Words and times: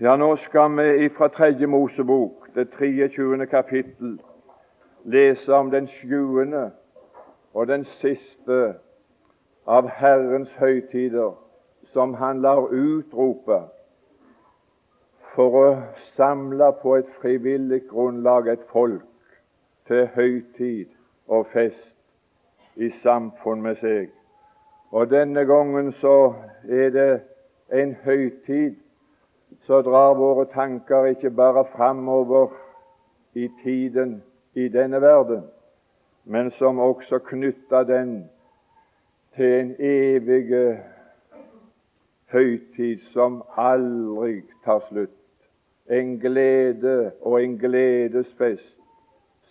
Ja, 0.00 0.16
nå 0.16 0.36
skal 0.36 0.76
vi 0.76 1.04
ifra 1.04 1.28
Tredje 1.28 1.66
Mosebok, 1.66 2.54
det 2.54 2.68
23. 2.78 3.46
kapittel, 3.46 4.20
lese 5.04 5.52
om 5.52 5.70
den 5.70 5.88
sjuende 5.88 6.70
og 7.54 7.66
den 7.66 7.84
siste 7.84 8.74
av 9.66 9.88
Herrens 9.88 10.52
høytider, 10.58 11.32
som 11.92 12.14
han 12.14 12.44
lar 12.44 12.68
utrope 12.68 13.60
for 15.32 15.60
å 15.64 15.66
samle 16.16 16.72
på 16.82 16.98
et 17.00 17.08
frivillig 17.22 17.86
grunnlag 17.88 18.52
et 18.52 18.68
folk 18.68 19.32
til 19.88 20.10
høytid 20.12 20.92
og 21.26 21.46
fest 21.56 22.76
i 22.76 22.92
samfunn 23.02 23.64
med 23.64 23.80
seg. 23.80 24.10
Og 24.92 25.08
denne 25.08 25.48
gangen 25.48 25.94
så 26.04 26.34
er 26.68 26.90
det 26.92 27.12
en 27.72 27.96
høytid 28.04 28.76
så 29.66 29.82
drar 29.82 30.14
våre 30.14 30.46
tanker 30.52 31.04
ikke 31.04 31.30
bare 31.30 31.64
framover 31.76 32.48
i 33.34 33.48
tiden 33.62 34.22
i 34.54 34.68
denne 34.68 35.00
verden, 35.00 35.42
men 36.24 36.50
som 36.50 36.78
også 36.78 37.18
knytter 37.18 37.82
den 37.82 38.30
til 39.36 39.60
en 39.60 39.74
evig 39.78 40.78
høytid 42.32 42.98
som 43.12 43.42
aldri 43.56 44.40
tar 44.64 44.82
slutt. 44.88 45.12
En 45.90 46.18
glede 46.18 47.12
og 47.20 47.42
en 47.42 47.58
gledesfest 47.58 48.74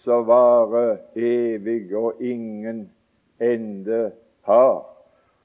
som 0.03 0.27
varer 0.27 0.97
evig 1.15 1.95
og 1.95 2.19
ingen 2.19 2.89
ende 3.39 4.11
har. 4.41 4.83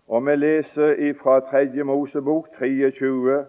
Og 0.09 0.27
vi 0.27 0.37
leser 0.37 1.15
fra 1.23 1.41
Tredje 1.41 1.85
Mosebok 1.85 2.49
23 2.59 3.45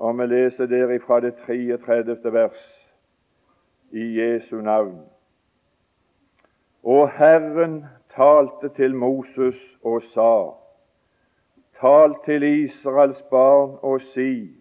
og 0.00 0.18
vi 0.18 0.26
leser 0.26 0.66
der 0.66 0.90
ifra 0.90 1.20
det 1.20 1.34
33. 1.46 2.32
vers 2.32 2.88
i 3.90 4.20
Jesu 4.20 4.60
navn. 4.60 5.00
Og 6.84 7.10
Herren 7.10 7.84
talte 8.16 8.68
til 8.76 8.94
Moses 8.94 9.60
og 9.84 10.02
sa:" 10.14 10.56
Tal 11.80 12.14
til 12.24 12.42
Israels 12.42 13.22
barn 13.30 13.78
og 13.82 14.00
si:" 14.00 14.56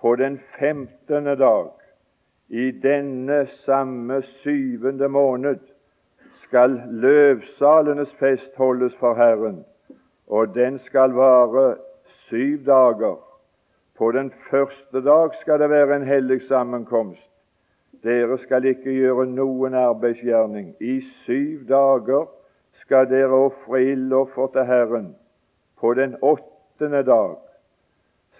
På 0.00 0.16
den 0.16 0.40
femtende 0.58 1.36
dag 1.36 1.70
i 2.48 2.70
denne 2.70 3.46
samme 3.46 4.22
syvende 4.22 5.08
måned 5.08 5.58
skal 6.42 6.82
løvsalenes 6.90 8.14
fest 8.14 8.56
holdes 8.56 8.96
for 8.96 9.14
Herren, 9.14 9.64
og 10.26 10.54
den 10.54 10.78
skal 10.78 11.10
vare 11.10 11.76
syv 12.08 12.64
dager. 12.66 13.31
På 13.98 14.12
den 14.12 14.32
første 14.50 15.04
dag 15.04 15.30
skal 15.40 15.60
det 15.60 15.70
være 15.70 15.96
en 15.96 16.06
hellig 16.06 16.42
sammenkomst. 16.48 17.28
Dere 18.02 18.38
skal 18.38 18.64
ikke 18.64 18.92
gjøre 18.92 19.26
noen 19.26 19.74
arbeidsgjerning. 19.74 20.74
I 20.80 21.00
syv 21.24 21.68
dager 21.68 22.26
skal 22.82 23.06
dere 23.10 23.44
ofre 23.46 23.82
ildoffer 23.84 24.46
til 24.56 24.64
Herren. 24.64 25.16
På 25.80 25.94
den 25.94 26.16
åttende 26.22 27.02
dag 27.06 27.36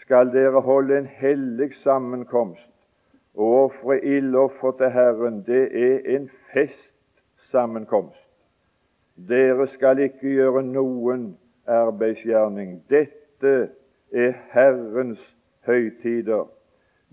skal 0.00 0.32
dere 0.32 0.60
holde 0.60 0.98
en 0.98 1.06
hellig 1.06 1.70
sammenkomst 1.82 2.68
Å 3.34 3.46
ofre 3.64 3.96
ildoffer 4.04 4.74
til 4.76 4.90
Herren. 4.92 5.38
Det 5.46 5.62
er 5.72 6.16
en 6.16 6.26
festsammenkomst. 6.52 8.26
Dere 9.28 9.68
skal 9.72 10.02
ikke 10.04 10.34
gjøre 10.34 10.62
noen 10.66 11.30
arbeidsgjerning. 11.64 12.82
Dette 12.90 13.70
er 14.12 14.34
Herrens 14.52 15.22
høytider. 15.66 16.46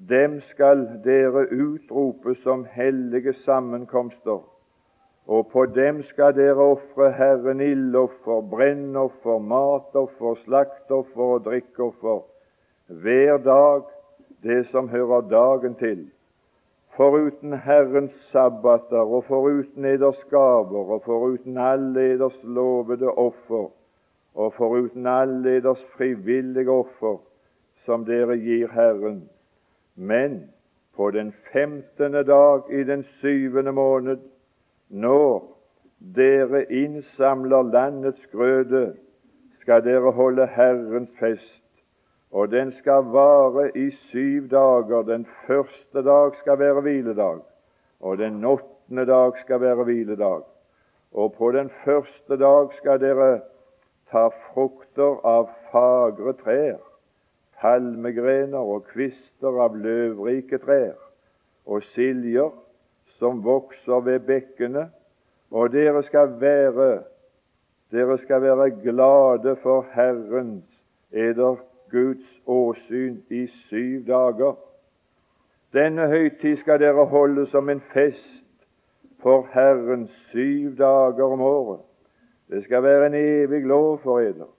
Dem 0.09 0.39
skal 0.51 0.85
dere 1.03 1.47
utrope 1.51 2.35
som 2.43 2.65
hellige 2.71 3.33
sammenkomster, 3.33 4.39
og 5.27 5.47
på 5.51 5.65
dem 5.65 6.03
skal 6.03 6.33
dere 6.35 6.71
ofre 6.73 7.11
Herren 7.11 7.61
ildoffer, 7.61 8.41
brennoffer, 8.41 9.39
matoffer, 9.39 10.35
slaktoffer 10.45 11.35
og 11.35 11.43
drikkoffer 11.45 12.21
hver 12.89 13.37
dag 13.37 13.83
det 14.43 14.65
som 14.71 14.89
hører 14.89 15.21
dagen 15.21 15.75
til. 15.75 16.07
Foruten 16.95 17.53
Herrens 17.53 18.15
sabbater 18.31 19.03
og 19.03 19.23
foruten 19.27 19.85
eders 19.85 20.23
gaver 20.29 20.93
og 20.95 21.01
foruten 21.05 21.57
alle 21.57 22.13
eders 22.13 22.39
lovede 22.43 23.11
offer 23.11 23.69
og 24.35 24.53
foruten 24.53 25.07
alle 25.07 25.57
eders 25.57 25.83
frivillige 25.97 26.71
offer 26.71 27.19
som 27.85 28.05
dere 28.05 28.37
gir 28.37 28.67
Herren. 28.71 29.29
Men 29.95 30.49
på 30.95 31.11
den 31.11 31.33
femtende 31.53 32.23
dag 32.23 32.61
i 32.69 32.83
den 32.83 33.03
syvende 33.03 33.71
måned, 33.71 34.17
når 34.89 35.43
dere 36.15 36.65
innsamler 36.71 37.61
landets 37.61 38.25
grøde, 38.31 38.95
skal 39.61 39.83
dere 39.83 40.11
holde 40.11 40.47
Herrens 40.47 41.09
fest, 41.19 41.83
og 42.31 42.51
den 42.51 42.71
skal 42.79 43.03
vare 43.13 43.77
i 43.77 43.91
syv 43.91 44.49
dager. 44.49 45.01
Den 45.01 45.27
første 45.47 46.03
dag 46.03 46.35
skal 46.41 46.59
være 46.59 46.81
hviledag, 46.81 47.39
og 47.99 48.17
den 48.17 48.45
åttende 48.45 49.05
dag 49.05 49.31
skal 49.43 49.61
være 49.61 49.83
hviledag. 49.83 50.41
Og 51.11 51.33
på 51.33 51.51
den 51.51 51.69
første 51.85 52.37
dag 52.37 52.69
skal 52.81 52.99
dere 52.99 53.41
ta 54.11 54.27
frukter 54.27 55.19
av 55.25 55.49
fagre 55.71 56.33
trær 56.43 56.88
palmegrener 57.61 58.59
og 58.59 58.87
kvister 58.93 59.59
av 59.63 59.75
løvrike 59.77 60.59
trær 60.63 60.97
og 61.69 61.83
siljer 61.93 62.51
som 63.19 63.43
vokser 63.43 64.03
ved 64.05 64.23
bekkene, 64.27 64.87
og 65.51 65.71
dere 65.73 66.03
skal 66.07 66.37
være 66.41 66.89
dere 67.91 68.17
skal 68.23 68.41
være 68.41 68.69
glade 68.83 69.55
for 69.63 69.85
Herrens 69.93 70.65
eder 71.11 71.57
Guds 71.91 72.41
åsyn 72.45 73.17
i 73.29 73.47
syv 73.47 74.05
dager. 74.07 74.53
Denne 75.73 76.07
høytid 76.07 76.57
skal 76.61 76.79
dere 76.79 77.05
holde 77.05 77.47
som 77.49 77.69
en 77.69 77.81
fest 77.93 78.35
for 79.21 79.47
Herren 79.53 80.07
syv 80.29 80.77
dager 80.77 81.33
om 81.33 81.41
året. 81.41 81.81
Det 82.49 82.63
skal 82.63 82.83
være 82.83 83.07
en 83.07 83.17
evig 83.17 83.65
lov 83.65 83.99
for 84.03 84.19
eder, 84.19 84.49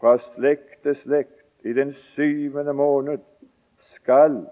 fra 0.00 0.18
slekt 0.34 0.82
til 0.82 0.98
slekt 1.02 1.41
i 1.64 1.72
den 1.72 1.92
syvende 1.92 2.72
måned 2.72 3.18
skal 3.94 4.46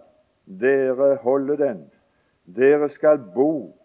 dere 0.60 1.16
holde 1.16 1.56
den. 1.56 1.91
Dere 2.56 2.91
skal 2.91 3.19
bo 3.34 3.76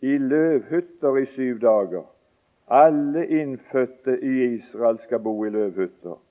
i 0.00 0.18
løvhytter 0.18 1.16
i 1.16 1.26
syv 1.26 1.60
dager. 1.60 2.04
Alle 2.68 3.26
innfødte 3.26 4.18
i 4.22 4.54
Israel 4.54 4.98
skal 5.04 5.18
bo 5.18 5.44
i 5.44 5.50
løvhytter, 5.50 6.22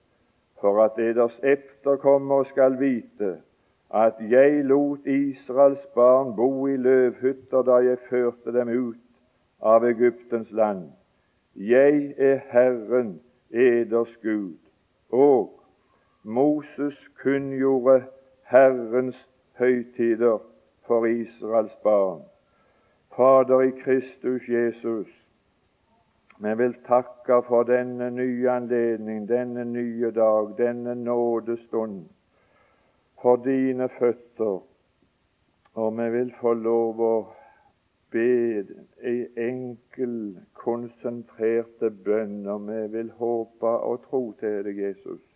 for 0.62 0.84
at 0.84 1.00
eders 1.00 1.40
efterkommere 1.44 2.46
skal 2.46 2.80
vite 2.80 3.38
at 3.94 4.14
jeg 4.30 4.66
lot 4.66 5.06
Israels 5.06 5.86
barn 5.96 6.36
bo 6.36 6.68
i 6.68 6.78
løvhytter 6.78 7.62
da 7.62 7.82
jeg 7.84 7.98
førte 8.10 8.54
dem 8.56 8.70
ut 8.70 9.02
av 9.62 9.84
Egyptens 9.84 10.52
land. 10.52 10.86
Jeg 11.56 12.14
er 12.18 12.40
Herren, 12.52 13.20
eders 13.52 14.14
Gud, 14.24 14.56
og 15.12 15.61
Moses 16.24 16.94
kunngjorde 17.24 18.06
Herrens 18.44 19.16
høytider 19.58 20.38
for 20.86 21.06
Israels 21.06 21.74
barn. 21.84 22.22
Fader 23.16 23.62
i 23.62 23.72
Kristus 23.84 24.42
Jesus, 24.48 25.08
vi 26.40 26.54
vil 26.58 26.76
takke 26.88 27.42
for 27.48 27.64
denne 27.64 28.12
nye 28.12 28.50
anledning, 28.50 29.28
denne 29.30 29.66
nye 29.66 30.12
dag, 30.12 30.54
denne 30.58 30.96
nådestund 30.96 32.06
for 33.22 33.36
dine 33.36 33.90
føtter. 34.00 34.62
Og 35.74 35.98
vi 35.98 36.10
vil 36.10 36.34
få 36.42 36.54
lov 36.54 37.02
å 37.02 37.16
be 38.12 38.62
ei 39.02 39.26
enkel, 39.40 40.38
konsentrerte 40.54 41.90
bønn, 41.90 42.46
og 42.46 42.68
vi 42.70 42.88
vil 42.98 43.12
håpe 43.18 43.76
og 43.90 44.02
tro 44.10 44.24
til 44.40 44.64
deg, 44.68 44.86
Jesus 44.86 45.31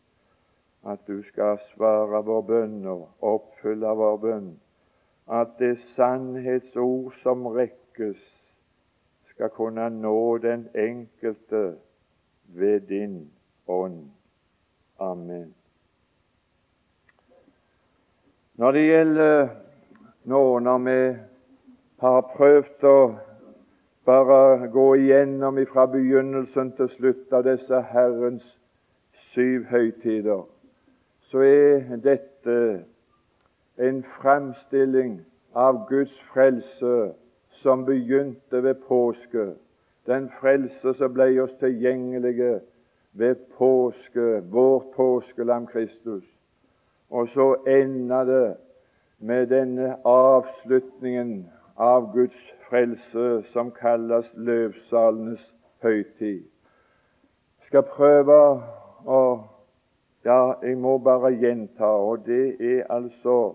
at 0.86 1.08
du 1.08 1.22
skal 1.24 1.58
svare 1.74 2.22
vår 2.26 2.42
bønn 2.46 2.86
og 2.88 3.08
oppfylle 3.26 3.96
vår 3.98 4.18
bønn. 4.22 4.50
At 5.28 5.58
det 5.60 5.80
sannhetsord 5.96 7.14
som 7.24 7.48
rekkes, 7.48 8.22
skal 9.36 9.50
kunne 9.52 9.90
nå 9.90 10.38
den 10.38 10.68
enkelte 10.76 11.76
ved 12.56 12.80
din 12.88 13.32
ånd. 13.68 14.06
Amen. 15.00 15.56
Når 18.56 18.72
det 18.72 18.86
gjelder 18.88 19.50
nå 20.24 20.60
når 20.60 20.78
vi 20.86 21.00
har 22.00 22.22
prøvd 22.38 22.86
å 22.88 23.00
bare 24.06 24.70
gå 24.72 24.88
igjennom 24.96 25.60
fra 25.74 25.86
begynnelsen 25.92 26.72
til 26.78 26.90
slutt 26.96 27.34
av 27.34 27.44
disse 27.50 27.82
Herrens 27.92 28.46
syv 29.34 29.66
høytider, 29.70 30.46
så 31.36 31.42
er 31.42 31.96
dette 32.04 32.84
en 33.78 33.98
framstilling 34.22 35.18
av 35.52 35.82
Guds 35.90 36.14
frelse 36.34 37.12
som 37.60 37.82
begynte 37.86 38.62
ved 38.64 38.76
påske. 38.88 39.50
Den 40.08 40.30
frelse 40.40 40.94
som 40.96 41.12
ble 41.14 41.26
oss 41.44 41.52
tilgjengelige 41.60 42.62
ved 43.20 43.42
påske, 43.58 44.28
vårt 44.52 44.86
påskelam 44.96 45.68
Kristus. 45.68 46.24
Og 47.10 47.28
så 47.34 47.50
ender 47.68 48.24
det 48.24 48.56
med 49.20 49.48
denne 49.52 49.90
avslutningen 50.06 51.50
av 51.76 52.14
Guds 52.14 52.46
frelse 52.70 53.44
som 53.52 53.74
kalles 53.76 54.32
løvsalenes 54.36 55.44
høytid. 55.84 56.48
Jeg 57.60 57.68
skal 57.68 57.86
prøve 57.92 58.40
å 59.04 59.20
Ja, 60.26 60.54
jeg 60.62 60.78
må 60.78 60.98
bare 60.98 61.30
gjenta, 61.38 61.84
og 61.84 62.26
det 62.26 62.56
er 62.60 62.84
altså 62.90 63.54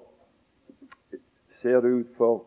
Ser 1.63 1.81
det 1.81 1.91
ut 1.91 2.07
for 2.17 2.45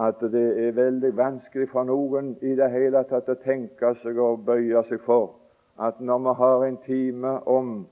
at 0.00 0.14
det 0.20 0.66
er 0.68 0.72
veldig 0.72 1.16
vanskelig 1.16 1.68
for 1.70 1.84
noen 1.86 2.32
i 2.42 2.54
det 2.58 2.70
hele 2.70 3.02
tatt 3.10 3.28
å 3.30 3.36
tenke 3.42 3.92
seg 4.02 4.18
og 4.18 4.44
bøye 4.46 4.82
seg 4.88 5.02
for 5.06 5.36
at 5.78 6.00
når 6.00 6.18
vi 6.24 6.34
har 6.38 6.64
en 6.66 6.78
time 6.86 7.32
om 7.46 7.86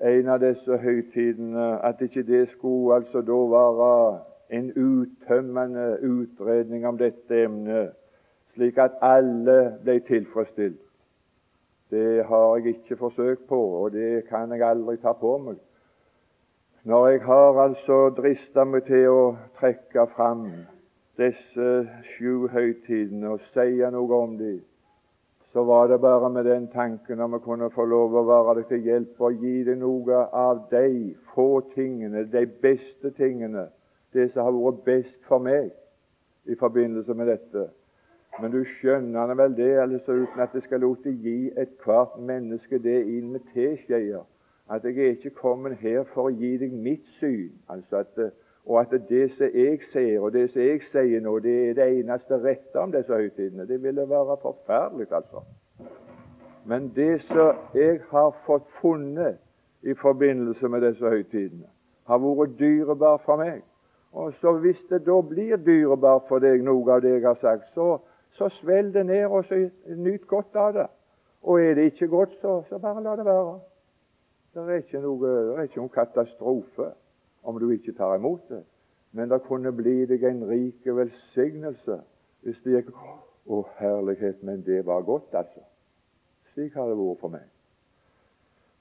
en 0.00 0.28
av 0.28 0.40
disse 0.40 0.76
høytidene, 0.76 1.68
at 1.80 2.00
ikke 2.04 2.22
det 2.22 2.48
skulle 2.52 2.98
altså 2.98 3.22
da 3.24 3.38
være 3.52 4.18
en 4.58 4.72
uttømmende 4.76 5.86
utredning 6.02 6.84
om 6.86 6.98
dette 6.98 7.44
emnet, 7.44 7.94
slik 8.54 8.78
at 8.78 8.98
alle 9.00 9.78
ble 9.84 10.00
tilfredsstilt. 10.08 10.85
Det 11.90 12.24
har 12.26 12.56
jeg 12.56 12.66
ikke 12.66 12.96
forsøkt 12.96 13.46
på, 13.48 13.60
og 13.82 13.92
det 13.92 14.24
kan 14.28 14.52
jeg 14.52 14.62
aldri 14.66 14.96
ta 14.96 15.12
på 15.12 15.36
meg. 15.38 15.58
Når 16.86 17.08
jeg 17.08 17.20
har 17.26 17.60
altså 17.62 17.98
drista 18.14 18.64
meg 18.64 18.86
til 18.86 19.08
å 19.10 19.22
trekke 19.58 20.06
fram 20.14 20.48
disse 21.18 21.68
sju 22.12 22.48
høytidene 22.52 23.32
og 23.34 23.44
si 23.54 23.78
noe 23.90 24.18
om 24.22 24.36
dem, 24.38 24.60
så 25.56 25.64
var 25.64 25.88
det 25.88 26.00
bare 26.00 26.30
med 26.30 26.44
den 26.44 26.68
tanken 26.68 27.20
om 27.20 27.32
vi 27.32 27.38
kunne 27.46 27.70
få 27.72 27.86
lov 27.88 28.14
å 28.14 28.26
være 28.28 28.58
deg 28.58 28.68
til 28.68 28.82
hjelp 28.90 29.22
og 29.24 29.40
gi 29.40 29.62
deg 29.64 29.78
noe 29.80 30.20
av 30.36 30.66
de 30.70 31.14
få 31.32 31.48
tingene, 31.72 32.26
de 32.28 32.44
beste 32.62 33.10
tingene, 33.16 33.68
det 34.12 34.28
som 34.34 34.44
har 34.44 34.58
vært 34.58 34.82
best 34.84 35.16
for 35.30 35.40
meg 35.40 35.70
i 36.44 36.58
forbindelse 36.60 37.14
med 37.14 37.30
dette. 37.32 37.70
Men 38.40 38.52
du 38.52 38.64
skjønner 38.76 39.34
vel 39.34 39.56
det, 39.56 39.72
altså 39.80 40.12
uten 40.12 40.40
at 40.40 40.54
jeg 40.54 40.62
skal 40.66 40.80
låte 40.84 41.10
gi 41.10 41.52
ethvert 41.56 42.18
menneske 42.20 42.78
det 42.82 42.98
inn 43.08 43.30
med 43.32 43.46
teskjeer, 43.54 44.24
at 44.70 44.84
jeg 44.84 44.98
er 44.98 45.14
ikke 45.14 45.38
kommet 45.38 45.78
her 45.80 46.02
for 46.12 46.28
å 46.28 46.34
gi 46.34 46.56
deg 46.60 46.74
mitt 46.74 47.06
syn, 47.20 47.54
altså 47.72 48.02
at 48.02 48.26
og 48.66 48.80
at 48.80 49.08
det 49.08 49.30
som 49.36 49.46
jeg 49.54 49.78
ser, 49.92 50.20
og 50.20 50.32
det 50.32 50.50
som 50.50 50.62
jeg 50.62 50.80
sier 50.90 51.20
nå, 51.22 51.38
det 51.38 51.54
er 51.68 51.74
det 51.78 51.84
eneste 52.00 52.38
rette 52.42 52.80
om 52.82 52.90
disse 52.90 53.14
høytidene. 53.14 53.66
Det 53.66 53.78
ville 53.82 54.08
være 54.10 54.36
forferdelig, 54.42 55.06
altså. 55.14 55.42
Men 56.66 56.90
det 56.96 57.22
som 57.28 57.54
jeg 57.74 58.00
har 58.10 58.34
fått 58.46 58.66
funnet 58.80 59.38
i 59.82 59.94
forbindelse 59.94 60.68
med 60.68 60.82
disse 60.82 61.06
høytidene, 61.06 61.70
har 62.06 62.18
vært 62.18 62.58
dyrebar 62.58 63.22
for 63.22 63.38
meg. 63.38 63.62
Og 64.12 64.32
så 64.40 64.52
Hvis 64.58 64.82
det 64.90 65.06
da 65.06 65.20
blir 65.20 65.56
dyrebar 65.56 66.24
for 66.28 66.38
deg, 66.38 66.64
noe 66.64 66.92
av 66.92 67.02
det 67.02 67.14
jeg 67.14 67.22
har 67.22 67.38
sagt, 67.40 67.70
så, 67.74 68.00
så 68.36 68.48
svelg 68.60 68.94
det 68.94 69.06
ned 69.06 69.24
og 69.26 69.44
så 69.48 69.58
nyt 69.96 70.26
godt 70.28 70.56
av 70.56 70.72
det. 70.76 70.86
Og 71.42 71.60
er 71.62 71.74
det 71.74 71.90
ikke 71.92 72.08
godt, 72.08 72.36
så, 72.40 72.62
så 72.68 72.78
bare 72.78 73.02
la 73.02 73.16
det 73.16 73.24
være. 73.24 73.58
Det 74.54 74.62
er 74.62 74.80
ikke, 74.80 75.00
noe, 75.00 75.28
det 75.28 75.58
er 75.58 75.68
ikke 75.68 75.82
noen 75.82 75.92
katastrofe 75.94 76.90
om 77.44 77.58
du 77.60 77.70
ikke 77.70 77.92
tar 77.96 78.16
imot 78.16 78.48
det. 78.48 78.62
Men 79.12 79.30
det 79.30 79.42
kunne 79.44 79.72
bli 79.72 80.04
deg 80.08 80.24
en 80.24 80.42
rik 80.48 80.86
velsignelse 80.86 82.00
hvis 82.44 82.60
det 82.64 82.80
gikk 82.80 82.92
Å, 83.46 83.60
herlighet, 83.78 84.40
men 84.42 84.64
det 84.66 84.80
var 84.82 85.04
godt, 85.06 85.34
altså. 85.38 85.60
Slik 86.50 86.74
har 86.74 86.88
det 86.90 86.96
vært 86.98 87.20
for 87.20 87.30
meg. 87.30 87.44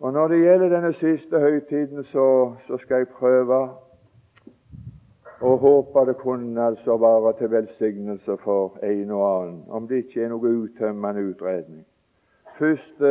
Og 0.02 0.14
Når 0.14 0.32
det 0.32 0.40
gjelder 0.40 0.72
denne 0.74 0.94
siste 0.98 1.40
høytiden, 1.40 2.02
så, 2.10 2.56
så 2.66 2.80
skal 2.82 3.04
jeg 3.04 3.12
prøve 3.14 3.60
og 5.42 5.58
håper 5.58 6.06
det 6.06 6.18
kunne 6.18 6.66
altså 6.66 6.98
være 6.98 7.34
til 7.38 7.52
velsignelse 7.52 8.38
for 8.44 8.78
en 8.84 9.12
og 9.12 9.42
annen, 9.42 9.64
om 9.70 9.88
det 9.88 9.96
ikke 9.96 10.24
er 10.24 10.30
noe 10.30 10.54
uttømmende 10.64 11.26
utredning. 11.30 11.86
Først 12.60 13.04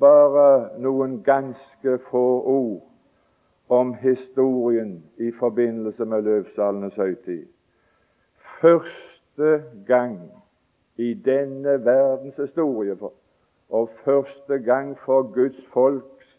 bare 0.00 0.78
noen 0.78 1.22
ganske 1.24 1.98
få 2.10 2.26
ord 2.44 2.90
om 3.68 3.94
historien 3.94 5.04
i 5.18 5.30
forbindelse 5.38 6.04
med 6.04 6.22
løvsalenes 6.22 6.94
høytid. 6.94 7.46
Første 8.60 9.62
gang 9.86 10.20
i 10.96 11.14
denne 11.14 11.84
verdens 11.84 12.36
historie 12.36 12.96
og 13.70 13.90
første 14.04 14.58
gang 14.58 14.98
for 15.04 15.22
Guds 15.22 15.66
folks 15.72 16.36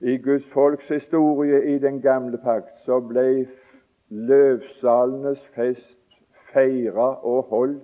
i 0.00 0.16
Guds 0.16 0.48
folks 0.52 0.88
historie 0.88 1.74
i 1.74 1.78
den 1.78 2.00
gamle 2.02 2.38
pakt 2.38 2.82
så 2.84 3.00
ble 3.00 3.46
løvsalenes 4.10 5.40
fest 5.54 6.18
feira 6.52 7.08
og 7.24 7.42
holdt 7.50 7.82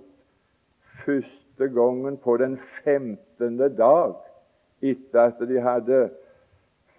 første 1.05 1.69
gangen 1.69 2.17
på 2.17 2.37
den 2.37 2.59
femtende 2.83 3.69
dag 3.77 4.13
etter 4.81 5.21
at 5.21 5.41
de 5.47 5.61
hadde 5.61 6.09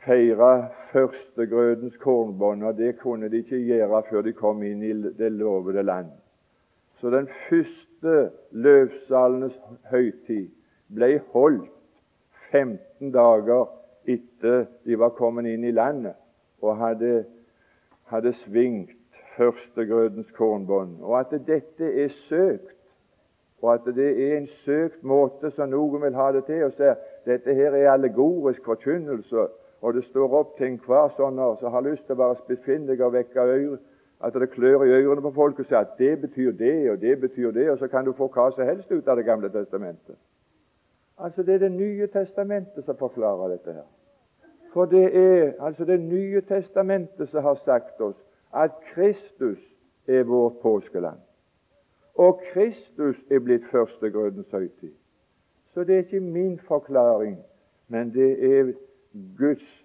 feira 0.05 0.69
førstegrødens 0.93 1.97
kornbånd, 1.97 2.65
og 2.65 2.77
det 2.77 2.99
kunne 2.99 3.29
de 3.29 3.37
ikke 3.37 3.65
gjøre 3.65 4.03
før 4.11 4.23
de 4.23 4.33
kom 4.33 4.63
inn 4.63 4.83
i 4.83 4.93
det 5.19 5.33
lovede 5.33 5.83
land. 5.83 6.13
Så 7.01 7.11
den 7.11 7.29
første 7.49 8.31
løvsalenes 8.51 9.57
høytid 9.91 10.51
ble 10.95 11.19
holdt 11.33 11.71
15 12.53 13.11
dager 13.13 13.67
etter 14.05 14.67
de 14.85 14.99
var 15.01 15.17
kommet 15.17 15.49
inn 15.51 15.65
i 15.65 15.73
landet 15.75 16.15
og 16.63 16.77
hadde, 16.79 17.25
hadde 18.13 18.35
svingt 18.45 18.94
førstegrødens 19.37 20.31
kornbånd. 20.37 21.01
Og 21.03 21.19
at 21.21 21.35
dette 21.47 21.91
er 22.05 22.09
søkt, 22.29 22.77
og 23.63 23.75
at 23.75 23.95
det 23.97 24.09
er 24.27 24.39
en 24.39 24.49
søkt 24.65 25.03
måte 25.03 25.51
som 25.57 25.71
noen 25.73 26.03
vil 26.03 26.15
ha 26.15 26.33
det 26.33 26.45
til. 26.45 26.65
og 26.65 26.73
se, 26.77 26.95
Dette 27.25 27.55
her 27.55 27.73
er 27.73 27.93
allegorisk 27.93 28.65
forkynnelse 28.65 29.47
og 29.85 29.95
det 29.95 30.05
står 30.05 30.33
opp 30.33 30.55
til 30.57 30.71
enhver 30.71 31.11
sånn 31.13 31.41
som 31.61 31.75
har 31.75 31.83
lyst 31.85 32.07
til 32.09 32.17
å 32.17 32.23
være 32.23 32.39
spissfindig 32.39 32.95
og 33.05 33.13
vekke 33.13 33.43
øyre, 33.45 33.77
at 34.25 34.37
det 34.41 34.49
klør 34.55 34.87
i 34.87 34.95
ørene 34.97 35.21
på 35.27 35.33
folk 35.37 35.59
og 35.61 35.67
sier 35.69 35.83
at 35.83 35.99
det 35.99 36.15
betyr 36.23 36.55
det, 36.57 36.77
og 36.91 37.03
det 37.03 37.19
betyr 37.21 37.51
det, 37.53 37.67
og 37.71 37.79
så 37.79 37.89
kan 37.93 38.07
du 38.07 38.15
få 38.17 38.31
hva 38.33 38.47
som 38.55 38.65
helst 38.65 38.93
ut 38.93 39.09
av 39.09 39.19
Det 39.21 39.27
gamle 39.27 39.51
testamentet. 39.53 40.17
Altså 41.19 41.43
Det 41.43 41.55
er 41.55 41.59
Det 41.59 41.73
nye 41.73 42.07
testamentet 42.07 42.85
som 42.85 42.97
forklarer 42.97 43.53
dette 43.53 43.73
her. 43.73 43.89
For 44.73 44.87
det 44.87 45.05
er 45.13 45.53
altså 45.61 45.85
Det 45.85 46.01
nye 46.01 46.41
testamentet 46.41 47.29
som 47.29 47.43
har 47.43 47.61
sagt 47.65 48.01
oss 48.01 48.17
at 48.55 48.71
Kristus 48.95 49.59
er 50.07 50.23
vårt 50.23 50.59
påskeland. 50.63 51.19
Og 52.15 52.43
Kristus 52.53 53.17
er 53.31 53.39
blitt 53.39 53.65
førstegrødens 53.71 54.51
høytid. 54.51 54.93
Så 55.75 55.85
det 55.85 55.95
er 55.95 55.99
ikke 55.99 56.21
min 56.21 56.61
forklaring, 56.69 57.39
men 57.89 58.15
det 58.15 58.59
er 58.59 58.73
Guds 59.39 59.85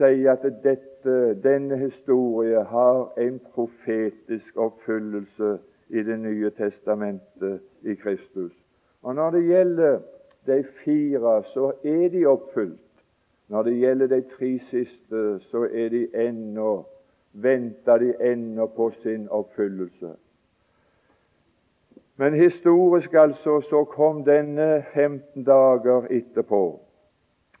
sier 0.00 0.32
at 0.32 0.44
dette, 0.64 1.16
denne 1.44 1.76
historie 1.76 2.62
har 2.64 3.12
en 3.20 3.40
profetisk 3.52 4.56
oppfyllelse 4.56 5.58
i 5.90 6.02
Det 6.06 6.18
nye 6.20 6.50
testamentet 6.50 7.60
i 7.82 7.94
Kristus. 7.94 8.52
Og 9.02 9.14
Når 9.14 9.30
det 9.30 9.44
gjelder 9.44 9.98
de 10.46 10.64
fire, 10.84 11.42
så 11.44 11.72
er 11.84 12.08
de 12.08 12.26
oppfylt. 12.26 12.80
Når 13.48 13.62
det 13.62 13.78
gjelder 13.78 14.06
de 14.06 14.22
tre 14.38 14.60
siste, 14.70 15.40
så 15.40 15.68
er 15.72 15.88
de 15.88 16.08
ennå 16.14 16.84
venter 17.32 17.98
de 17.98 18.14
ennå 18.32 18.66
på 18.66 18.90
sin 19.02 19.28
oppfyllelse. 19.28 20.14
Men 22.16 22.34
historisk 22.34 23.14
altså 23.14 23.60
så 23.60 23.84
kom 23.84 24.24
denne 24.24 24.84
15 24.94 25.44
dager 25.44 26.06
etterpå. 26.10 26.80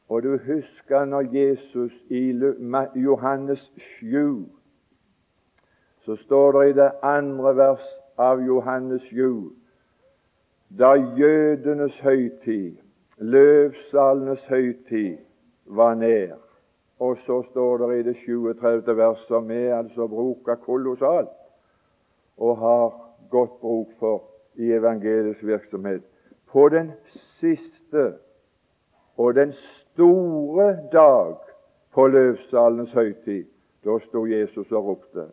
Og 0.08 0.22
du 0.22 0.38
husker 0.38 1.04
når 1.04 1.20
Jesus 1.20 1.92
i 2.08 2.40
Johannes 2.94 3.72
7 3.78 4.46
Så 6.00 6.16
står 6.16 6.60
det 6.60 6.70
i 6.70 6.72
det 6.72 6.90
andre 7.02 7.56
vers 7.56 7.86
av 8.18 8.40
Johannes 8.40 9.02
7 9.02 9.52
Da 10.78 10.92
jødenes 11.16 11.98
høytid, 12.00 12.76
løvsalenes 13.18 14.40
høytid, 14.48 15.16
var 15.66 15.94
nær. 15.94 16.49
Og 17.00 17.16
så 17.26 17.42
står 17.50 17.76
det 17.76 17.98
i 17.98 18.02
det 18.02 18.16
37. 18.16 18.96
verset, 18.96 19.26
som 19.28 19.48
vi 19.48 19.54
altså 19.54 20.06
bruker 20.08 20.54
kolossalt 20.54 21.28
og 22.36 22.56
har 22.56 22.92
godt 23.30 23.60
bruk 23.60 23.88
for 23.98 24.22
i 24.54 24.72
evangelisk 24.72 25.46
virksomhet. 25.46 26.02
På 26.52 26.68
den 26.68 26.92
siste 27.40 28.14
og 29.16 29.34
den 29.34 29.52
store 29.52 30.78
dag 30.92 31.36
på 31.94 32.06
løvsalenes 32.06 32.92
høytid, 32.92 33.44
Da 33.84 33.98
sto 33.98 34.26
Jesus 34.26 34.72
og 34.72 34.84
ropte. 34.84 35.24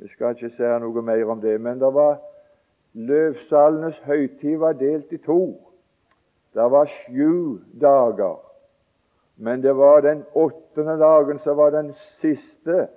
Jeg 0.00 0.08
skal 0.08 0.34
ikke 0.34 0.50
si 0.56 0.70
noe 0.82 1.02
mer 1.02 1.28
om 1.30 1.40
det, 1.40 1.60
men 1.60 1.78
det 1.78 1.92
var 1.94 2.18
løvsalenes 2.94 4.00
høytid 4.04 4.56
var 4.58 4.72
delt 4.72 5.12
i 5.12 5.20
to. 5.22 5.54
Det 6.54 6.66
var 6.70 6.90
sju 6.90 7.60
dager, 7.80 8.40
men 9.36 9.62
det 9.62 9.76
var 9.76 10.00
den 10.00 10.24
åttende 10.32 10.98
dagen 10.98 11.38
som 11.38 11.56
var 11.56 11.70
den 11.70 11.92
siste, 12.20 12.88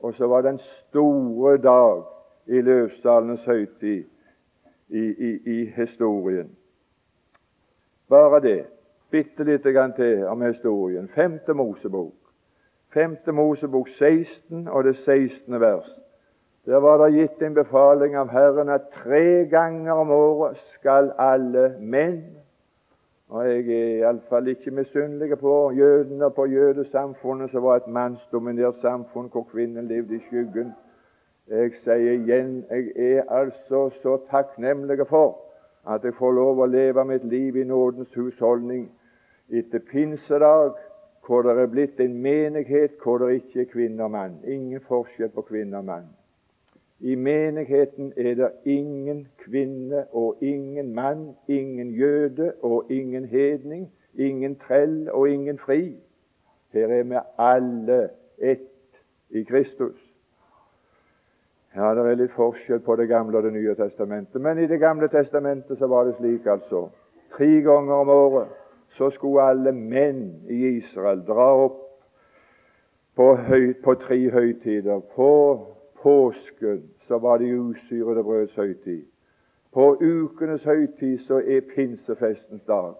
og 0.00 0.14
så 0.14 0.26
var 0.26 0.42
den 0.42 0.58
store 0.58 1.56
dag 1.56 2.02
i 2.46 2.60
løvsalenes 2.60 3.44
høytid 3.44 4.04
i, 4.88 5.04
i, 5.04 5.30
i 5.46 5.72
historien. 5.76 6.50
Bare 8.08 8.40
det. 8.40 8.64
Bitte 9.10 9.44
lite 9.44 9.72
grann 9.72 9.92
til 9.92 10.26
om 10.26 10.42
historien. 10.42 11.08
Femte 11.08 11.54
Mosebok. 11.54 12.14
Femte 12.94 13.32
Mosebok 13.32 13.88
16 13.88 14.68
og 14.68 14.84
det 14.84 14.96
16. 14.96 15.60
vers. 15.60 15.90
Der 16.66 16.76
var 16.76 16.98
det 16.98 17.14
gitt 17.14 17.42
en 17.42 17.54
befaling 17.54 18.16
av 18.16 18.28
Herren 18.28 18.68
at 18.68 18.88
tre 19.04 19.44
ganger 19.50 19.92
om 19.92 20.10
året 20.10 20.58
skal 20.74 21.12
alle 21.18 21.76
menn 21.80 22.24
og 23.28 23.48
Jeg 23.48 23.58
er 23.58 23.96
iallfall 23.98 24.48
ikke 24.48 24.70
misunnelig 24.70 25.38
på 25.38 25.72
jødene 25.72 26.24
og 26.24 26.34
på 26.34 26.46
jødesamfunnet, 26.46 27.50
som 27.50 27.62
var 27.62 27.76
et 27.76 27.88
mannsdominert 27.88 28.74
samfunn 28.80 29.28
hvor 29.32 29.42
kvinnen 29.52 29.88
levde 29.88 30.16
i 30.16 30.22
skyggen. 30.28 30.72
Jeg 31.48 31.72
sier 31.82 32.12
igjen, 32.12 32.64
jeg 32.70 32.92
er 32.96 33.22
altså 33.30 33.90
så 34.02 34.18
takknemlig 34.30 35.06
for 35.08 35.38
at 35.88 36.04
jeg 36.04 36.14
får 36.18 36.32
lov 36.32 36.60
å 36.60 36.66
leve 36.66 37.04
mitt 37.04 37.24
liv 37.24 37.56
i 37.56 37.64
nådens 37.64 38.14
husholdning 38.14 38.88
etter 39.50 39.78
pinsedag, 39.90 40.74
hvor 41.26 41.42
det 41.42 41.58
er 41.58 41.70
blitt 41.70 42.00
en 42.00 42.18
menighet 42.22 42.98
hvor 43.02 43.18
det 43.18 43.34
ikke 43.34 43.60
er 43.60 43.70
kvinne 43.72 44.04
og 44.04 44.10
mann. 44.10 44.38
Ingen 44.44 44.80
forskjell 44.88 45.30
på 45.34 45.42
kvinne 45.46 45.78
og 45.78 45.84
mann. 45.84 46.08
I 47.00 47.14
menigheten 47.14 48.12
er 48.16 48.34
det 48.34 48.50
ingen 48.64 49.28
kvinne 49.44 50.04
og 50.12 50.36
ingen 50.40 50.94
mann, 50.94 51.36
ingen 51.48 51.90
jøde 51.90 52.52
og 52.62 52.86
ingen 52.90 53.24
hedning, 53.24 53.92
ingen 54.14 54.56
trell 54.56 55.10
og 55.10 55.28
ingen 55.28 55.58
fri. 55.58 55.96
Her 56.72 56.88
er 56.88 57.02
vi 57.02 57.18
alle 57.38 58.08
ett 58.38 58.60
i 59.30 59.42
Kristus. 59.42 60.00
Ja, 61.76 61.94
det 61.94 62.06
er 62.06 62.16
litt 62.16 62.32
forskjell 62.32 62.80
på 62.80 62.96
Det 62.96 63.08
gamle 63.08 63.36
og 63.36 63.44
Det 63.44 63.52
nye 63.52 63.74
testamentet, 63.74 64.40
men 64.40 64.58
i 64.58 64.66
Det 64.66 64.80
gamle 64.80 65.08
testamentet 65.08 65.78
så 65.78 65.86
var 65.86 66.04
det 66.04 66.14
slik, 66.16 66.46
altså. 66.46 66.88
Tre 67.36 67.60
ganger 67.60 67.94
om 67.94 68.08
året 68.08 68.48
så 68.96 69.10
skulle 69.10 69.42
alle 69.42 69.72
menn 69.72 70.30
i 70.48 70.78
Israel 70.78 71.20
dra 71.26 71.50
opp 71.66 71.82
på, 73.16 73.34
høy, 73.36 73.74
på 73.84 73.94
tre 73.94 74.30
høytider. 74.30 75.00
På 75.14 75.75
påsken 76.06 76.82
så 77.08 77.18
var 77.18 77.38
det 77.38 77.58
usyrede 77.58 78.22
brøds 78.22 78.54
høytid. 78.54 79.04
På 79.72 79.96
ukenes 80.00 80.64
høytid 80.64 81.18
så 81.18 81.34
er 81.34 81.60
pinsefestens 81.74 82.62
dag, 82.66 82.94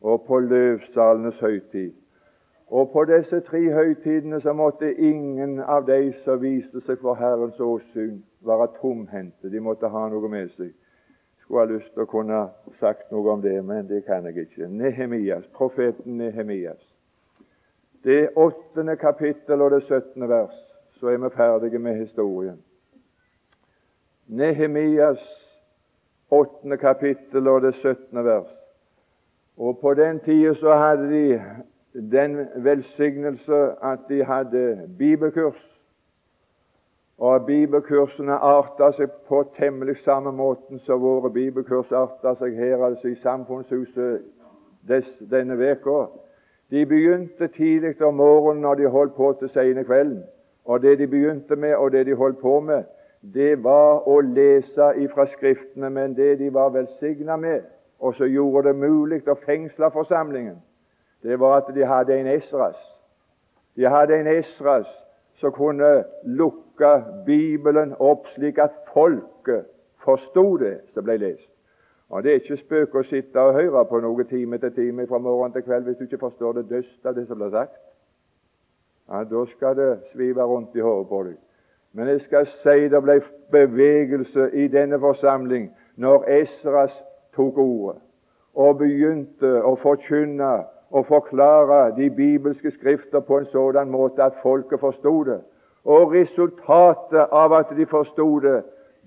og 0.00 0.22
på 0.26 0.38
løvsalenes 0.38 1.40
høytid. 1.40 1.92
Og 2.66 2.90
på 2.92 3.04
disse 3.04 3.40
tre 3.40 3.60
høytidene 3.72 4.40
så 4.40 4.52
måtte 4.52 4.94
ingen 4.94 5.60
av 5.60 5.86
de 5.86 6.12
som 6.24 6.40
viste 6.40 6.80
seg 6.86 7.00
for 7.00 7.14
Herrens 7.20 7.60
åsyn, 7.60 8.22
være 8.40 8.68
tomhendte. 8.80 9.50
De 9.52 9.60
måtte 9.60 9.88
ha 9.88 10.06
noe 10.08 10.28
med 10.28 10.48
seg. 10.56 10.72
Skulle 11.42 11.66
ha 11.66 11.72
lyst 11.74 11.92
til 11.92 12.06
å 12.06 12.12
kunne 12.12 12.40
sagt 12.80 13.12
noe 13.12 13.34
om 13.34 13.44
det, 13.44 13.58
men 13.64 13.88
det 13.88 14.04
kan 14.06 14.24
jeg 14.24 14.46
ikke. 14.46 14.68
Nehemias, 14.68 15.44
profeten 15.56 16.16
Nehemias. 16.16 16.80
Det 18.04 18.30
åttende 18.36 18.96
kapittel 18.96 19.60
og 19.60 19.70
det 19.76 19.82
syttende 19.88 20.28
vers 20.28 20.67
så 21.00 21.06
er 21.06 21.16
vi 21.16 21.30
ferdige 21.36 21.78
med 21.78 21.96
historien. 21.96 22.62
Nehemias 24.26 25.22
åttende 26.30 26.76
kapittel 26.76 27.48
og 27.48 27.62
det 27.62 27.74
syttende 27.74 28.24
vers. 28.24 28.50
Og 29.56 29.78
På 29.78 29.94
den 29.94 30.20
tida 30.20 30.54
så 30.54 30.74
hadde 30.74 31.10
de 31.10 31.42
den 32.10 32.46
velsignelse 32.56 33.72
at 33.82 33.98
de 34.08 34.24
hadde 34.24 34.88
bibelkurs. 34.98 35.64
Og 37.18 37.46
Bibelkursene 37.46 38.32
arta 38.32 38.92
seg 38.94 39.10
på 39.26 39.40
temmelig 39.56 39.96
samme 40.04 40.30
måten 40.32 40.78
som 40.86 41.00
våre 41.02 41.32
bibelkurs 41.34 41.90
arta 41.90 42.36
seg 42.38 42.54
her 42.54 42.84
altså 42.86 43.08
i 43.10 43.16
Samfunnshuset 43.22 44.20
des, 44.88 45.08
denne 45.30 45.58
veka. 45.58 46.04
De 46.70 46.86
begynte 46.86 47.48
tidlig 47.56 48.02
om 48.02 48.14
morgenen 48.14 48.64
og 48.64 48.78
de 48.78 48.86
holdt 48.86 49.16
på 49.16 49.32
til 49.40 49.50
sene 49.50 49.84
kvelden. 49.84 50.22
Og 50.68 50.82
det 50.82 50.98
de 50.98 51.06
begynte 51.06 51.56
med, 51.56 51.74
og 51.74 51.92
det 51.92 52.06
de 52.06 52.14
holdt 52.14 52.38
på 52.38 52.60
med, 52.60 52.84
det 53.34 53.64
var 53.64 54.04
å 54.08 54.20
lese 54.20 54.92
ifra 55.00 55.24
Skriftene, 55.32 55.90
men 55.90 56.14
det 56.16 56.38
de 56.38 56.52
var 56.54 56.68
velsigna 56.70 57.36
med, 57.36 57.62
og 57.98 58.14
som 58.14 58.28
gjorde 58.28 58.68
det 58.68 58.76
mulig 58.76 59.22
å 59.28 59.38
fengsle 59.46 59.90
forsamlingen, 59.90 60.60
det 61.22 61.40
var 61.40 61.56
at 61.62 61.72
de 61.74 61.86
hadde 61.86 62.20
en 62.20 62.28
Esras. 62.36 62.76
De 63.76 63.88
hadde 63.88 64.20
en 64.20 64.28
Esras 64.36 64.86
som 65.40 65.52
kunne 65.56 66.04
lukke 66.22 66.92
Bibelen 67.26 67.96
opp 67.98 68.28
slik 68.36 68.60
at 68.62 68.76
folket 68.92 69.66
forsto 70.04 70.56
det 70.60 70.76
som 70.94 71.04
ble 71.04 71.16
lest. 71.16 71.48
Og 72.10 72.22
Det 72.22 72.30
er 72.30 72.40
ikke 72.42 72.62
spøk 72.62 72.94
å 72.94 73.08
sitte 73.08 73.40
og 73.40 73.56
høre 73.56 73.84
på 73.88 74.00
noe 74.00 74.24
time 74.24 74.58
til 74.58 74.72
time 74.72 75.06
fra 75.06 75.18
morgen 75.18 75.52
til 75.52 75.62
kveld 75.62 75.88
hvis 75.88 75.96
du 75.96 76.04
ikke 76.04 76.22
forstår 76.22 76.60
det 76.60 76.68
døst 76.70 77.06
av 77.06 77.16
det 77.16 77.26
som 77.26 77.40
blir 77.40 77.50
sagt 77.56 77.87
ja, 79.08 79.24
da 79.24 79.44
skal 79.56 79.76
det 79.76 79.98
svive 80.12 80.42
rundt 80.42 80.76
i 80.76 80.80
hodet 80.80 81.08
på 81.08 81.22
deg. 81.22 81.36
Men 81.92 82.08
jeg 82.08 82.20
skal 82.26 82.46
si 82.62 82.88
det 82.92 83.02
ble 83.02 83.20
bevegelse 83.52 84.50
i 84.52 84.68
denne 84.68 84.98
forsamling 85.00 85.70
når 85.96 86.26
Esras 86.42 86.94
tok 87.36 87.58
ordet 87.58 88.02
og 88.58 88.78
begynte 88.80 89.50
å 89.64 89.76
forkynne 89.80 90.50
og 90.90 91.06
forklare 91.06 91.92
de 91.96 92.10
bibelske 92.10 92.70
skrifter 92.76 93.20
på 93.20 93.38
en 93.38 93.48
sådan 93.52 93.90
måte 93.90 94.24
at 94.24 94.38
folket 94.42 94.80
forsto 94.80 95.22
det. 95.24 95.40
Og 95.84 96.12
resultatet 96.12 97.32
av 97.32 97.52
at 97.52 97.70
de 97.76 97.86
forsto 97.86 98.28
det, 98.44 98.62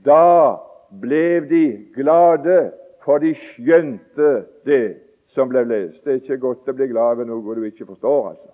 da 0.05 0.57
ble 1.01 1.41
de 1.49 1.65
glade, 1.95 2.71
for 3.03 3.17
de 3.17 3.33
skjønte 3.33 4.31
det 4.65 4.97
som 5.33 5.49
ble 5.49 5.63
lest. 5.65 6.03
Det 6.05 6.13
er 6.13 6.21
ikke 6.21 6.37
godt 6.37 6.69
å 6.69 6.75
bli 6.77 6.87
glad 6.91 7.17
ved 7.17 7.31
noe 7.31 7.55
du 7.57 7.63
ikke 7.65 7.85
forstår. 7.85 8.29
altså. 8.29 8.51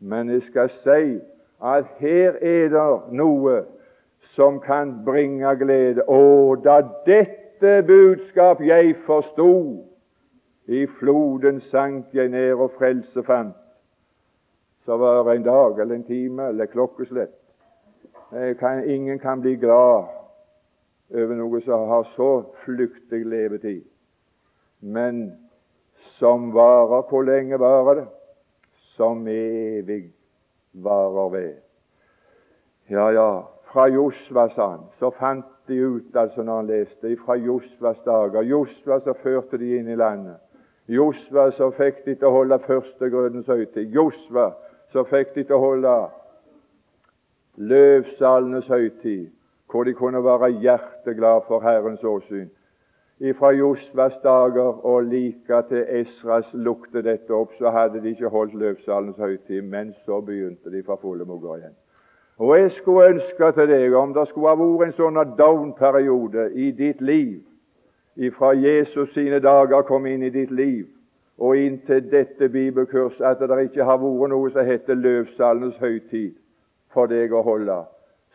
Men 0.00 0.30
jeg 0.30 0.42
skal 0.48 0.70
si 0.82 1.20
at 1.62 1.84
her 1.98 2.36
er 2.40 2.68
det 2.72 3.12
noe 3.12 3.62
som 4.34 4.60
kan 4.64 4.94
bringe 5.04 5.52
glede. 5.60 6.04
Å, 6.08 6.56
da 6.64 6.80
dette 7.06 7.82
budskap 7.86 8.62
jeg 8.64 8.96
forsto, 9.06 9.50
i 10.70 10.86
floden 11.00 11.58
sank 11.70 12.14
jeg 12.14 12.30
ned 12.30 12.54
og 12.54 12.76
frelse 12.78 13.24
fant. 13.26 13.56
Så 14.86 14.96
var 14.96 15.24
det 15.26 15.36
en 15.36 15.44
dag 15.44 15.80
eller 15.82 15.98
en 15.98 16.06
time 16.06 16.48
eller 16.48 16.70
klokkeslett. 16.70 17.34
Kan, 18.60 18.84
ingen 18.86 19.18
kan 19.18 19.42
bli 19.42 19.56
glad 19.58 20.06
over 21.10 21.34
noe 21.34 21.60
som 21.66 21.88
har 21.90 22.06
så 22.14 22.30
flyktig 22.64 23.24
levetid. 23.26 23.82
Men 24.80 25.32
som 26.18 26.52
varer 26.54 27.02
Hvor 27.10 27.22
lenge 27.26 27.58
varer 27.58 27.94
det? 27.94 28.06
Som 29.00 29.28
evig 29.28 30.12
varer 30.72 31.28
ved. 31.32 31.54
Ja, 32.90 33.08
ja, 33.10 33.42
fra 33.72 33.86
Josva, 33.88 34.48
sa 34.54 34.66
han, 34.70 34.82
så 34.98 35.10
fant 35.10 35.46
de 35.68 35.78
ut, 35.80 36.16
altså 36.16 36.42
når 36.42 36.56
han 36.56 36.66
leste, 36.66 37.16
fra 37.24 37.34
Josvas 37.34 37.96
dager. 38.04 38.42
Josva 38.42 38.98
så 39.00 39.14
førte 39.22 39.58
de 39.58 39.70
inn 39.78 39.88
i 39.88 39.96
landet. 39.96 40.36
Josva 40.90 41.48
så 41.56 41.70
fikk 41.78 42.04
de 42.04 42.18
til 42.18 42.28
å 42.28 42.34
holde 42.34 42.60
førstegrødens 42.66 43.48
høytid. 43.48 43.88
Josva 43.94 44.50
så 44.92 45.06
fikk 45.08 45.32
de 45.38 45.46
til 45.46 45.56
å 45.56 45.64
holde 45.64 45.96
løvsalenes 47.56 48.68
høytid, 48.68 49.30
hvor 49.70 49.88
de 49.88 49.96
kunne 49.96 50.20
være 50.24 50.52
hjerteglade 50.60 51.46
for 51.48 51.64
Herrens 51.64 52.04
åsyn 52.04 52.50
fra 53.20 53.50
Josvas 53.52 54.12
dager 54.22 54.86
og 54.86 55.04
like 55.04 55.62
til 55.68 55.84
Esras 55.88 56.46
lukte 56.52 57.02
dette 57.02 57.34
opp, 57.36 57.52
så 57.58 57.70
hadde 57.70 58.00
de 58.00 58.14
ikke 58.14 58.28
holdt 58.32 58.54
løvsalens 58.54 59.16
høytid, 59.16 59.62
men 59.62 59.92
så 60.06 60.20
begynte 60.20 60.72
de 60.72 60.82
fra 60.82 60.96
fulle 60.96 61.24
mugger 61.24 61.56
igjen. 61.56 61.76
Og 62.38 62.58
Jeg 62.58 62.70
skulle 62.70 63.08
ønske 63.08 63.52
til 63.52 63.68
deg 63.68 63.94
om 63.94 64.14
det 64.14 64.28
skulle 64.28 64.48
ha 64.48 64.56
vært 64.56 64.86
en 64.86 64.96
sånn 64.96 65.36
down-periode 65.36 66.48
i 66.56 66.70
ditt 66.72 67.00
liv, 67.00 67.42
ifra 68.16 68.54
Jesus 68.56 69.12
sine 69.12 69.40
dager 69.40 69.82
kom 69.82 70.06
inn 70.06 70.22
i 70.22 70.32
ditt 70.32 70.50
liv, 70.50 70.86
og 71.38 71.56
inn 71.56 71.80
til 71.86 72.00
dette 72.10 72.48
bibelkurs, 72.48 73.20
at 73.20 73.40
det 73.40 73.64
ikke 73.68 73.84
har 73.84 74.00
vært 74.00 74.32
noe 74.32 74.50
som 74.50 74.64
heter 74.64 74.96
løvsalens 74.96 75.76
høytid 75.76 76.32
for 76.92 77.06
deg 77.06 77.32
å 77.36 77.44
holde. 77.44 77.82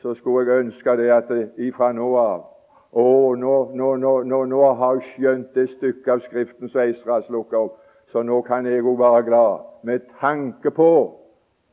Så 0.02 0.14
skulle 0.14 0.46
jeg 0.46 0.68
ønske 0.68 0.98
det 1.02 1.10
at 1.10 1.32
ifra 1.58 1.90
nå 1.92 2.14
av 2.22 2.55
å, 2.96 3.36
nå, 3.36 3.54
nå, 3.76 3.90
nå, 4.24 4.44
nå, 4.48 4.62
har 4.80 5.00
jeg 5.00 5.10
skjønt 5.14 5.56
det 5.56 5.68
stykket 5.76 6.12
av 6.14 6.22
Skriften 6.30 6.72
som 6.72 6.82
Esras 6.86 7.28
lukka 7.30 7.60
opp, 7.68 7.80
så 8.12 8.24
nå 8.24 8.40
kan 8.48 8.68
jeg 8.70 8.86
òg 8.86 9.00
være 9.00 9.26
glad 9.28 9.66
med 9.84 10.06
tanke 10.22 10.72
på 10.72 10.92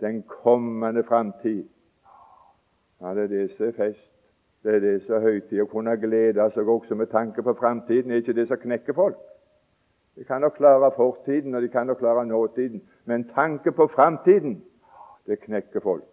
den 0.02 0.22
kommende 0.42 1.04
framtid. 1.06 1.68
Ja, 3.00 3.14
det 3.14 3.28
er 3.28 3.30
det 3.30 3.44
som 3.54 3.68
er 3.68 3.76
fest. 3.76 4.08
Det 4.62 4.74
er 4.74 4.80
det 4.80 4.96
som 5.02 5.16
er 5.16 5.24
høytid. 5.26 5.60
Å 5.62 5.70
kunne 5.70 5.94
glede 5.98 6.46
seg 6.54 6.68
også 6.68 6.98
med 6.98 7.10
tanke 7.10 7.42
på 7.42 7.54
framtiden 7.58 8.10
er 8.10 8.22
ikke 8.22 8.34
det 8.34 8.48
som 8.50 8.60
knekker 8.62 8.94
folk. 8.94 9.18
De 10.18 10.26
kan 10.28 10.42
nok 10.42 10.58
klare 10.58 10.90
fortiden, 10.96 11.54
og 11.54 11.62
de 11.62 11.70
kan 11.72 11.86
nok 11.86 11.98
klare 12.02 12.26
nåtiden, 12.26 12.82
men 13.04 13.24
tanke 13.34 13.72
på 13.72 13.86
framtiden, 13.94 14.58
det 15.26 15.40
knekker 15.40 15.80
folk. 15.80 16.04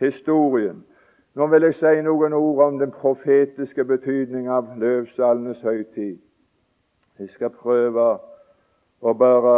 Historien. 0.00 0.84
Nå 1.34 1.46
vil 1.46 1.62
jeg 1.62 1.74
si 1.78 2.00
noen 2.02 2.32
ord 2.34 2.64
om 2.64 2.78
den 2.80 2.90
profetiske 2.90 3.84
betydning 3.86 4.48
av 4.50 4.72
løvsalmenes 4.80 5.60
høytid. 5.62 6.18
Jeg 7.20 7.30
skal 7.36 7.52
prøve 7.54 8.06
å 9.00 9.14
bare 9.14 9.54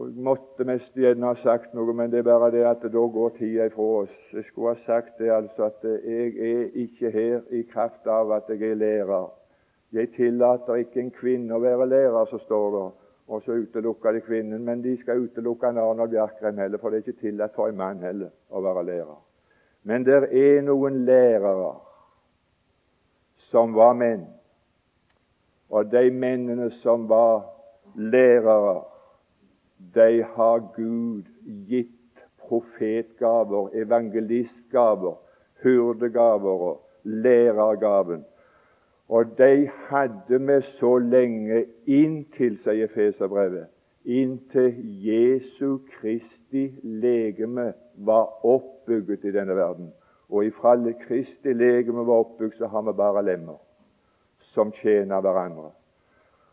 og 0.00 0.06
Jeg 0.06 0.22
måtte 0.22 0.64
mest 0.64 0.94
gjerne 0.94 1.26
ha 1.26 1.34
sagt 1.42 1.74
noe, 1.74 1.92
men 1.92 2.12
det 2.12 2.20
er 2.20 2.28
bare 2.28 2.50
det 2.54 2.62
at 2.64 2.82
da 2.82 3.02
går 3.14 3.32
tida 3.38 3.66
ifra 3.66 3.86
oss. 4.04 4.12
Jeg 4.32 4.44
skulle 4.46 4.74
ha 4.76 4.84
sagt 4.86 5.18
det 5.18 5.32
altså 5.34 5.66
at 5.66 5.82
jeg 5.84 6.36
er 6.38 6.76
ikke 6.84 7.10
her 7.10 7.40
i 7.50 7.62
kraft 7.72 8.06
av 8.06 8.30
at 8.32 8.48
jeg 8.48 8.62
er 8.70 8.78
lærer. 8.78 9.26
Jeg 9.92 10.12
tillater 10.14 10.84
ikke 10.84 11.00
en 11.02 11.10
kvinne 11.10 11.56
å 11.56 11.60
være 11.60 11.88
lærer, 11.90 12.30
så 12.30 12.38
står 12.38 12.68
det. 12.76 12.84
Og 13.28 13.42
så 13.42 13.58
utelukker 13.58 14.14
de 14.14 14.22
kvinnen, 14.26 14.62
men 14.64 14.82
de 14.82 14.94
skal 15.02 15.26
utelukke 15.26 15.68
en 15.68 15.82
Arnold 15.82 16.14
Bjerkreim 16.14 16.62
heller, 16.62 16.78
for 16.78 16.90
det 16.90 17.02
er 17.02 17.08
ikke 17.08 17.26
tillatt 17.26 17.58
for 17.58 17.68
en 17.68 17.82
mann 17.82 18.00
heller 18.06 18.30
å 18.48 18.62
være 18.62 18.86
lærer. 18.86 19.18
Men 19.82 20.04
det 20.04 20.22
er 20.36 20.60
noen 20.62 21.04
lærere 21.06 21.72
som 23.50 23.74
var 23.74 23.96
menn, 23.98 24.26
og 25.70 25.90
de 25.90 26.10
mennene 26.10 26.70
som 26.82 27.08
var 27.10 27.46
lærere, 27.94 28.82
de 29.94 30.22
har 30.36 30.60
Gud 30.76 31.24
gitt 31.66 32.22
profetgaver, 32.44 33.70
evangelistgaver, 33.74 35.16
hurdegaver 35.62 36.64
og 36.70 36.82
lærergaven. 37.02 38.24
Og 39.08 39.38
de 39.38 39.70
hadde 39.88 40.38
vi 40.46 40.60
så 40.78 40.98
lenge 40.98 41.64
inntil, 41.86 42.58
sier 42.64 42.90
Feserbrevet, 42.94 43.66
inntil 44.04 44.74
Jesu 45.04 45.78
Kristi 45.92 46.74
legeme 46.82 47.72
var 47.94 48.44
oppbygget 48.44 49.24
i 49.24 49.32
denne 49.32 49.56
verden. 49.56 49.92
Og 50.30 50.44
ifra 50.44 50.76
Kristi 51.06 51.52
legeme 51.52 52.06
var 52.06 52.14
oppbygd, 52.14 52.56
så 52.58 52.66
har 52.66 52.82
vi 52.82 52.96
bare 52.96 53.24
lemmer 53.24 53.58
som 54.54 54.72
tjener 54.72 55.20
hverandre. 55.20 55.70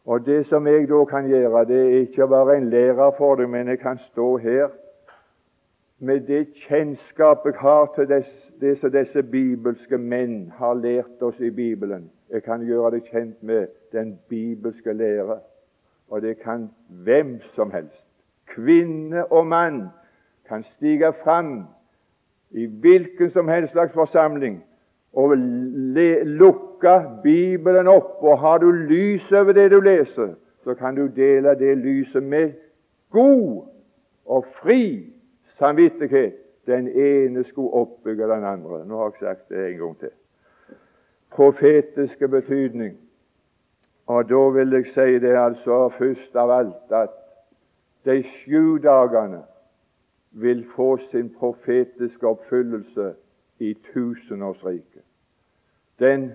Og 0.05 0.25
Det 0.25 0.45
som 0.47 0.67
jeg 0.67 0.89
da 0.89 1.05
kan 1.05 1.27
gjøre, 1.27 1.65
det 1.65 1.79
er 1.79 1.99
ikke 1.99 2.23
å 2.23 2.31
være 2.31 2.57
en 2.57 2.69
lærer 2.69 3.11
for 3.17 3.35
deg, 3.35 3.49
men 3.49 3.67
jeg 3.67 3.79
kan 3.79 3.97
stå 4.11 4.37
her 4.37 4.69
med 5.99 6.19
det 6.27 6.47
kjennskap 6.67 7.45
jeg 7.45 7.57
har 7.59 7.89
til 7.95 8.07
det 8.61 8.77
som 8.79 8.91
disse 8.91 9.23
bibelske 9.23 9.97
menn 9.97 10.53
har 10.57 10.73
lært 10.73 11.21
oss 11.21 11.39
i 11.39 11.49
Bibelen. 11.49 12.09
Jeg 12.31 12.43
kan 12.43 12.63
gjøre 12.63 12.91
deg 12.91 13.09
kjent 13.11 13.43
med 13.43 13.67
den 13.91 14.19
bibelske 14.29 14.93
lære, 14.93 15.39
og 16.09 16.21
det 16.21 16.39
kan 16.39 16.69
hvem 16.89 17.39
som 17.55 17.71
helst. 17.71 18.03
Kvinne 18.47 19.25
og 19.31 19.47
mann 19.47 19.87
kan 20.47 20.63
stige 20.75 21.13
fram 21.23 21.63
i 22.51 22.65
hvilken 22.65 23.31
som 23.31 23.47
helst 23.47 23.71
slags 23.71 23.93
forsamling 23.93 24.63
og 25.13 25.33
lukke 26.23 27.01
Bibelen 27.23 27.87
opp, 27.87 28.23
og 28.23 28.39
har 28.39 28.57
du 28.57 28.71
lys 28.71 29.31
over 29.31 29.51
det 29.51 29.71
du 29.71 29.79
leser, 29.79 30.35
så 30.63 30.73
kan 30.73 30.95
du 30.95 31.07
dele 31.15 31.55
det 31.59 31.77
lyset 31.77 32.23
med 32.23 32.51
god 33.11 33.65
og 34.25 34.45
fri 34.61 35.13
samvittighet. 35.59 36.33
Den 36.67 36.87
ene 36.87 37.43
skulle 37.43 37.73
oppbygge 37.73 38.23
den 38.23 38.43
andre. 38.43 38.85
Nå 38.85 38.97
har 38.97 39.03
jeg 39.03 39.19
sagt 39.19 39.49
det 39.49 39.71
en 39.71 39.77
gang 39.77 39.99
til. 39.99 40.09
Profetiske 41.31 42.27
betydning. 42.27 42.97
Og 44.07 44.29
da 44.29 44.41
vil 44.55 44.71
jeg 44.71 44.85
si 44.93 45.19
det 45.19 45.35
altså 45.35 45.89
først 45.97 46.35
av 46.35 46.51
alt 46.59 46.91
at 46.95 47.15
de 48.05 48.23
sju 48.23 48.77
dagene 48.83 49.41
vil 50.31 50.65
få 50.75 50.97
sin 51.11 51.29
profetiske 51.39 52.27
oppfyllelse 52.27 53.13
i 53.59 53.73
tusenårsriket. 53.93 55.03
Den 55.99 56.31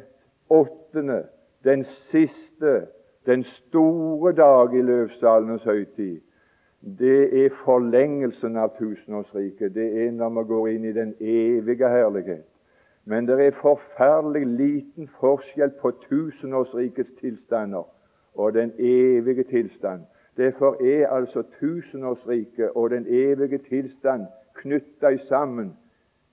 åttende, 0.50 1.24
den 1.64 1.84
siste, 2.10 2.86
den 3.26 3.44
store 3.44 4.32
dag 4.32 4.74
i 4.74 4.82
løvsalenes 4.82 5.62
høytid, 5.62 6.20
det 6.98 7.44
er 7.44 7.54
forlengelsen 7.64 8.56
av 8.56 8.74
tusenårsriket. 8.78 9.74
Det 9.74 10.06
er 10.06 10.10
når 10.10 10.30
vi 10.30 10.48
går 10.48 10.68
inn 10.68 10.84
i 10.84 10.96
den 10.96 11.14
evige 11.20 11.88
herlighet. 11.88 12.51
Men 13.04 13.26
det 13.26 13.46
er 13.46 13.50
forferdelig 13.62 14.46
liten 14.46 15.08
forskjell 15.20 15.70
på 15.80 15.90
tusenårsrikets 16.08 17.10
tilstander 17.20 17.88
og 18.34 18.54
den 18.54 18.72
evige 18.78 19.44
tilstand. 19.44 20.02
Derfor 20.36 20.76
er 20.84 21.08
altså 21.08 21.42
tusenårsriket 21.60 22.70
og 22.70 22.90
den 22.90 23.06
evige 23.08 23.58
tilstand 23.58 24.26
knytta 24.54 25.16
sammen 25.28 25.76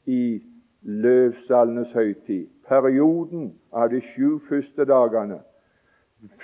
i 0.05 0.43
løvsalenes 0.81 1.91
høytid. 1.93 2.47
Perioden 2.67 3.53
av 3.73 3.89
de 3.89 4.01
sju 4.01 4.39
første 4.49 4.85
dagene 4.85 5.39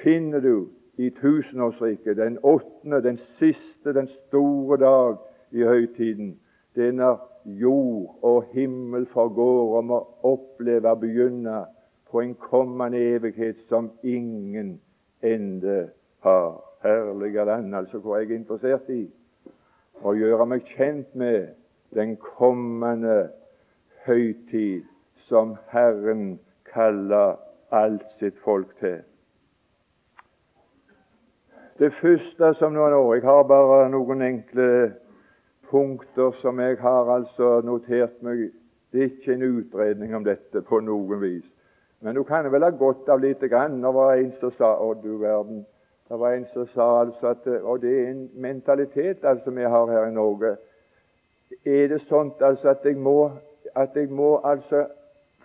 finner 0.04 0.40
du 0.40 0.68
i 0.98 1.10
tusenårsriket. 1.10 2.18
Den 2.18 2.38
åttende, 2.44 3.04
den 3.04 3.20
siste, 3.40 3.94
den 3.94 4.08
store 4.08 4.78
dag 4.78 5.18
i 5.52 5.64
høytiden. 5.64 6.40
Det 6.76 6.88
er 6.88 6.92
når 6.92 7.20
jord 7.46 8.20
og 8.22 8.44
himmel 8.52 9.06
forgår, 9.06 9.78
og 9.78 9.86
må 9.86 10.00
oppleve 10.24 10.92
å 10.92 11.00
begynne 11.00 11.62
på 12.12 12.22
en 12.22 12.36
kommende 12.40 13.00
evighet 13.16 13.62
som 13.70 13.92
ingen 14.04 14.80
ende 15.24 15.90
har. 16.26 16.62
Herlig 16.86 17.34
land, 17.34 17.76
altså, 17.76 17.98
hvor 17.98 18.18
jeg 18.18 18.30
er 18.30 18.36
interessert 18.36 18.90
i 18.94 19.08
å 20.06 20.12
gjøre 20.14 20.46
meg 20.46 20.68
kjent 20.76 21.16
med 21.18 21.56
den 21.98 22.14
kommende 22.22 23.32
høytid 24.06 24.84
som 25.26 25.56
Herren 25.72 26.36
kaller 26.70 27.40
alt 27.74 28.06
sitt 28.20 28.38
folk 28.44 28.76
til. 28.80 29.00
Det 31.80 31.90
første 32.02 32.54
som 32.60 32.74
nå 32.74 33.14
Jeg 33.16 33.24
har 33.26 33.44
bare 33.44 33.90
noen 33.90 34.22
enkle 34.22 34.94
punkter 35.70 36.32
som 36.42 36.60
jeg 36.60 36.78
har 36.80 37.10
altså 37.12 37.62
notert 37.62 38.22
meg. 38.24 38.52
Det 38.92 39.02
er 39.02 39.12
ikke 39.12 39.34
en 39.34 39.44
utredning 39.44 40.16
om 40.16 40.24
dette 40.24 40.62
på 40.62 40.80
noen 40.80 41.22
vis. 41.22 41.46
Men 42.02 42.16
du 42.16 42.24
kan 42.24 42.52
vel 42.52 42.64
ha 42.64 42.70
godt 42.70 43.10
av 43.10 43.20
lite 43.20 43.48
grann. 43.48 43.82
Det 43.82 43.94
var 43.94 44.16
en 44.16 44.32
som 44.40 44.52
sa 44.58 44.76
Å, 44.80 44.94
du 44.94 45.18
verden. 45.18 45.66
Det 46.10 46.20
var 46.20 46.36
en 46.36 46.46
som 46.54 46.68
sa 46.74 46.86
altså 47.02 47.32
at 47.34 47.48
Og 47.64 47.82
det 47.82 47.94
er 48.00 48.12
en 48.12 48.30
mentalitet 48.34 49.26
altså 49.26 49.52
vi 49.52 49.64
har 49.64 49.92
her 49.92 50.06
i 50.08 50.14
Norge. 50.14 50.56
Er 51.66 51.88
det 51.88 52.02
sånt 52.10 52.42
altså 52.42 52.70
at 52.70 52.86
jeg 52.86 52.98
må, 52.98 53.32
at 53.76 53.96
jeg 53.96 54.10
må 54.10 54.38
altså 54.44 54.86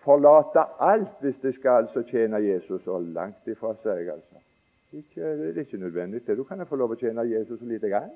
forlate 0.05 0.65
alt 0.81 1.21
hvis 1.21 1.45
jeg 1.45 1.55
skal 1.55 1.85
altså 1.85 2.03
tjene 2.11 2.37
Jesus? 2.45 2.87
Og 2.87 3.03
langt 3.03 3.47
ifra 3.47 3.75
seg, 3.83 4.09
altså. 4.09 4.45
Ikke, 4.93 5.21
det 5.21 5.57
er 5.57 5.61
ikke 5.61 5.79
nødvendig. 5.79 6.37
Du 6.37 6.45
kan 6.45 6.67
få 6.67 6.77
lov 6.77 6.93
å 6.93 6.99
tjene 6.99 7.23
Jesus 7.23 7.61
lite 7.63 7.89
grann. 7.89 8.11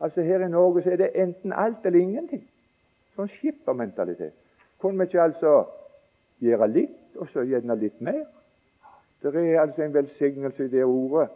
Altså 0.00 0.22
Her 0.22 0.46
i 0.46 0.48
Norge 0.48 0.82
så 0.82 0.90
er 0.90 0.96
det 0.96 1.10
enten 1.14 1.52
alt 1.52 1.84
eller 1.84 2.00
ingenting. 2.00 2.44
Sånn 3.16 3.28
skippermentalitet. 3.36 4.34
Kunne 4.80 4.98
vi 4.98 5.10
ikke 5.10 5.22
altså 5.22 5.54
gjøre 6.40 6.68
litt, 6.72 6.96
og 7.20 7.28
så 7.32 7.44
gjerne 7.44 7.76
litt 7.76 8.00
mer? 8.00 8.24
Det 9.20 9.34
er 9.36 9.60
altså 9.60 9.84
en 9.84 9.94
velsignelse 9.94 10.64
i 10.64 10.72
det 10.72 10.84
ordet. 10.84 11.28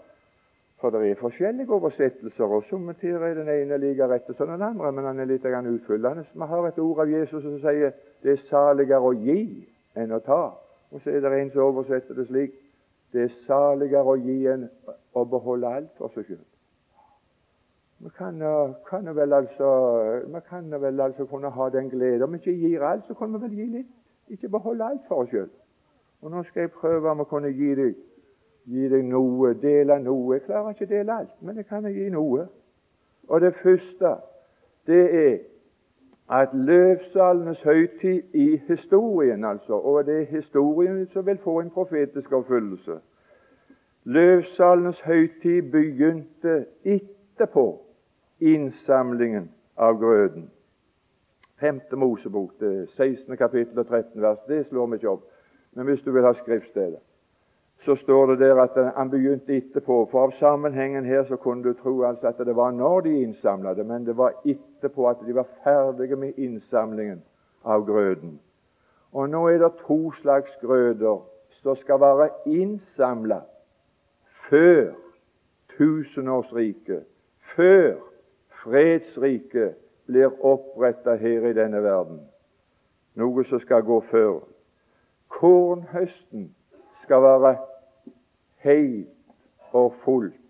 For 0.81 0.91
det 0.91 1.11
er 1.11 1.21
forskjellige 1.21 1.73
oversettelser, 1.73 2.45
og 2.45 2.65
somme 2.69 2.93
tider 3.01 3.23
er 3.23 3.35
den 3.39 3.49
ene 3.49 3.79
like 3.79 4.09
rett 4.09 4.27
som 4.37 4.49
den 4.49 4.63
andre, 4.63 4.93
men 4.93 5.05
han 5.05 5.21
er 5.21 5.29
litt 5.29 5.45
utfyllende. 5.45 6.25
Vi 6.35 6.49
har 6.51 6.67
et 6.69 6.79
ord 6.79 7.01
av 7.01 7.11
Jesus 7.11 7.43
som 7.43 7.59
sier 7.61 7.93
det 8.23 8.33
er 8.33 8.43
saligere 8.51 9.01
å 9.01 9.13
gi 9.13 9.67
enn 9.97 10.13
å 10.13 10.21
ta. 10.21 10.43
Og 10.93 11.01
så 11.01 11.11
er 11.11 11.21
det 11.21 11.33
en 11.41 11.51
som 11.51 11.69
oversetter 11.69 12.15
det 12.15 12.27
slik 12.29 12.61
det 13.13 13.23
er 13.23 13.35
saligere 13.47 14.11
å 14.11 14.17
gi 14.19 14.41
enn 14.51 14.67
å 15.15 15.25
beholde 15.25 15.71
alt 15.71 15.93
for 15.99 16.11
seg 16.15 16.27
selv. 16.27 16.54
Vi 18.05 18.11
kan, 18.19 18.41
kan, 18.91 19.17
vel 19.17 19.33
altså, 19.33 19.69
vi 20.27 20.41
kan 20.49 20.83
vel 20.83 21.01
altså 21.01 21.25
kunne 21.25 21.51
ha 21.51 21.69
den 21.69 21.91
glede. 21.91 22.25
Om 22.25 22.33
vi 22.33 22.37
ikke 22.37 22.53
gir 22.53 22.83
alt, 22.83 23.05
så 23.07 23.15
kan 23.15 23.33
vi 23.33 23.41
vel 23.41 23.55
gi 23.57 23.65
litt. 23.65 23.87
Ikke 24.29 24.49
beholde 24.49 24.85
alt 24.85 25.07
for 25.09 25.23
oss 25.23 25.31
sjøl. 25.31 25.49
Og 26.23 26.31
Nå 26.31 26.43
skal 26.43 26.61
jeg 26.61 26.71
prøve 26.71 27.11
om 27.11 27.23
å 27.25 27.25
kunne 27.29 27.49
gi 27.49 27.71
deg, 27.75 27.95
gi 28.69 28.89
deg 28.93 29.07
noe, 29.09 29.55
dele 29.63 29.97
noe. 30.05 30.37
Jeg 30.37 30.45
klarer 30.45 30.77
ikke 30.77 30.85
å 30.85 30.91
dele 30.91 31.17
alt, 31.17 31.33
men 31.41 31.57
jeg 31.57 31.67
kan 31.69 31.89
gi 31.89 32.11
noe. 32.13 32.45
Og 33.29 33.41
det 33.41 33.55
første, 33.63 34.13
det 34.87 35.03
er 35.23 35.39
at 36.29 36.53
løvsalenes 36.53 37.65
høytid 37.65 38.37
i 38.37 38.61
historien, 38.69 39.45
altså, 39.45 39.81
og 39.81 40.05
det 40.05 40.21
er 40.21 40.31
historien 40.37 41.07
som 41.13 41.27
vil 41.27 41.41
få 41.45 41.61
en 41.61 41.71
profetisk 41.71 42.33
oppfyllelse 42.33 43.01
Løvsalenes 44.05 45.01
høytid 45.01 45.71
begynte 45.73 46.67
etterpå 46.85 47.84
innsamlingen 48.45 49.51
av 49.77 49.99
grøden. 49.99 50.51
Femte 51.61 51.97
Mosebok, 51.97 52.51
det 52.61 52.89
16. 52.97 53.37
kapittel 53.37 53.79
og 53.79 53.87
13. 53.87 54.23
vers. 54.23 54.39
Det 54.49 54.67
slår 54.69 54.87
vi 54.87 55.01
ikke 55.01 55.11
opp. 55.11 55.27
Men 55.73 55.87
hvis 55.87 56.03
du 56.05 56.13
vil 56.13 56.27
ha 56.27 56.33
skriftstedet, 56.35 57.01
så 57.85 57.97
står 57.97 58.27
det 58.27 58.39
der 58.39 58.61
at 58.63 58.95
han 58.97 59.11
begynte 59.11 59.57
etterpå. 59.57 60.09
For 60.11 60.27
av 60.27 60.33
sammenhengen 60.39 61.05
her 61.05 61.25
så 61.29 61.37
kunne 61.37 61.65
du 61.65 61.73
tro 61.83 62.03
altså 62.03 62.27
at 62.27 62.39
det 62.47 62.57
var 62.57 62.71
når 62.71 63.01
de 63.01 63.23
innsamla 63.23 63.75
det, 63.75 63.87
men 63.87 64.07
det 64.07 64.17
var 64.17 64.33
etterpå 64.45 65.09
at 65.09 65.25
de 65.27 65.35
var 65.35 65.49
ferdige 65.65 66.17
med 66.17 66.33
innsamlingen 66.37 67.23
av 67.65 67.87
grøden. 67.87 68.41
Og 69.13 69.29
nå 69.31 69.47
er 69.49 69.59
det 69.59 69.73
to 69.87 70.13
slags 70.23 70.51
grøder 70.61 71.21
som 71.63 71.77
skal 71.77 72.01
være 72.01 72.29
innsamla 72.47 73.41
før 74.49 74.93
tusenårsriket, 75.77 77.05
før 77.57 78.14
fredsriket 78.65 79.77
blir 80.07 80.45
oppretta 80.45 81.15
her 81.15 81.47
i 81.49 81.53
denne 81.57 81.83
verden. 81.83 82.21
Noe 83.15 83.45
som 83.45 83.61
skal 83.61 83.85
gå 83.87 84.01
før. 84.11 84.41
Kornhøsten 85.29 86.49
skal 87.05 87.23
være 87.23 87.57
helt 88.65 89.09
og 89.73 89.95
fullt 90.05 90.41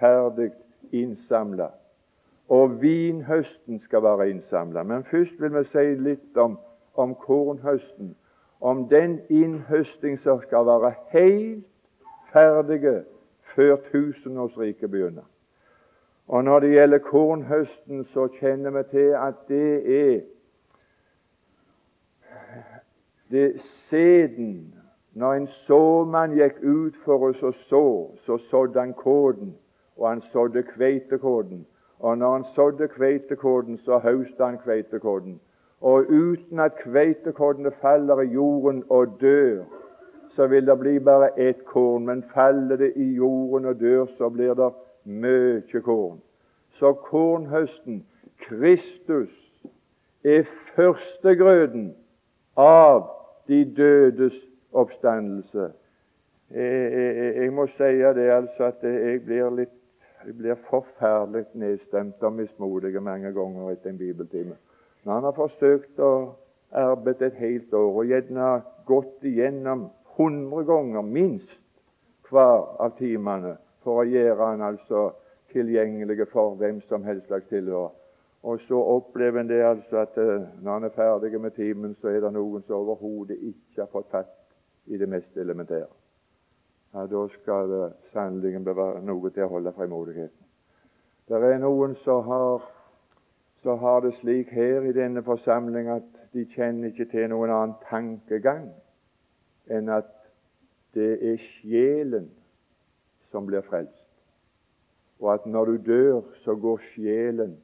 ferdig 0.00 0.50
innsamla. 0.92 1.70
Og 2.48 2.80
vinhøsten 2.82 3.80
skal 3.84 4.02
være 4.02 4.30
innsamla. 4.30 4.82
Men 4.82 5.04
først 5.04 5.38
vil 5.38 5.54
vi 5.54 5.64
si 5.70 5.86
litt 6.02 6.36
om, 6.36 6.58
om 6.94 7.14
kornhøsten. 7.14 8.16
Om 8.60 8.88
den 8.88 9.20
innhøsting 9.28 10.18
som 10.24 10.40
skal 10.42 10.66
være 10.66 10.94
helt 11.14 11.66
ferdige 12.32 13.04
før 13.54 13.76
tusenårsriket 13.92 14.90
begynner. 14.90 15.29
Og 16.30 16.44
Når 16.44 16.60
det 16.60 16.70
gjelder 16.70 16.98
kornhøsten, 16.98 18.04
så 18.04 18.28
kjenner 18.28 18.70
vi 18.70 18.82
til 18.90 19.14
at 19.18 19.34
det 19.48 20.00
er 20.00 20.20
det 23.30 23.60
sæden 23.90 24.74
Når 25.14 25.32
en 25.34 25.48
såmann 25.66 26.36
gikk 26.38 26.60
ut 26.62 26.94
for 27.04 27.24
oss 27.28 27.42
og 27.42 27.54
så, 27.66 27.86
så 28.26 28.36
sådde 28.50 28.80
han 28.80 28.92
kåden, 28.94 29.56
og 29.96 30.08
han 30.08 30.22
sådde 30.32 30.62
kveitekåden. 30.62 31.66
Og 31.98 32.18
når 32.18 32.32
han 32.32 32.44
sådde 32.54 32.88
kveitekåden, 32.88 33.78
så 33.78 33.98
høstet 33.98 34.46
han 34.46 34.58
kveitekåden. 34.58 35.40
Og 35.80 36.04
uten 36.08 36.60
at 36.60 36.78
kveitekådene 36.84 37.70
faller 37.80 38.20
i 38.20 38.26
jorden 38.26 38.84
og 38.88 39.16
dør, 39.20 39.64
så 40.36 40.46
vil 40.46 40.66
det 40.66 40.78
bli 40.78 40.98
bare 40.98 41.40
ett 41.40 41.64
korn. 41.64 42.06
Men 42.06 42.24
faller 42.34 42.76
det 42.76 42.92
i 42.96 43.14
jorden 43.14 43.66
og 43.66 43.80
dør, 43.80 44.06
så 44.18 44.28
blir 44.28 44.54
det 44.54 44.72
mye 45.04 45.82
korn. 45.84 46.20
Så 46.78 46.92
kornhøsten, 46.92 48.06
Kristus, 48.40 49.32
er 50.24 50.44
førstegrøden 50.76 51.94
av 52.56 53.10
de 53.48 53.64
dødes 53.76 54.36
oppstandelse. 54.72 55.72
Jeg, 56.50 56.92
jeg, 56.92 57.36
jeg, 57.36 57.52
må 57.52 57.66
si 57.66 57.92
det 58.16 58.30
altså 58.30 58.72
at 58.72 58.82
jeg 58.82 59.20
blir 59.24 59.52
litt 59.54 59.76
jeg 60.26 60.34
blir 60.36 60.58
forferdelig 60.68 61.46
nedstemt 61.56 62.22
og 62.22 62.34
mismodig 62.36 63.02
mange 63.02 63.32
ganger 63.32 63.70
etter 63.70 63.90
en 63.90 63.98
bibeltime. 63.98 64.56
Når 65.04 65.14
han 65.14 65.24
har 65.24 65.32
forsøkt 65.32 66.02
å 66.04 66.10
arbeide 66.76 67.30
et 67.30 67.38
helt 67.40 67.72
år 67.74 68.02
og 68.02 68.10
gjerne 68.10 68.50
gått 68.86 69.24
igjennom 69.24 69.86
hundre 70.18 70.64
ganger 70.68 71.06
minst 71.06 71.56
hver 72.28 72.66
av 72.84 72.92
timene 72.98 73.56
for 73.84 74.02
å 74.02 74.08
gjøre 74.08 74.50
han 74.52 74.62
altså 74.62 75.10
tilgjengelig 75.52 76.28
for 76.32 76.54
hvem 76.60 76.80
som 76.88 77.04
helst 77.04 77.26
slags 77.26 77.48
tilhører. 77.48 77.96
Og 78.42 78.60
så 78.64 78.74
opplever 78.74 79.40
en 79.40 79.48
det 79.48 79.60
altså 79.64 79.96
at 80.00 80.16
uh, 80.16 80.46
når 80.62 80.72
han 80.72 80.84
er 80.84 80.94
ferdig 80.96 81.40
med 81.40 81.50
timen, 81.50 81.96
så 82.00 82.08
er 82.08 82.20
det 82.24 82.32
noen 82.32 82.62
som 82.66 82.80
overhodet 82.80 83.36
ikke 83.36 83.82
har 83.82 83.90
fått 83.92 84.08
tatt 84.10 84.36
i 84.86 84.96
det 84.96 85.08
mest 85.08 85.36
elementære. 85.36 85.90
Ja, 86.94 87.06
Da 87.06 87.26
skal 87.28 87.70
det 87.70 87.92
sannelig 88.12 88.64
være 88.66 89.02
noe 89.04 89.30
til 89.30 89.44
å 89.44 89.52
holde 89.52 89.72
frimodigheten. 89.72 90.46
Det 91.28 91.36
er 91.36 91.60
noen 91.62 91.94
som 92.04 92.24
har, 92.26 92.64
som 93.62 93.78
har 93.78 94.00
det 94.00 94.14
slik 94.18 94.48
her 94.50 94.88
i 94.88 94.92
denne 94.96 95.22
forsamling 95.22 95.88
at 95.88 96.08
de 96.32 96.46
kjenner 96.54 96.90
ikke 96.90 97.06
til 97.12 97.28
noen 97.30 97.50
annen 97.50 97.76
tankegang 97.90 98.70
enn 99.70 99.88
at 99.94 100.10
det 100.94 101.12
er 101.22 101.38
sjelen 101.44 102.26
som 103.30 103.46
blir 103.46 103.64
frelst, 103.66 104.06
og 105.20 105.34
at 105.34 105.46
når 105.46 105.64
du 105.64 105.76
dør, 105.90 106.22
så 106.44 106.54
går 106.54 106.80
sjelen 106.94 107.58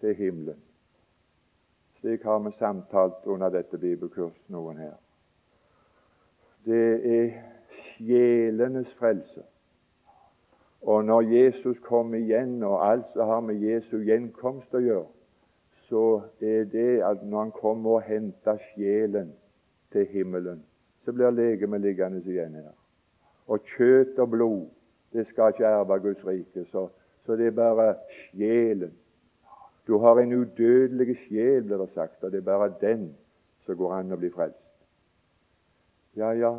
til 0.00 0.14
himmelen. 0.14 0.62
Slik 2.00 2.22
har 2.22 2.38
vi 2.38 2.54
samtalt 2.58 3.26
under 3.26 3.50
dette 3.50 3.78
bibelkurs, 3.78 4.36
noen 4.48 4.78
her 4.78 4.96
det 6.68 7.16
er 7.18 7.28
sjelenes 7.96 8.88
frelse. 8.98 9.42
Og 10.82 11.04
når 11.04 11.20
Jesus 11.20 11.78
kommer 11.82 12.18
igjen, 12.18 12.62
og 12.62 12.90
alt 12.90 13.06
som 13.12 13.28
har 13.28 13.40
med 13.40 13.62
Jesu 13.62 13.98
gjenkomst 14.06 14.74
å 14.74 14.82
gjøre, 14.82 15.06
så 15.88 16.04
er 16.44 16.68
det 16.68 17.00
at 17.04 17.24
når 17.24 17.46
han 17.46 17.54
kommer 17.56 17.98
og 17.98 18.06
henter 18.06 18.60
sjelen 18.70 19.32
til 19.92 20.06
himmelen, 20.12 20.60
så 21.04 21.14
blir 21.16 21.32
legemet 21.32 21.80
liggende 21.80 22.20
igjen 22.28 22.58
her. 22.60 22.74
Og 23.48 23.64
kjøtt 23.76 24.18
og 24.20 24.30
blod, 24.34 24.66
det 25.12 25.26
skal 25.26 25.52
ikke 25.52 25.64
erve 25.64 26.00
Guds 26.00 26.26
rike. 26.26 26.64
Så, 26.70 26.88
så 27.26 27.36
det 27.36 27.46
er 27.46 27.56
bare 27.56 27.94
sjelen. 28.32 28.92
Du 29.86 29.98
har 29.98 30.18
en 30.18 30.32
udødelig 30.32 31.16
sjel, 31.16 31.62
blir 31.62 31.76
det 31.76 31.90
sagt, 31.94 32.24
og 32.24 32.32
det 32.32 32.38
er 32.38 32.44
bare 32.44 32.74
den 32.80 33.16
som 33.66 33.76
går 33.76 33.94
an 33.94 34.12
å 34.12 34.18
bli 34.20 34.28
frelst. 34.32 34.64
Ja, 36.16 36.32
ja. 36.36 36.52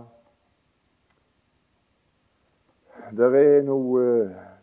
Det 3.13 3.29
er 3.35 3.62
noe 3.65 4.01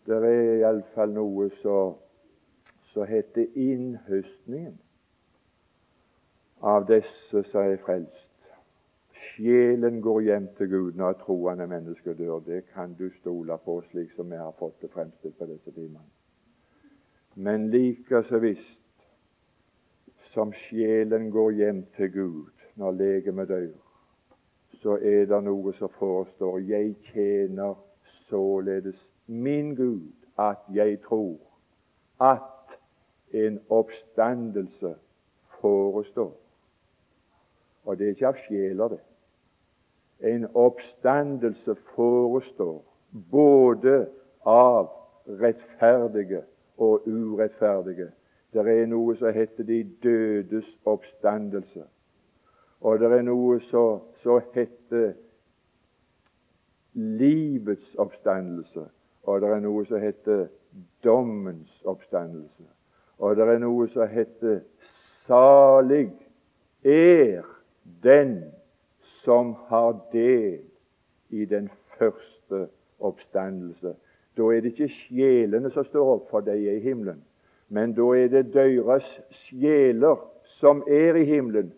Det 0.07 0.15
er 0.15 0.27
iallfall 0.61 1.11
noe 1.11 1.49
som 1.59 1.97
heter 3.07 3.49
innhøstningen 3.59 4.77
av 6.63 6.85
disse 6.87 7.43
som 7.51 7.67
er 7.67 7.75
frelst. 7.83 8.26
Sjelen 9.37 10.01
går 10.01 10.21
hjem 10.21 10.47
til 10.57 10.69
Gud 10.69 10.93
når 10.97 11.19
troende 11.21 11.67
mennesker 11.67 12.13
dør. 12.13 12.39
Det 12.39 12.63
kan 12.73 12.95
du 12.99 13.09
stole 13.19 13.57
på, 13.65 13.83
slik 13.91 14.11
som 14.15 14.31
vi 14.31 14.35
har 14.35 14.53
fått 14.59 14.81
det 14.81 14.89
fremstilt 14.89 15.37
på 15.37 15.45
disse 15.45 15.71
timene. 15.71 16.05
Men 17.35 17.69
like 17.69 18.23
så 18.29 18.39
visst 18.41 19.03
som 20.33 20.53
sjelen 20.53 21.29
går 21.31 21.51
hjem 21.51 21.83
til 21.97 22.09
Gud 22.11 22.65
når 22.75 22.91
legemet 22.91 23.49
dør, 23.49 23.67
så 24.81 24.97
er 24.97 25.29
det 25.29 25.39
noe 25.45 25.73
som 25.77 25.93
forestår. 25.99 26.57
Jeg 26.65 26.95
tjener 27.11 27.75
således 28.29 28.97
min 29.27 29.75
Gud 29.75 30.13
at 30.39 30.65
jeg 30.73 30.97
tror 31.05 31.37
at 32.21 32.73
en 33.33 33.59
oppstandelse 33.69 34.95
forestår. 35.61 36.33
Og 37.85 37.97
det 37.97 38.05
er 38.05 38.17
ikke 38.17 38.33
av 38.33 38.41
sjeler, 38.47 38.97
det. 38.97 39.06
En 40.19 40.47
oppstandelse 40.55 41.75
forestår 41.95 42.83
både 43.31 44.07
av 44.45 44.89
rettferdige 45.27 46.41
og 46.77 47.07
urettferdige. 47.07 48.11
Det 48.53 48.63
er 48.63 48.87
noe 48.89 49.15
som 49.19 49.33
heter 49.33 49.63
de 49.67 49.83
dødes 50.03 50.67
oppstandelse. 50.85 51.83
Og 52.81 52.99
det 52.99 53.11
er 53.11 53.25
noe 53.25 53.59
som 53.69 54.41
heter 54.53 55.13
livets 56.97 57.95
oppstandelse, 57.97 58.87
og 59.23 59.41
det 59.41 59.49
er 59.49 59.61
noe 59.61 59.85
som 59.85 60.01
heter 60.01 60.47
dommens 61.03 61.81
oppstandelse. 61.85 62.65
Og 63.17 63.35
det 63.37 63.47
er 63.49 63.59
noe 63.61 63.87
som 63.93 64.09
heter 64.09 64.61
salig 65.27 66.09
er 66.85 67.45
den 68.03 68.39
som 69.27 69.55
har 69.67 69.97
del 70.11 70.59
i 71.29 71.45
den 71.45 71.69
første 71.97 72.67
oppstandelse. 72.99 73.91
Da 74.37 74.43
er 74.53 74.61
det 74.63 74.71
ikke 74.71 74.93
sjelene 74.93 75.67
som 75.73 75.83
står 75.83 76.11
opp, 76.13 76.29
for 76.31 76.45
de 76.45 76.55
i 76.55 76.79
himmelen. 76.79 77.19
Men 77.67 77.91
da 77.97 78.05
er 78.15 78.29
det 78.31 78.53
deres 78.53 79.07
sjeler 79.43 80.21
som 80.61 80.79
er 80.87 81.19
i 81.19 81.25
himmelen, 81.27 81.73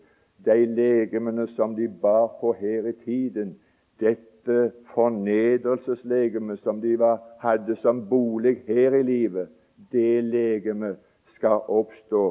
de 0.46 0.62
legemene 0.64 1.48
som 1.56 1.74
de 1.74 1.88
bar 1.88 2.28
på 2.40 2.52
her 2.60 2.86
i 2.86 2.94
tiden, 3.02 3.56
dette 4.00 4.70
fornedrelseslegemet 4.94 6.62
som 6.62 6.78
de 6.80 6.94
var, 7.00 7.18
hadde 7.42 7.74
som 7.82 8.04
bolig 8.08 8.60
her 8.68 8.94
i 8.94 9.02
livet, 9.02 9.50
det 9.90 10.22
legemet 10.24 11.02
skal 11.34 11.66
oppstå 11.66 12.22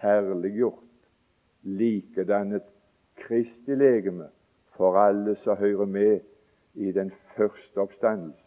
herliggjort, 0.00 0.80
likedannet 1.62 2.64
Kristi 3.20 3.76
legeme 3.76 4.30
for 4.76 4.96
alle 4.98 5.36
som 5.44 5.56
hører 5.56 5.86
med 5.86 6.20
i 6.74 6.92
den 6.92 7.12
første 7.36 7.78
oppstandelse. 7.78 8.40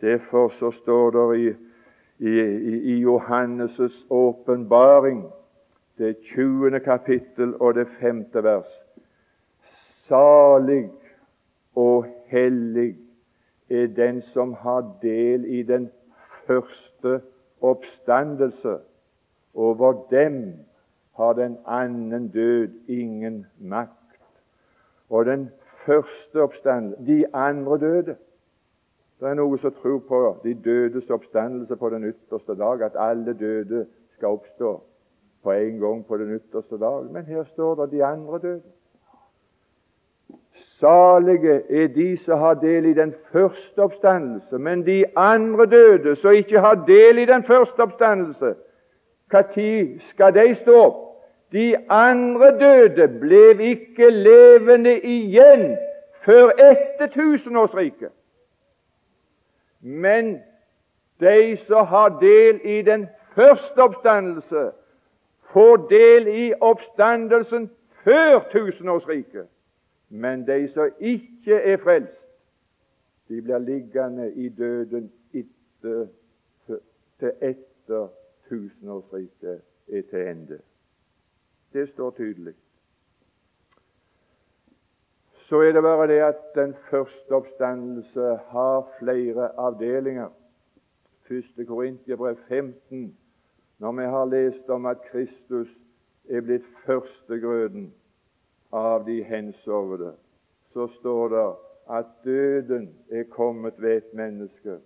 Derfor 0.00 0.48
så 0.58 0.70
står 0.82 1.10
det 1.10 1.40
i, 1.40 1.48
i, 2.18 2.30
i 2.94 3.04
Johannes' 3.04 4.06
åpenbaring 4.10 5.24
det 5.98 6.16
20. 6.34 6.80
kapittel 6.80 7.54
og 7.60 7.74
det 7.74 7.86
femte 8.00 8.42
vers. 8.44 8.68
Salig 10.08 10.90
og 11.74 12.06
hellig 12.26 12.96
er 13.70 13.86
den 13.86 14.22
som 14.32 14.52
har 14.52 14.98
del 15.02 15.44
i 15.44 15.62
den 15.62 15.90
første 16.46 17.20
oppstandelse. 17.60 18.78
Over 19.54 19.92
dem 20.10 20.54
har 21.16 21.32
den 21.32 21.56
annen 21.66 22.28
død 22.28 22.68
ingen 22.88 23.46
makt. 23.58 24.05
Og 25.10 25.24
den 25.26 25.50
første 25.86 26.42
oppstandelse 26.42 27.06
De 27.06 27.24
andre 27.34 27.78
døde. 27.78 28.16
Det 29.20 29.28
er 29.28 29.34
noe 29.34 29.58
som 29.58 29.72
tror 29.72 29.98
på 30.08 30.18
de 30.44 30.54
dødes 30.54 31.10
oppstandelse 31.10 31.76
på 31.76 31.88
den 31.90 32.04
ytterste 32.04 32.54
dag, 32.54 32.82
at 32.82 32.98
alle 33.00 33.32
døde 33.32 33.86
skal 34.16 34.28
oppstå 34.28 34.82
på 35.42 35.52
en 35.52 35.78
gang 35.80 36.06
på 36.06 36.16
den 36.16 36.34
ytterste 36.34 36.78
dag. 36.78 37.04
Men 37.12 37.24
her 37.24 37.44
står 37.44 37.74
det 37.74 37.92
de 37.92 38.04
andre 38.04 38.38
døde. 38.38 38.62
Salige 40.80 41.82
er 41.82 41.86
de 41.86 42.18
som 42.24 42.38
har 42.38 42.54
del 42.54 42.84
i 42.84 42.92
den 42.92 43.14
første 43.32 43.82
oppstandelse, 43.82 44.58
men 44.58 44.86
de 44.86 45.04
andre 45.16 45.66
døde 45.66 46.16
som 46.16 46.32
ikke 46.32 46.60
har 46.60 46.84
del 46.84 47.18
i 47.18 47.24
den 47.24 47.44
første 47.44 47.80
oppstandelse, 47.80 48.54
når 49.32 50.00
skal 50.10 50.34
de 50.34 50.56
stå 50.62 50.76
opp? 50.84 51.05
De 51.56 51.76
andre 51.88 52.48
døde 52.60 53.06
ble 53.20 53.44
ikke 53.64 54.10
levende 54.10 54.92
igjen 55.00 55.70
før 56.26 56.50
etter 56.60 57.08
tusenårsriket. 57.14 58.12
Men 59.80 60.42
de 61.20 61.56
som 61.66 61.86
har 61.86 62.18
del 62.20 62.60
i 62.64 62.82
den 62.82 63.06
første 63.34 63.86
oppstandelse, 63.86 64.66
får 65.52 65.76
del 65.76 66.28
i 66.28 66.52
oppstandelsen 66.60 67.70
før 68.04 68.44
tusenårsriket. 68.52 69.48
Men 70.08 70.46
de 70.46 70.68
som 70.74 70.92
ikke 71.00 71.54
er 71.54 71.76
frelst, 71.76 72.22
de 73.28 73.40
blir 73.42 73.58
liggende 73.58 74.28
i 74.32 74.48
døden 74.48 75.08
etter, 75.32 76.06
til 77.18 77.32
etter 77.40 78.08
tusenårsriket 78.48 79.60
er 79.92 80.02
til 80.10 80.28
ende. 80.28 80.60
Det 81.76 81.88
står 81.88 82.10
tydelig. 82.10 82.54
Så 85.48 85.60
er 85.60 85.72
det 85.72 85.82
bare 85.82 86.06
det 86.08 86.20
at 86.24 86.54
den 86.54 86.74
første 86.90 87.30
oppstandelse 87.36 88.38
har 88.48 88.88
flere 88.98 89.50
avdelinger. 89.58 90.28
1. 91.30 91.66
Korintiabrev 91.66 92.36
15, 92.48 93.16
når 93.78 93.92
vi 93.92 94.02
har 94.02 94.24
lest 94.24 94.68
om 94.68 94.86
at 94.86 95.04
Kristus 95.10 95.68
er 96.28 96.40
blitt 96.40 96.64
førstegrøden 96.86 97.92
av 98.72 99.04
de 99.04 99.20
hensovne, 99.24 100.14
så 100.72 100.88
står 100.98 101.28
det 101.28 101.46
at 101.98 102.12
døden 102.24 102.94
er 103.10 103.22
kommet 103.22 103.74
ved 103.78 103.96
et 103.96 104.14
menneske, 104.14 104.78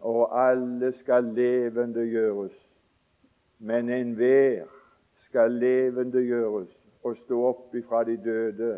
og 0.00 0.48
alle 0.48 0.92
skal 1.00 1.24
levendegjøres. 1.24 2.66
Men 3.58 3.88
enhver 3.88 4.77
skal 5.28 5.52
levendegjøres 5.60 6.70
og 7.04 7.16
stå 7.24 7.40
opp 7.50 7.74
ifra 7.78 8.02
de 8.08 8.16
døde 8.24 8.70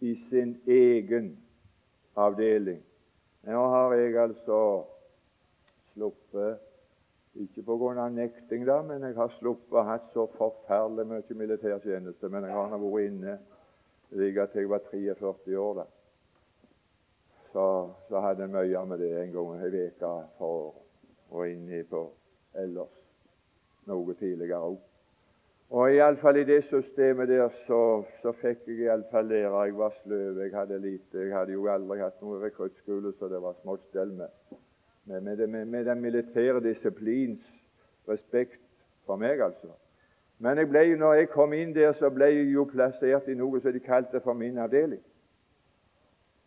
i 0.00 0.14
sin 0.30 0.56
egen 0.66 1.34
avdeling. 2.16 2.80
Nå 3.44 3.64
har 3.74 3.94
jeg 3.94 4.16
altså 4.18 4.60
sluppet 5.92 6.62
ikke 7.34 7.62
pga. 7.62 8.08
nekting, 8.08 8.66
da, 8.66 8.82
men 8.82 9.02
jeg 9.02 9.14
har 9.14 9.32
sluppet 9.38 9.78
å 9.78 9.82
ha 9.82 9.98
så 10.12 10.26
forferdelig 10.38 11.06
mye 11.10 11.38
militærtjeneste. 11.38 12.28
Men 12.28 12.46
jeg 12.46 12.54
har 12.54 12.70
nå 12.70 12.78
vært 12.78 13.10
inne 13.10 13.38
like 14.14 14.46
til 14.52 14.62
jeg 14.62 14.70
var 14.70 14.82
43 14.90 15.58
år. 15.58 15.74
da. 15.74 15.86
Så, 17.52 17.66
så 18.08 18.20
hadde 18.20 18.46
jeg 18.46 18.54
mye 18.54 18.86
med 18.86 18.98
det 18.98 19.12
en 19.22 19.32
gang 19.32 19.54
i 19.60 19.86
uke 19.86 20.14
for 20.38 20.46
året. 20.46 20.80
Og 21.30 21.48
inni 21.48 21.82
på 21.82 22.06
ellers 22.54 23.00
noe 23.86 24.14
tidligere 24.14 24.60
òg. 24.62 24.93
Og 25.70 25.94
iallfall 25.94 26.36
i 26.36 26.44
det 26.44 26.64
systemet 26.64 27.28
der 27.28 27.48
så, 27.66 28.04
så 28.22 28.32
fikk 28.32 28.66
jeg 28.68 28.84
iallfall 28.84 29.26
lære. 29.26 29.62
Jeg 29.64 29.78
var 29.78 29.94
sløv, 30.02 30.40
jeg 30.42 30.52
hadde 30.54 30.78
lite. 30.78 31.18
Jeg 31.18 31.36
hadde 31.36 31.52
jo 31.52 31.66
aldri 31.72 31.98
hatt 31.98 32.20
noen 32.22 32.42
rekruttskole, 32.42 33.14
så 33.18 33.28
det 33.32 33.40
var 33.42 33.56
smått 33.62 33.86
stell 33.88 34.12
med. 34.12 34.28
Med, 35.04 35.20
med, 35.20 35.46
med, 35.46 35.64
med, 35.64 35.84
den 35.84 36.00
militære 36.00 36.60
disiplins 36.64 37.40
respekt 38.08 38.60
for 39.06 39.16
meg, 39.16 39.40
altså. 39.40 39.72
Men 40.38 40.58
jeg 40.58 40.68
ble, 40.68 40.84
når 40.98 41.14
jeg 41.14 41.28
kom 41.32 41.52
inn 41.52 41.74
der, 41.74 41.92
så 41.98 42.10
ble 42.10 42.28
jeg 42.32 42.52
jo 42.52 42.64
plassert 42.68 43.28
i 43.28 43.36
noe 43.38 43.60
som 43.60 43.72
de 43.72 43.80
kalte 43.80 44.20
for 44.20 44.36
min 44.36 44.58
avdeling. 44.58 45.02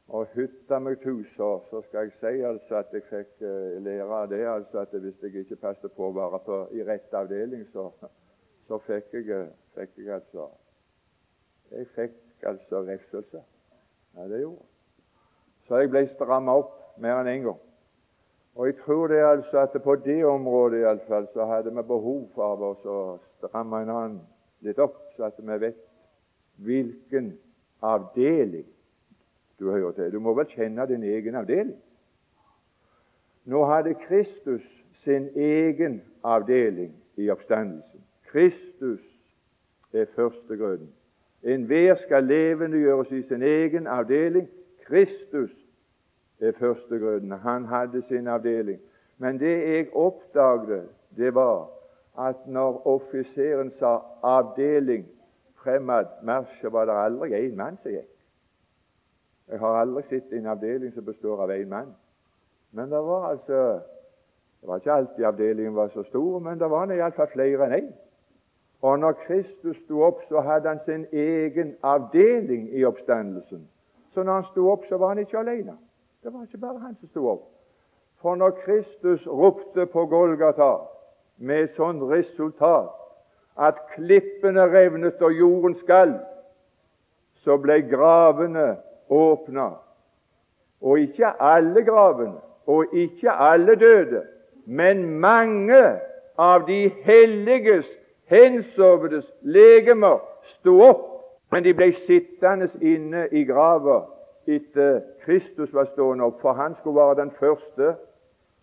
Og 0.08 0.28
hytta 0.34 0.80
meg 0.80 1.02
tu, 1.04 1.24
så, 1.36 1.58
skal 1.90 2.08
jeg 2.08 2.14
si 2.20 2.44
altså 2.48 2.80
at 2.80 2.94
jeg 2.96 3.04
fikk 3.10 3.42
uh, 3.44 3.76
lære 3.84 4.08
av 4.08 4.30
det 4.32 4.46
altså 4.48 4.86
at 4.86 4.94
hvis 4.96 5.24
jeg 5.24 5.44
ikke 5.44 5.60
passet 5.66 5.92
på 5.92 6.08
å 6.08 6.16
være 6.16 6.40
på, 6.46 6.60
i 6.80 6.86
rett 6.88 7.14
avdeling, 7.14 7.66
så 7.74 7.90
så 8.68 8.80
fikk 8.88 9.14
jeg, 9.14 9.48
fikk 9.76 9.98
jeg 9.98 10.14
altså 10.14 10.50
Jeg 11.72 11.88
fikk 11.96 12.44
altså 12.48 12.82
refselse. 12.88 13.42
Ja, 14.16 14.28
det 14.28 14.40
gjorde. 14.42 14.66
Så 15.68 15.82
jeg 15.82 15.90
ble 15.92 16.06
stramma 16.14 16.56
opp 16.62 16.76
mer 17.02 17.20
enn 17.20 17.28
én 17.28 17.40
en 17.40 17.48
gang. 17.50 17.64
Og 18.56 18.70
jeg 18.70 18.78
tror 18.86 19.08
det 19.12 19.20
altså 19.22 19.60
at 19.60 19.76
på 19.84 19.96
det 20.02 20.22
området 20.26 20.80
iallfall 20.82 21.28
så 21.34 21.46
hadde 21.46 21.74
vi 21.76 21.84
behov 21.90 22.24
for 22.36 22.64
å 22.64 23.02
stramme 23.38 23.84
en 23.84 23.92
annen 23.94 24.22
litt 24.66 24.80
opp, 24.82 24.96
så 25.18 25.28
at 25.28 25.38
vi 25.38 25.60
vet 25.62 25.84
hvilken 26.66 27.36
avdeling 27.86 28.66
du 29.60 29.70
hører 29.70 29.92
til. 29.92 30.12
Du 30.12 30.20
må 30.20 30.34
vel 30.34 30.50
kjenne 30.56 30.88
din 30.90 31.04
egen 31.04 31.36
avdeling. 31.36 31.78
Nå 33.46 33.64
hadde 33.70 33.94
Kristus 34.08 34.66
sin 35.04 35.30
egen 35.36 36.02
avdeling 36.24 36.96
i 37.18 37.30
oppstandelsen. 37.30 38.07
Kristus 38.32 39.00
er 39.94 40.06
førstegrøden. 40.16 40.94
Enhver 41.44 41.96
skal 42.06 42.24
levendegjøres 42.24 43.12
i 43.12 43.22
sin 43.28 43.44
egen 43.44 43.88
avdeling. 43.88 44.50
Kristus 44.86 45.52
er 46.40 46.52
førstegrøden. 46.52 47.32
Han 47.32 47.66
hadde 47.66 48.04
sin 48.08 48.28
avdeling. 48.28 48.80
Men 49.18 49.40
det 49.40 49.58
jeg 49.76 49.88
oppdaget, 49.94 50.90
det 51.18 51.36
var 51.36 51.70
at 52.20 52.48
når 52.48 52.88
offiseren 52.88 53.72
sa 53.80 54.00
'avdeling 54.24 55.06
fremad 55.56 56.06
marsj', 56.24 56.70
var 56.70 56.86
det 56.86 56.94
aldri 56.94 57.48
én 57.48 57.56
mann 57.56 57.78
som 57.84 57.92
gikk. 57.92 58.14
Jeg 59.48 59.60
har 59.60 59.82
aldri 59.82 60.04
sett 60.10 60.34
en 60.34 60.46
avdeling 60.46 60.94
som 60.94 61.06
består 61.06 61.44
av 61.44 61.52
én 61.52 61.68
mann. 61.68 61.96
Men 62.72 62.92
det 62.92 62.98
var 62.98 63.30
altså 63.30 63.80
Det 64.62 64.68
var 64.68 64.76
ikke 64.76 64.92
alltid 64.92 65.26
avdelingen 65.26 65.76
var 65.76 65.88
så 65.88 66.04
stor, 66.04 66.40
men 66.40 66.60
det 66.60 66.70
var 66.70 66.92
iallfall 66.92 67.28
flere 67.28 67.66
enn 67.66 67.74
én. 67.74 67.92
Og 68.82 69.00
når 69.00 69.12
Kristus 69.12 69.78
sto 69.86 70.02
opp, 70.02 70.22
så 70.30 70.42
hadde 70.42 70.70
han 70.70 70.80
sin 70.86 71.06
egen 71.12 71.76
avdeling 71.84 72.70
i 72.74 72.86
oppstandelsen. 72.86 73.68
Så 74.14 74.24
når 74.24 74.34
han 74.34 74.46
sto 74.52 74.70
opp, 74.72 74.86
så 74.90 74.98
var 74.98 75.08
han 75.08 75.20
ikke 75.20 75.40
alene. 75.40 75.78
Det 76.24 76.34
var 76.34 76.44
ikke 76.44 76.58
bare 76.58 76.80
han 76.80 76.96
som 77.00 77.10
sto 77.10 77.28
opp. 77.30 77.44
For 78.22 78.36
når 78.36 78.50
Kristus 78.50 79.28
ropte 79.28 79.86
på 79.86 80.06
Golgata 80.06 80.72
med 81.38 81.64
et 81.64 81.76
sånt 81.78 82.02
resultat 82.04 82.94
at 83.58 83.78
klippene 83.96 84.66
revnet 84.70 85.22
og 85.22 85.34
jorden 85.34 85.76
skalv, 85.82 86.18
så 87.46 87.58
ble 87.58 87.82
gravene 87.90 88.76
åpna. 89.10 89.70
Og 90.82 91.00
ikke 91.00 91.30
alle 91.42 91.84
gravene, 91.86 92.42
og 92.68 92.94
ikke 92.94 93.32
alle 93.32 93.76
døde, 93.76 94.24
men 94.66 95.20
mange 95.20 95.84
av 96.38 96.66
de 96.68 96.90
helliges 97.06 97.88
hensovnes 98.30 99.26
legemer 99.42 100.20
sto 100.58 100.82
opp, 100.82 101.06
men 101.52 101.64
de 101.64 101.74
ble 101.74 101.94
sittende 102.06 102.70
inne 102.82 103.28
i 103.32 103.46
grava 103.48 104.02
etter 104.48 105.02
Kristus 105.26 105.74
var 105.74 105.90
stående 105.92 106.28
opp, 106.28 106.42
for 106.42 106.54
han 106.54 106.76
skulle 106.80 107.00
være 107.00 107.22
den 107.22 107.32
første, 107.40 107.96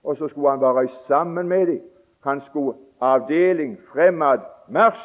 og 0.05 0.17
så 0.17 0.29
skulle 0.29 0.51
han 0.51 0.61
være 0.61 0.89
sammen 1.09 1.49
med 1.49 1.67
dem. 1.67 1.81
Han 2.25 2.43
skulle 2.49 2.77
avdeling, 3.01 3.79
fremad, 3.93 4.39
marsj. 4.69 5.01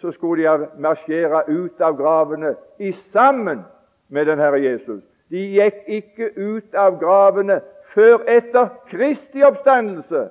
Så 0.00 0.12
skulle 0.12 0.42
de 0.42 0.66
marsjere 0.78 1.42
ut 1.48 1.80
av 1.80 1.96
gravene 1.96 2.54
i 2.78 2.92
sammen 3.12 3.64
med 4.08 4.26
den 4.26 4.38
Herre 4.38 4.60
Jesus. 4.62 5.02
De 5.30 5.38
gikk 5.38 5.80
ikke 5.86 6.30
ut 6.36 6.74
av 6.74 7.00
gravene 7.00 7.60
før 7.94 8.22
etter 8.30 8.68
Kristi 8.90 9.42
oppstandelse, 9.42 10.28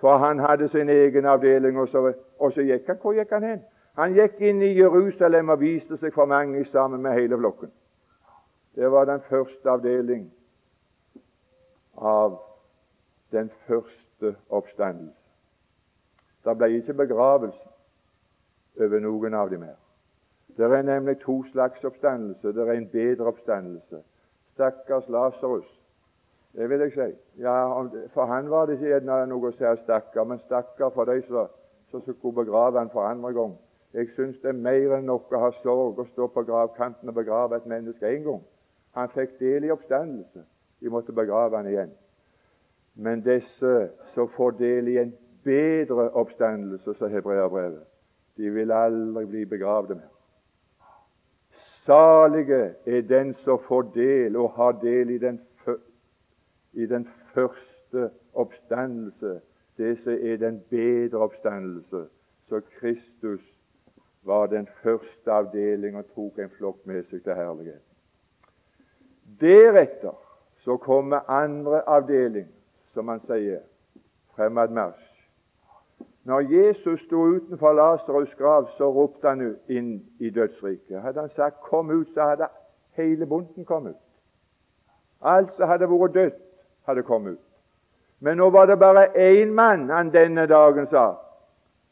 for 0.00 0.18
han 0.18 0.42
hadde 0.42 0.68
sin 0.68 0.90
egen 0.90 1.26
avdeling. 1.26 1.78
Og 1.78 1.88
så, 1.88 2.12
og 2.38 2.52
så 2.52 2.64
gikk 2.66 2.86
han. 2.86 2.98
Hvor 3.02 3.12
gikk 3.16 3.32
han 3.32 3.42
hen? 3.42 3.62
Han 3.96 4.14
gikk 4.14 4.40
inn 4.40 4.62
i 4.62 4.74
Jerusalem 4.76 5.48
og 5.48 5.60
viste 5.60 5.96
seg 5.96 6.14
for 6.14 6.28
mange 6.28 6.64
sammen 6.72 7.02
med 7.02 7.16
hele 7.16 7.38
flokken. 7.38 7.72
Det 8.76 8.90
var 8.92 9.08
den 9.08 9.22
første 9.28 9.70
avdeling 9.70 10.26
av 11.96 12.36
den 13.32 13.48
første 13.66 14.34
oppstandelse. 14.48 15.16
Det 16.44 16.56
ble 16.58 16.76
ikke 16.76 16.94
begravelse. 16.94 17.62
over 18.80 19.00
noen 19.00 19.34
av 19.34 19.50
dem 19.50 19.62
her. 19.62 19.76
Det 20.56 20.64
er 20.64 20.82
nemlig 20.82 21.18
to 21.20 21.44
slags 21.52 21.84
oppstandelse. 21.84 22.52
Det 22.52 22.68
er 22.68 22.72
en 22.72 22.88
bedre 22.88 23.26
oppstandelse. 23.26 24.02
Stakkars 24.52 25.08
Lasarus, 25.08 25.80
det 26.52 26.70
vil 26.70 26.80
jeg 26.80 26.92
si. 26.92 27.40
Ja, 27.42 27.82
For 28.14 28.24
han 28.24 28.50
var 28.50 28.66
det 28.66 28.78
ikke 28.80 29.00
noe 29.28 29.48
å 29.48 29.52
si 29.52 29.82
stakkar, 29.82 30.24
men 30.24 30.38
stakkar 30.44 30.92
for 30.94 31.04
de 31.04 31.22
som, 31.28 31.48
som 32.04 32.14
skulle 32.14 32.44
begrave 32.44 32.78
han 32.78 32.90
for 32.92 33.00
andre 33.00 33.32
gang. 33.32 33.56
Jeg 33.94 34.08
syns 34.16 34.38
det 34.42 34.48
er 34.48 34.58
mer 34.60 34.96
enn 34.98 35.06
nok 35.08 35.32
å 35.32 35.40
ha 35.40 35.52
sorg 35.62 35.98
å 36.02 36.08
stå 36.10 36.26
på 36.32 36.42
gravkanten 36.48 37.08
og 37.08 37.16
begrave 37.16 37.56
et 37.56 37.68
menneske 37.70 38.08
én 38.08 38.26
gang. 38.26 38.42
Han 38.96 39.12
fikk 39.14 39.38
del 39.40 39.64
i 39.64 39.70
oppstandelse. 39.72 40.42
De 40.80 40.92
måtte 40.92 41.12
begrave 41.16 41.56
han 41.56 41.68
igjen. 41.70 41.94
Men 42.96 43.22
disse 43.24 43.72
som 44.14 44.28
får 44.36 44.58
del 44.60 44.88
i 44.88 44.98
en 45.00 45.14
bedre 45.44 46.10
oppstandelse, 46.16 46.94
sa 46.94 47.08
hebreerbrevet, 47.08 47.84
de 48.36 48.50
vil 48.52 48.72
aldri 48.72 49.24
bli 49.26 49.44
begravd 49.48 49.94
mer. 49.96 50.12
Salige 51.86 52.74
er 52.86 53.02
den 53.06 53.34
som 53.44 53.60
får 53.68 53.92
del 53.94 54.36
og 54.36 54.56
har 54.56 54.72
del 54.82 55.10
i 55.14 55.18
den, 55.22 55.38
i 56.72 56.86
den 56.86 57.08
første 57.34 58.10
oppstandelse, 58.34 59.40
det 59.78 59.98
som 60.02 60.12
er 60.12 60.36
den 60.36 60.60
bedre 60.70 61.18
oppstandelse. 61.18 62.06
Så 62.48 62.60
Kristus 62.78 63.40
var 64.22 64.46
den 64.46 64.68
første 64.82 65.32
avdeling 65.32 65.96
og 65.96 66.06
tok 66.14 66.38
en 66.38 66.50
flokk 66.58 66.86
med 66.86 67.04
seg 67.10 67.22
til 67.22 67.34
herligheten. 67.34 67.96
Deretter 69.40 70.14
så 70.64 70.76
kommer 70.76 71.30
andre 71.30 71.82
avdeling, 71.88 72.46
som 72.94 73.08
han 73.08 73.20
sier, 73.26 73.60
fremadmarsj. 74.34 75.02
Når 76.26 76.40
Jesus 76.50 77.00
sto 77.06 77.22
utenfor 77.36 77.72
Lasarus' 77.72 78.34
grav, 78.38 78.66
så 78.78 78.90
ropte 78.90 79.28
han 79.28 79.56
inn 79.68 79.92
i 80.18 80.30
dødsriket. 80.30 81.02
Hadde 81.02 81.20
han 81.20 81.30
sagt 81.36 81.60
'kom 81.60 81.90
ut', 81.90 82.14
så 82.14 82.22
hadde 82.22 82.48
hele 82.96 83.26
bunten 83.26 83.64
kommet 83.64 83.90
ut. 83.90 84.06
Alt 85.22 85.54
som 85.56 85.68
hadde 85.68 85.90
vært 85.90 86.14
dødt, 86.14 86.42
hadde 86.86 87.02
kommet 87.02 87.32
ut. 87.32 87.45
Men 88.20 88.36
nå 88.36 88.50
var 88.50 88.66
det 88.66 88.78
bare 88.78 89.08
én 89.16 89.52
mann 89.54 89.90
han 89.90 90.10
denne 90.10 90.46
dagen 90.46 90.86
sa. 90.90 91.14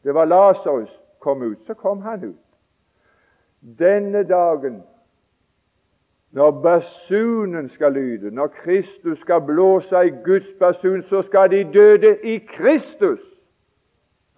Det 0.05 0.15
var 0.15 0.25
Lasarus 0.25 0.91
kom 1.19 1.43
ut. 1.43 1.59
Så 1.67 1.75
kom 1.75 2.03
han 2.03 2.25
ut. 2.25 2.45
Denne 3.61 4.23
dagen 4.23 4.83
når 6.35 6.51
basunen 6.51 7.69
skal 7.71 7.93
lyde, 7.93 8.31
når 8.31 8.47
Kristus 8.47 9.19
skal 9.19 9.41
blåse 9.41 10.07
i 10.07 10.11
Guds 10.25 10.59
basun, 10.59 11.03
så 11.03 11.23
skal 11.23 11.51
de 11.51 11.65
døde 11.73 12.19
i 12.27 12.39
Kristus 12.39 13.21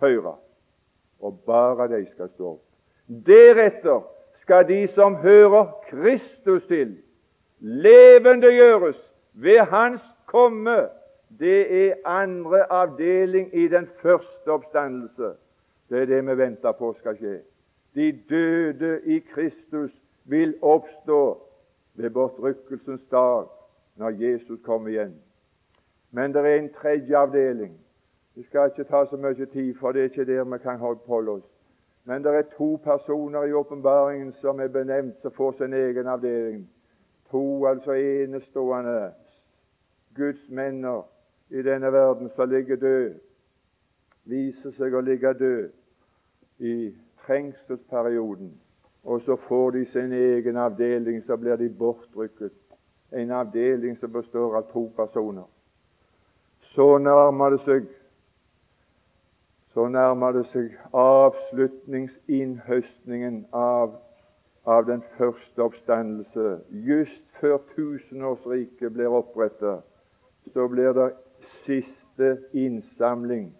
høre. 0.01 0.35
Og 1.20 1.40
bare 1.46 1.88
de 1.88 2.07
skal 2.12 2.29
stå 2.35 2.51
opp. 2.51 2.61
Deretter 3.27 4.03
skal 4.42 4.68
de 4.68 4.88
som 4.94 5.16
hører 5.16 5.72
Kristus 5.88 6.66
til, 6.68 6.99
levendegjøres 7.61 9.01
ved 9.33 9.61
Hans 9.61 10.03
komme. 10.27 10.88
Det 11.38 11.88
er 11.88 11.94
andre 12.05 12.72
avdeling 12.72 13.55
i 13.55 13.68
den 13.68 13.88
første 14.03 14.49
oppstandelse. 14.49 15.33
Det 15.88 16.03
er 16.03 16.07
det 16.07 16.27
vi 16.27 16.38
venter 16.38 16.72
på 16.72 16.94
skal 16.99 17.16
skje. 17.16 17.40
De 17.94 18.12
døde 18.29 19.01
i 19.05 19.18
Kristus 19.18 19.92
vil 20.25 20.55
oppstå 20.62 21.42
ved 21.94 22.11
bortrykkelsens 22.11 23.01
dag, 23.11 23.46
når 23.96 24.11
Jesus 24.11 24.61
kommer 24.64 24.88
igjen. 24.88 25.14
Men 26.11 26.35
det 26.35 26.46
er 26.46 26.55
en 26.55 26.72
tredje 26.72 27.16
avdeling. 27.16 27.81
Vi 28.35 28.42
skal 28.42 28.70
ikke 28.70 28.85
ta 28.85 29.05
så 29.07 29.16
mye 29.16 29.46
tid, 29.46 29.75
for 29.81 29.92
det 29.92 30.01
er 30.01 30.05
ikke 30.05 30.25
der 30.25 30.44
vi 30.44 30.59
kan 30.59 30.79
holde 30.79 31.31
oss. 31.31 31.44
Men 32.05 32.25
det 32.25 32.35
er 32.35 32.42
to 32.57 32.81
personer 32.85 33.44
i 33.44 33.53
åpenbaringen 33.53 34.33
som 34.33 34.61
er 34.61 34.68
benevnt, 34.68 35.16
som 35.22 35.33
får 35.33 35.53
sin 35.59 35.72
egen 35.72 36.07
avdeling. 36.07 36.68
To 37.31 37.66
altså 37.66 37.92
enestående 37.92 39.12
Guds 40.16 40.49
menner 40.49 41.03
i 41.51 41.63
denne 41.63 41.93
verden 41.93 42.31
som 42.37 42.51
ligger 42.51 42.77
død, 42.77 43.19
viser 44.25 44.75
seg 44.79 44.95
å 44.95 45.05
ligge 45.07 45.35
død 45.39 45.69
i 46.59 46.77
trengselsperioden 47.27 48.55
og 49.07 49.23
så 49.23 49.37
får 49.37 49.71
de 49.71 49.87
sin 49.93 50.13
egen 50.13 50.57
avdeling, 50.57 51.23
så 51.27 51.37
blir 51.37 51.57
de 51.57 51.71
bortrykket. 51.71 52.53
En 53.13 53.31
avdeling 53.31 53.99
som 54.01 54.13
består 54.13 54.57
av 54.57 54.63
to 54.73 54.93
personer. 54.97 55.45
Så 56.75 56.99
nærmer 56.99 57.51
det 57.55 57.61
seg 57.65 57.87
så 59.77 59.89
nærmer 59.93 60.33
det 60.33 60.47
seg 60.51 60.73
avslutningsinnhøstningen 60.97 63.47
av, 63.53 63.95
av 64.65 64.87
den 64.89 65.03
første 65.19 65.63
oppstandelse. 65.63 66.61
Just 66.71 67.23
før 67.41 67.59
tusenårsriket 67.77 68.93
blir 68.93 69.07
opprettet, 69.13 69.81
så 70.53 70.69
blir 70.73 70.93
det 70.97 71.13
siste 71.67 72.37
innsamling 72.53 73.51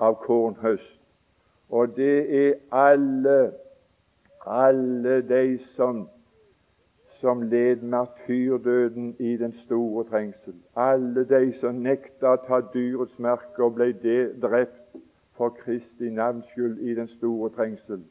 av 0.00 0.16
kornhøst. 0.24 0.98
Og 1.72 1.96
det 1.96 2.16
er 2.36 2.54
alle 2.70 3.52
alle 4.46 5.22
de 5.22 5.58
som, 5.76 6.08
som 7.20 7.42
led 7.42 7.76
martyrdøden 7.82 9.16
i 9.18 9.36
den 9.36 9.54
store 9.64 10.04
trengsel, 10.04 10.54
alle 10.76 11.24
de 11.24 11.52
som 11.60 11.74
nekta 11.74 12.34
å 12.34 12.40
ta 12.46 12.60
dyrets 12.74 13.18
merke 13.22 13.62
og 13.62 13.76
ble 13.76 13.92
drept 14.42 14.98
for 15.38 15.54
Kristi 15.62 16.10
navns 16.10 16.48
skyld 16.52 16.80
i 16.82 16.94
den 16.98 17.08
store 17.16 17.50
trengsel, 17.54 18.02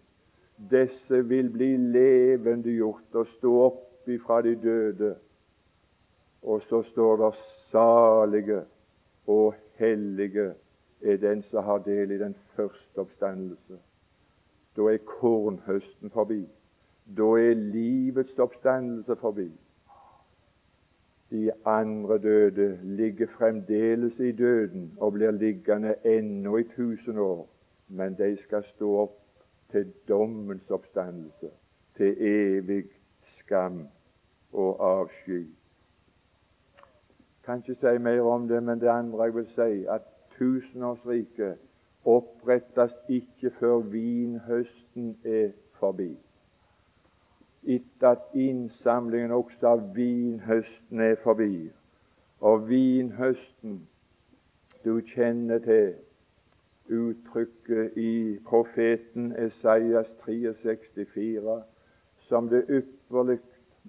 disse 0.71 1.21
vil 1.27 1.49
bli 1.51 1.73
levendegjort 1.77 3.19
og 3.19 3.27
stå 3.37 3.55
opp 3.65 4.09
ifra 4.09 4.41
de 4.45 4.55
døde. 4.55 5.15
Og 6.41 6.61
så 6.69 6.81
står 6.83 7.17
det 7.17 7.33
salige 7.71 8.61
og 9.31 9.55
hellige 9.79 10.53
er 11.01 11.17
den 11.17 11.43
som 11.49 11.63
har 11.63 11.77
del 11.77 12.11
i 12.11 12.17
den 12.17 12.35
første 12.55 12.97
oppstandelse. 12.99 13.79
Da 14.77 14.81
er 14.81 14.97
kornhøsten 15.05 16.09
forbi. 16.09 16.47
Da 17.17 17.23
er 17.23 17.53
livets 17.53 18.39
oppstandelse 18.39 19.15
forbi. 19.15 19.51
De 21.31 21.51
andre 21.65 22.17
døde 22.17 22.79
ligger 22.83 23.27
fremdeles 23.37 24.19
i 24.19 24.31
døden 24.31 24.93
og 24.99 25.13
blir 25.13 25.31
liggende 25.31 25.95
ennå 26.05 26.57
i 26.57 26.63
tusen 26.75 27.17
år, 27.17 27.47
men 27.87 28.17
de 28.17 28.37
skal 28.43 28.63
stå 28.75 28.95
opp 29.05 29.17
til 29.71 29.93
dommens 30.07 30.69
oppstandelse, 30.69 31.49
til 31.97 32.17
evig 32.19 32.83
skam 33.39 33.87
og 34.53 34.83
avsky. 34.91 35.45
Kan 37.45 37.57
ikke 37.57 37.75
si 37.75 37.97
mer 37.97 38.21
om 38.21 38.47
det, 38.47 38.63
men 38.63 38.81
det 38.81 38.87
andre 38.87 39.23
jeg 39.23 39.35
vil 39.35 39.47
si, 39.55 39.85
at 39.89 40.01
tusenårsriket 40.37 41.57
opprettes 42.05 42.91
ikke 43.09 43.49
før 43.59 43.77
vinhøsten 43.77 45.17
er 45.23 45.49
forbi. 45.79 46.17
Etter 47.63 48.09
at 48.09 48.33
innsamlingen 48.33 49.31
også 49.31 49.67
av 49.67 49.81
vinhøsten 49.95 50.99
er 50.99 51.15
forbi. 51.23 51.71
Og 52.39 52.69
vinhøsten 52.69 53.87
Du 54.85 55.01
kjenner 55.05 55.59
til 55.59 55.93
uttrykket 56.89 57.97
i 57.97 58.39
profeten 58.45 59.35
Esaias 59.37 60.07
63,4 60.25 61.61
som 62.25 62.49
det 62.49 62.63
ypperlig 62.69 63.37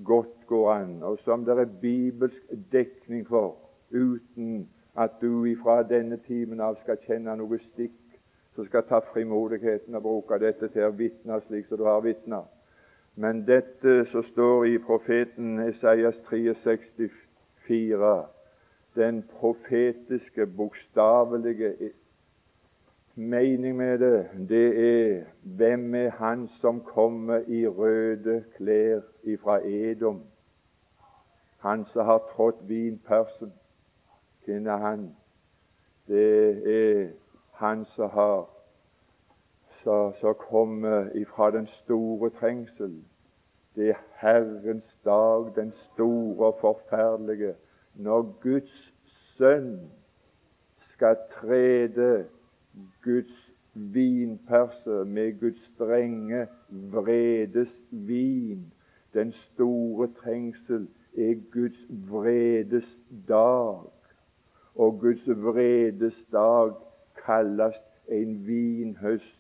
godt 0.05 0.47
går 0.47 0.73
an, 0.73 1.03
og 1.03 1.19
som 1.25 1.45
det 1.45 1.59
er 1.59 1.65
bibelsk 1.81 2.55
dekning 2.73 3.27
for, 3.29 3.57
uten 3.91 4.69
at 4.97 5.11
du 5.21 5.45
ifra 5.45 5.83
denne 5.83 6.17
timen 6.27 6.61
av 6.61 6.77
skal 6.83 7.01
kjenne 7.07 7.37
noe 7.37 7.59
stikk 7.73 7.99
som 8.55 8.67
skal 8.69 8.85
ta 8.89 9.01
frimodigheten 9.13 9.95
og 9.97 10.03
bruke 10.05 10.39
dette 10.41 10.69
til 10.73 10.85
å 10.85 10.97
vitne 10.97 11.41
slik 11.47 11.69
som 11.69 11.81
du 11.81 11.87
har 11.89 12.03
vitna. 12.05 12.43
Men 13.17 13.45
dette 13.49 14.05
som 14.13 14.25
står 14.31 14.67
i 14.73 14.79
profeten 14.81 15.61
Esaias 15.61 16.17
63,4, 16.29 18.13
den 18.97 19.23
profetiske, 19.41 20.47
bokstavelige 20.47 21.73
mening 23.15 23.77
med 23.77 23.99
det, 23.99 24.29
det 24.49 24.69
er 24.79 25.25
hvem 25.43 25.95
er 25.95 26.11
han 26.11 26.49
som 26.61 26.81
kommer 26.81 27.43
i 27.47 27.67
røde 27.67 28.45
klær 28.57 29.01
ifra 29.23 29.61
Edom? 29.67 30.23
Han 31.59 31.85
som 31.93 32.05
har 32.05 32.19
trådt 32.19 32.69
vinpersen. 32.69 33.53
Hvem 34.45 34.67
er 34.67 34.77
han? 34.77 35.17
Det 36.07 36.49
er 36.67 37.09
han 37.53 37.85
som 37.85 38.11
har 38.11 38.49
som 39.83 40.35
kommer 40.35 41.11
ifra 41.15 41.51
den 41.51 41.67
store 41.67 42.31
trengsel. 42.31 43.05
Det 43.75 43.89
er 43.89 43.95
Herrens 44.17 44.97
dag, 45.05 45.53
den 45.57 45.73
store 45.93 46.47
og 46.47 46.59
forferdelige, 46.61 47.55
når 47.95 48.23
Guds 48.43 48.93
sønn 49.37 49.91
skal 50.93 51.17
trede 51.41 52.25
Guds 53.03 53.53
vinperse 53.75 55.05
med 55.05 55.41
Guds 55.41 55.71
strenge 55.75 56.47
vredes 56.71 57.69
vin. 57.91 58.73
Den 59.15 59.33
store 59.33 60.09
trengsel 60.23 60.89
er 61.17 61.35
Guds 61.53 61.87
vredes 62.11 62.99
dag. 63.29 63.91
Og 64.75 65.01
Guds 65.01 65.29
vredes 65.29 66.25
dag 66.33 66.73
kalles 67.27 67.75
en 68.09 68.47
vinhøst 68.47 69.39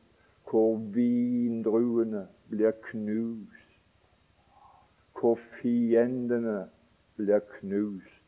hvor 0.50 0.76
vindruene 0.76 2.26
blir 2.50 2.70
knust, 2.70 3.78
hvor 5.20 5.38
fiendene 5.62 6.68
blir 7.16 7.38
knust. 7.38 8.20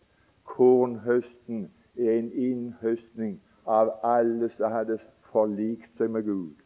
Kornhøsten 0.45 1.71
er 1.97 2.13
en 2.19 2.33
innhøstning 2.33 3.41
av 3.65 3.91
alle 4.03 4.49
som 4.57 4.73
hadde 4.73 4.99
forlikt 5.33 5.99
seg 5.99 6.11
med 6.11 6.25
Gud. 6.25 6.57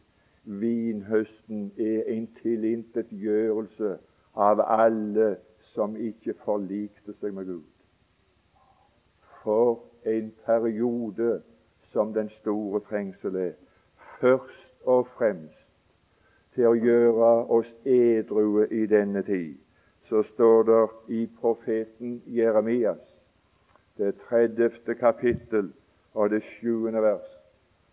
Vinhøsten 0.43 1.71
er 1.77 2.07
en 2.07 2.27
tilintetgjørelse 2.41 3.97
av 4.35 4.61
alle 4.65 5.35
som 5.73 5.95
ikke 5.95 6.33
forlikte 6.45 7.13
seg 7.19 7.33
med 7.33 7.45
Gud. 7.45 7.69
For 9.43 9.79
en 10.05 10.31
periode 10.45 11.41
som 11.91 12.13
den 12.13 12.29
store 12.39 12.81
trengsel 12.89 13.35
er. 13.35 13.55
Først 14.19 14.85
og 14.85 15.07
fremst 15.17 15.55
til 16.55 16.67
å 16.67 16.75
gjøre 16.75 17.29
oss 17.55 17.69
edrue 17.85 18.67
i 18.73 18.85
denne 18.89 19.23
tid. 19.23 19.55
Så 20.09 20.23
står 20.33 20.63
det 20.65 20.79
i 21.15 21.25
profeten 21.39 22.21
Jeremias, 22.25 23.03
det 23.97 24.15
tredjefte 24.25 24.95
kapittel 24.97 25.69
og 26.13 26.29
det 26.29 26.43
sjuende 26.43 27.01
vers, 27.01 27.27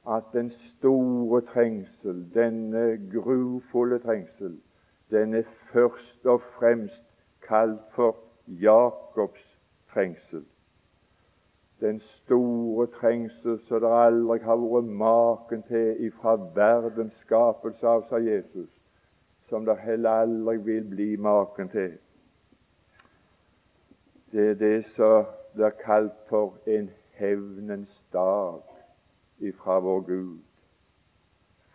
at 0.09 0.23
den 0.33 0.51
store 0.51 1.41
trengsel, 1.41 2.27
denne 2.35 3.11
grufulle 3.12 3.99
trengsel, 3.99 4.61
den 5.11 5.35
er 5.35 5.43
først 5.73 6.27
og 6.27 6.43
fremst 6.59 7.03
kalt 7.43 7.81
for 7.95 8.17
Jakobs 8.47 9.59
trengsel. 9.93 10.45
Den 11.81 12.01
store 12.01 12.87
trengsel 12.87 13.61
som 13.69 13.81
det 13.81 13.91
aldri 13.93 14.39
har 14.39 14.57
vært 14.57 14.89
maken 14.89 15.62
til 15.69 16.07
ifra 16.07 16.37
verdens 16.55 17.12
skapelse 17.27 17.87
av, 17.87 18.07
sa 18.09 18.17
Jesus, 18.17 18.71
som 19.49 19.67
det 19.67 19.77
heller 19.85 20.25
aldri 20.25 20.57
vil 20.57 20.89
bli 20.91 21.17
maken 21.17 21.69
til. 21.69 21.99
Det 24.33 24.51
er 24.51 24.55
det 24.55 24.85
som 24.97 25.29
blir 25.55 25.77
kalt 25.85 26.17
for 26.29 26.57
en 26.67 26.89
hevnens 27.21 27.95
dag 28.17 28.62
ifra 29.39 29.81
vår 29.85 30.01
Gud. 30.09 30.39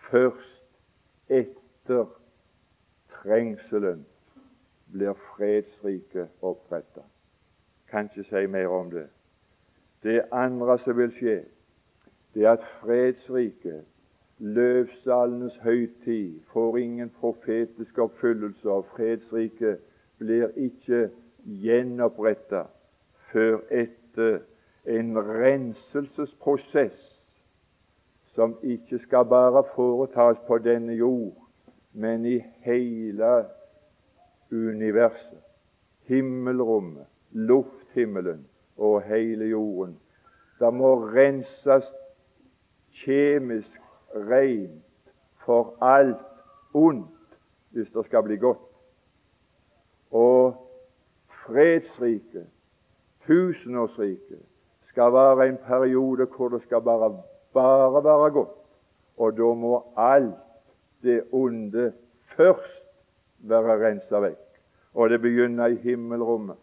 Først 0.09 0.63
etter 1.29 2.05
trengselen 3.21 4.05
blir 4.91 5.13
fredsriket 5.13 6.29
oppretta. 6.41 7.05
Kan 7.91 8.09
ikke 8.09 8.27
si 8.29 8.47
mer 8.47 8.67
om 8.67 8.91
det. 8.91 9.07
Det 10.03 10.21
andre 10.31 10.79
som 10.81 10.97
vil 10.97 11.13
skje, 11.15 11.37
det 12.33 12.45
er 12.45 12.57
at 12.57 12.67
fredsriket, 12.81 13.85
løvsalenes 14.39 15.55
høytid, 15.61 16.39
får 16.53 16.77
ingen 16.77 17.09
profetisk 17.19 17.97
oppfyllelse, 17.97 18.69
og 18.69 18.87
fredsriket 18.95 19.77
blir 20.17 20.49
ikke 20.57 21.09
gjenoppretta 21.61 22.63
før 23.31 23.59
etter 23.69 24.39
en 24.85 25.17
renselsesprosess 25.17 27.11
som 28.35 28.57
ikke 28.63 28.99
skal 28.99 29.25
bare 29.25 29.63
foretas 29.75 30.37
på 30.47 30.57
denne 30.57 30.93
jord, 30.93 31.35
men 31.93 32.25
i 32.25 32.39
hele 32.63 33.45
universet. 34.51 35.39
Himmelrommet, 36.07 37.05
lufthimmelen 37.31 38.47
og 38.77 39.01
hele 39.01 39.45
jorden. 39.45 39.99
Det 40.59 40.73
må 40.73 40.95
renses 40.95 41.87
kjemisk 43.03 43.81
rent 44.15 44.83
for 45.45 45.75
alt 45.81 46.25
ondt 46.73 47.37
hvis 47.71 47.89
det 47.93 48.05
skal 48.05 48.23
bli 48.23 48.37
godt. 48.37 48.67
Og 50.11 50.55
fredsriket, 51.45 52.47
tusenårsriket, 53.27 54.41
skal 54.91 55.13
være 55.13 55.47
en 55.47 55.57
periode 55.67 56.27
hvor 56.35 56.49
det 56.49 56.61
skal 56.67 56.81
bare 56.81 57.13
bare 57.53 58.03
være 58.03 58.31
godt. 58.31 58.57
Og 59.17 59.37
da 59.37 59.53
må 59.53 59.83
alt 59.97 60.35
det 61.03 61.23
onde 61.31 61.93
først 62.35 62.83
være 63.39 63.77
rensa 63.85 64.19
vekk. 64.19 64.39
Og 64.93 65.09
det 65.09 65.21
begynner 65.21 65.67
i 65.67 65.75
himmelrommet. 65.75 66.55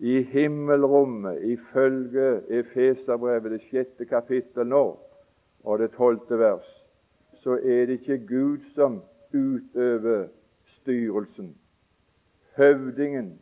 I 0.00 0.22
himmelrommet, 0.22 1.42
ifølge 1.42 2.40
Efeserbrevet, 2.48 3.50
det 3.52 3.62
sjette 3.68 4.04
kapittel 4.04 4.66
nå, 4.66 4.98
og 5.64 5.78
det 5.78 5.90
tolvte 5.92 6.38
vers, 6.38 6.68
så 7.42 7.58
er 7.60 7.86
det 7.86 8.00
ikke 8.00 8.26
Gud 8.28 8.64
som 8.74 9.02
utøver 9.34 10.28
styrelsen. 10.80 11.56
Høvdingen, 12.56 13.40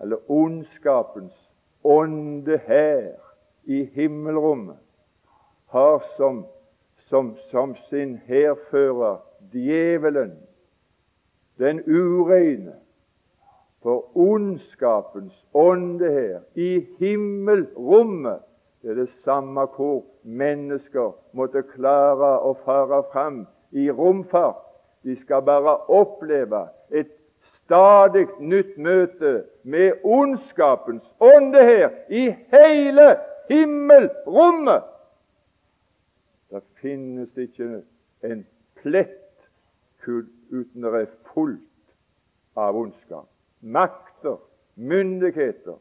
eller 0.00 0.30
ondskapens 0.30 1.41
ånde 1.84 2.60
her 2.66 3.12
i 3.64 3.84
himmelrommet 3.84 4.76
har 5.72 6.02
som, 6.16 6.46
som, 7.08 7.36
som 7.50 7.76
sin 7.88 8.16
hærfører 8.26 9.16
djevelen, 9.52 10.32
den 11.58 11.80
ureine, 11.86 12.74
for 13.82 14.16
ondskapens 14.16 15.46
ånde 15.54 16.12
her 16.12 16.40
i 16.54 16.86
himmelrommet. 16.98 18.38
Det 18.82 18.90
er 18.90 18.94
det 18.94 19.10
samme 19.24 19.66
hvor 19.76 20.04
mennesker 20.22 21.12
måtte 21.32 21.62
klare 21.62 22.34
å 22.42 22.52
fare 22.64 23.02
fram 23.12 23.44
i 23.70 23.90
romfart. 23.90 24.60
De 25.02 25.16
skal 25.22 25.42
bare 25.42 25.76
oppleve 25.90 26.66
et 26.90 27.10
stadig 27.72 28.28
nytt 28.38 28.76
møte 28.76 29.44
med 29.64 30.02
ondskapens 30.04 31.04
ånde 31.20 31.62
her 31.64 31.94
i 32.12 32.26
hele 32.52 33.14
himmelrommet. 33.48 34.82
Det 36.52 36.60
finnes 36.82 37.32
ikke 37.36 37.80
en 38.28 38.44
plett 38.82 39.48
uten 40.04 40.84
det 40.84 40.92
er 41.00 41.08
fullt 41.32 41.96
av 42.60 42.76
ondskap. 42.76 43.30
Makter, 43.64 44.36
myndigheter 44.76 45.78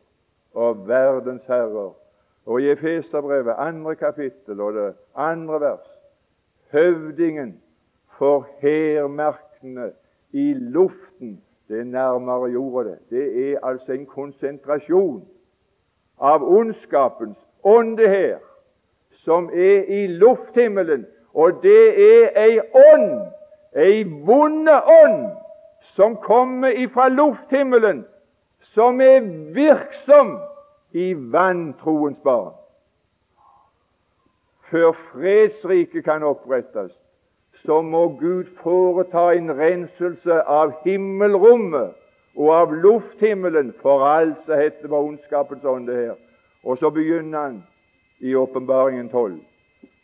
og 0.55 0.87
verdens 0.87 1.43
herrer. 1.51 1.91
Og 2.45 2.61
i 2.61 2.71
Efeserbrevet, 2.71 3.57
andre 3.57 3.95
kapittel 3.99 4.61
og 4.61 4.73
det 4.79 4.89
andre 5.15 5.59
vers, 5.59 5.87
høvdingen 6.71 7.57
for 8.15 8.47
hærmerkene 8.63 9.91
i 10.31 10.53
luften 10.53 11.41
Det 11.71 11.79
er 11.79 11.83
nærmere 11.83 12.49
jorda, 12.51 12.89
det. 12.89 12.99
Det 13.09 13.51
er 13.51 13.59
altså 13.63 13.93
en 13.93 14.05
konsentrasjon 14.05 15.21
av 16.19 16.43
ondskapens 16.43 17.37
ånde 17.63 18.09
her, 18.09 18.39
som 19.23 19.47
er 19.53 19.87
i 19.87 20.07
lufthimmelen. 20.07 21.05
Og 21.33 21.63
det 21.63 21.83
er 21.95 22.41
ei 22.43 22.59
ånd, 22.75 23.21
ei 23.75 24.03
vonde 24.03 24.75
ånd, 24.83 25.29
som 25.95 26.15
kommer 26.15 26.75
ifra 26.75 27.07
lufthimmelen, 27.07 28.03
som 28.75 29.01
er 29.01 29.23
virksom 29.55 30.39
i 30.91 31.13
vantroens 31.15 32.19
barn. 32.23 32.53
Før 34.71 34.91
fredsriket 34.91 36.03
kan 36.03 36.23
opprettes, 36.23 36.91
så 37.65 37.81
må 37.81 38.07
Gud 38.19 38.45
foreta 38.63 39.31
en 39.37 39.51
renselse 39.57 40.41
av 40.43 40.73
himmelrommet 40.85 41.93
og 42.35 42.53
av 42.55 42.73
lufthimmelen 42.73 43.73
for 43.81 44.05
alt 44.07 44.39
som 44.45 44.57
heter 44.57 44.87
på 44.87 45.01
ondskapens 45.07 45.63
her. 45.89 46.15
Og 46.63 46.77
så 46.77 46.89
begynner 46.89 47.39
han 47.39 47.63
i 48.19 48.35
Åpenbaringen 48.35 49.09
12. 49.09 49.39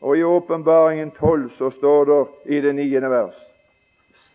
Og 0.01 0.17
i 0.17 0.23
Åpenbaringen 0.23 1.11
12 1.11 1.49
så 1.57 1.69
står 1.69 2.05
det 2.05 2.25
i 2.57 2.61
det 2.61 2.75
niende 2.75 3.09
vers 3.09 3.43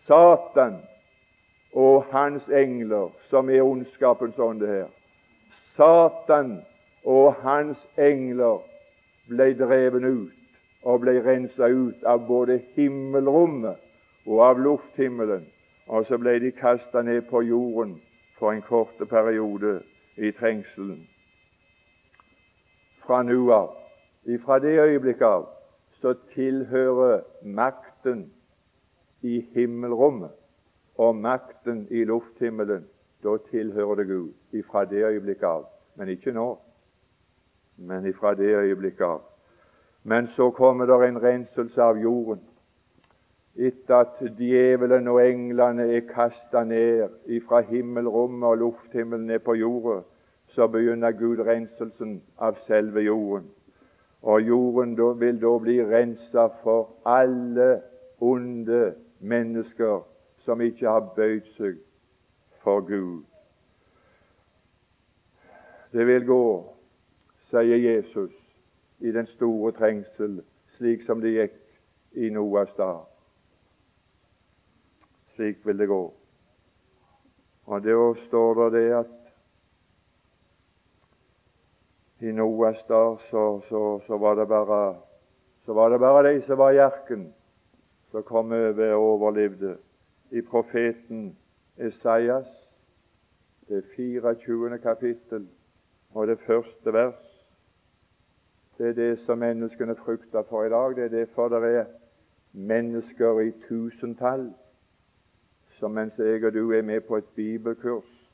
Satan 0.07 0.81
og 1.73 2.03
hans 2.11 2.43
engler, 2.47 3.09
som 3.29 3.49
er 3.49 3.63
ondskapens 3.63 4.39
ånde 4.39 4.67
her 4.67 4.87
Satan 5.77 6.57
og 7.05 7.33
hans 7.43 7.77
engler 7.97 8.59
ble 9.27 9.53
dreven 9.57 10.05
ut 10.05 10.42
og 10.83 11.01
ble 11.01 11.19
rensa 11.25 11.67
ut 11.67 12.03
av 12.03 12.27
både 12.27 12.59
himmelrommet 12.75 13.79
og 14.25 14.43
av 14.43 14.59
lufthimmelen. 14.59 15.45
Og 15.87 16.05
så 16.07 16.17
ble 16.17 16.37
de 16.39 16.51
kasta 16.51 17.01
ned 17.01 17.25
på 17.29 17.41
jorden 17.43 17.97
for 18.39 18.51
en 18.51 18.61
kort 18.61 18.99
periode 19.09 19.81
i 20.17 20.31
trengselen 20.31 21.07
fra 23.03 23.23
nå 23.23 23.51
av. 23.51 23.69
ifra 24.25 24.59
det 24.59 24.79
øyeblikk 24.79 25.21
av 25.21 25.47
så 26.01 26.13
tilhører 26.33 27.21
makten 27.43 28.31
i 29.21 29.41
himmelrommet 29.55 30.31
og 30.95 31.15
makten 31.15 31.87
i 31.91 32.05
lufthimmelen 32.05 32.85
da 33.23 33.37
tilhører 33.51 33.95
det 33.95 34.07
Gud 34.07 34.31
ifra 34.51 34.85
det 34.85 35.03
øyeblikket 35.03 35.43
av. 35.43 35.65
Men 35.95 36.09
ikke 36.09 36.31
nå, 36.31 36.59
men 37.77 38.05
ifra 38.05 38.33
det 38.35 38.55
øyeblikket 38.55 39.05
av. 39.05 39.21
Men 40.03 40.27
så 40.27 40.51
kommer 40.51 40.85
det 40.85 41.07
en 41.07 41.23
renselse 41.23 41.81
av 41.81 41.97
jorden. 41.97 42.41
Etter 43.55 43.95
at 43.95 44.39
djevelen 44.39 45.07
og 45.07 45.21
englene 45.21 45.85
er 45.95 46.07
kasta 46.09 46.63
ned 46.65 47.09
ifra 47.29 47.61
himmelrommet 47.61 48.47
og 48.49 48.57
lufthimmelen 48.57 49.27
ned 49.29 49.39
på 49.45 49.53
jorda, 49.53 50.01
så 50.47 50.67
begynner 50.67 51.11
Gud 51.11 51.39
renselsen 51.45 52.21
av 52.37 52.57
selve 52.67 53.01
jorden. 53.05 53.45
Og 54.21 54.41
jorden 54.41 54.97
vil 55.19 55.41
da 55.41 55.57
bli 55.59 55.79
rensa 55.85 56.47
for 56.63 56.89
alle 57.05 57.81
onde 58.19 58.93
mennesker 59.19 60.03
som 60.45 60.61
ikke 60.61 60.89
har 60.89 61.13
bøyd 61.15 61.47
seg 61.57 61.77
for 62.63 62.81
Gud. 62.87 63.23
Det 65.93 66.07
vil 66.07 66.25
gå, 66.25 66.45
sier 67.51 67.77
Jesus, 67.77 68.33
i 69.03 69.11
den 69.11 69.27
store 69.27 69.71
trengsel, 69.75 70.37
slik 70.77 71.01
som 71.05 71.21
det 71.21 71.33
gikk 71.35 71.57
i 72.15 72.29
Noas 72.31 72.71
dag. 72.77 73.01
Slik 75.35 75.65
vil 75.67 75.77
det 75.77 75.89
gå. 75.91 76.03
Og 77.65 77.83
da 77.83 77.97
står 78.27 78.61
det 78.61 78.69
det 78.77 78.85
at 79.01 79.11
i 82.23 82.31
Noas 82.31 82.79
dag 82.87 83.19
så, 83.27 83.61
så, 83.67 83.99
så, 84.07 84.17
var 84.17 84.39
det 84.39 84.47
bare 84.47 84.95
så 85.65 85.73
var 85.73 85.89
det 85.89 85.99
bare 85.99 86.23
de 86.29 86.41
som 86.47 86.57
var 86.57 86.71
i 86.71 86.79
arken, 86.79 87.33
som 88.11 88.23
kom 88.23 88.51
over 88.51 88.93
og 88.93 89.03
overlevde. 89.03 89.77
I 90.31 90.41
profeten 90.41 91.35
Esaias, 91.77 92.47
det 93.67 93.83
24. 93.95 94.79
kapittel 94.79 95.47
og 96.13 96.27
det 96.27 96.39
første 96.47 96.93
vers. 96.93 97.32
Det 98.83 98.89
er 98.89 98.93
det 98.93 99.19
som 99.19 99.37
menneskene 99.37 99.95
frykter 99.95 100.43
for 100.49 100.63
i 100.63 100.69
dag. 100.69 100.95
Det 100.95 101.03
er 101.03 101.07
derfor 101.19 101.47
det 101.47 101.75
er 101.75 101.85
mennesker 102.51 103.39
i 103.39 103.51
tusentall 103.67 104.49
som 105.79 105.91
mens 105.91 106.17
jeg 106.17 106.43
og 106.43 106.53
du 106.53 106.71
er 106.71 106.81
med 106.81 107.01
på 107.01 107.17
et 107.17 107.29
bibelkurs, 107.35 108.31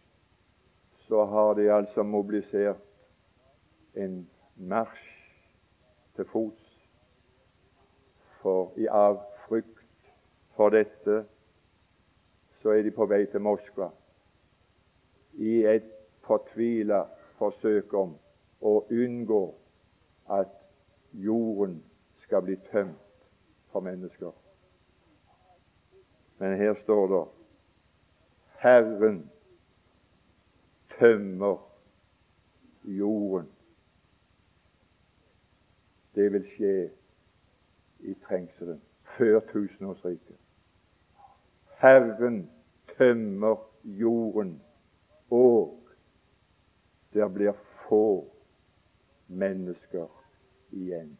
så 1.05 1.25
har 1.25 1.53
de 1.53 1.71
altså 1.73 2.03
mobilisert 2.03 2.81
en 3.95 4.29
marsj 4.57 5.05
til 6.15 6.25
fots 6.25 6.65
for 8.41 8.73
av 8.89 9.21
frykt 9.45 9.85
for 10.57 10.73
dette 10.73 11.21
så 12.61 12.73
er 12.73 12.81
de 12.89 12.91
på 12.91 13.05
vei 13.05 13.25
til 13.29 13.45
Moskva 13.45 13.91
i 15.37 15.61
et 15.77 15.93
fortvila 16.25 17.05
forsøk 17.37 17.93
om 17.93 18.17
å 18.61 18.79
unngå 18.89 19.43
at 20.29 20.47
jorden 21.13 21.83
skal 22.17 22.41
bli 22.41 22.55
tømt 22.71 23.27
for 23.71 23.79
mennesker. 23.79 24.31
Men 26.37 26.57
her 26.57 26.75
står 26.83 27.07
det 27.07 27.27
Herren 28.59 29.31
tømmer 30.99 31.57
jorden. 32.83 33.49
Det 36.15 36.31
vil 36.33 36.45
skje 36.55 36.89
i 37.99 38.13
trengselen 38.13 38.81
før 39.17 39.39
tusenårsriket. 39.51 40.35
Herren 41.79 42.49
tømmer 42.97 43.55
jorden, 43.83 44.61
og 45.31 45.87
der 47.13 47.27
blir 47.27 47.53
få 47.87 48.27
mennesker 49.27 50.18
igjen. 50.71 51.17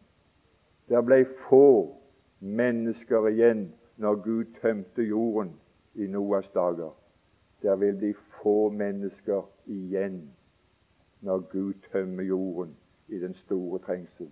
Det 0.90 1.02
ble 1.06 1.24
få 1.50 1.96
mennesker 2.40 3.28
igjen 3.30 3.70
når 3.98 4.22
Gud 4.24 4.46
tømte 4.62 5.04
jorden 5.04 5.54
i 5.96 6.08
Noas 6.08 6.48
dager. 6.54 6.92
Det 7.62 7.80
vil 7.80 7.98
bli 7.98 8.14
få 8.42 8.70
mennesker 8.70 9.44
igjen 9.68 10.22
når 11.22 11.40
Gud 11.52 11.74
tømmer 11.92 12.24
jorden 12.24 12.76
i 13.08 13.20
den 13.20 13.34
store 13.34 13.80
trengsel. 13.80 14.30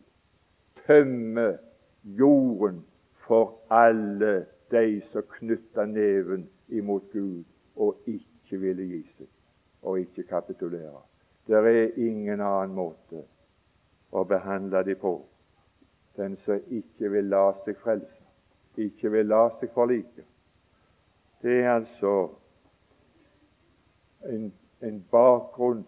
Tømme 0.87 1.57
jorden 2.03 2.85
for 3.27 3.59
alle 3.69 4.45
de 4.71 5.01
som 5.11 5.23
knytta 5.39 5.85
neven 5.85 6.49
imot 6.67 7.11
Gud 7.11 7.43
og 7.75 7.97
ikke 8.07 8.59
ville 8.59 8.83
gi 8.87 9.01
seg 9.17 9.27
og 9.81 9.99
ikke 9.99 10.23
kapitulere. 10.23 11.01
Det 11.47 11.55
er 11.55 11.91
ingen 11.95 12.41
annen 12.41 12.75
måte 12.75 13.23
å 14.11 14.23
behandle 14.23 14.83
dem 14.87 14.99
på. 15.01 15.13
Den 16.17 16.37
som 16.45 16.61
ikke 16.73 17.11
vil 17.13 17.29
la 17.29 17.51
seg 17.65 17.77
frelse, 17.83 18.23
ikke 18.77 19.11
vil 19.13 19.29
la 19.29 19.47
seg 19.59 19.73
forlike. 19.73 20.25
Det 21.41 21.59
er 21.61 21.71
altså 21.75 22.13
en, 24.25 24.49
en 24.81 24.99
bakgrunn 25.11 25.85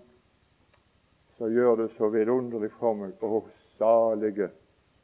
som 1.38 1.54
gjør 1.54 1.84
det 1.84 1.90
så 1.98 2.10
vidunderlig 2.14 2.70
for 2.78 2.98
meg. 3.00 3.16
Å, 3.24 3.42
salige 3.80 4.50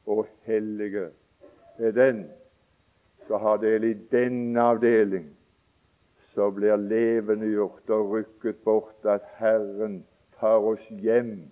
og 0.06 0.28
hellige 0.46 1.10
er 1.80 1.92
den 1.96 2.26
som 3.28 3.42
har 3.42 3.58
del 3.64 3.88
i 3.88 3.94
denne 4.12 4.62
avdeling, 4.62 5.30
så 6.36 6.50
blir 6.52 6.78
levendegjort 6.78 7.90
og 7.96 8.18
rykket 8.18 8.60
bort 8.68 9.08
at 9.08 9.26
Herren 9.40 10.02
tar 10.40 10.66
oss 10.68 10.84
hjem 11.02 11.48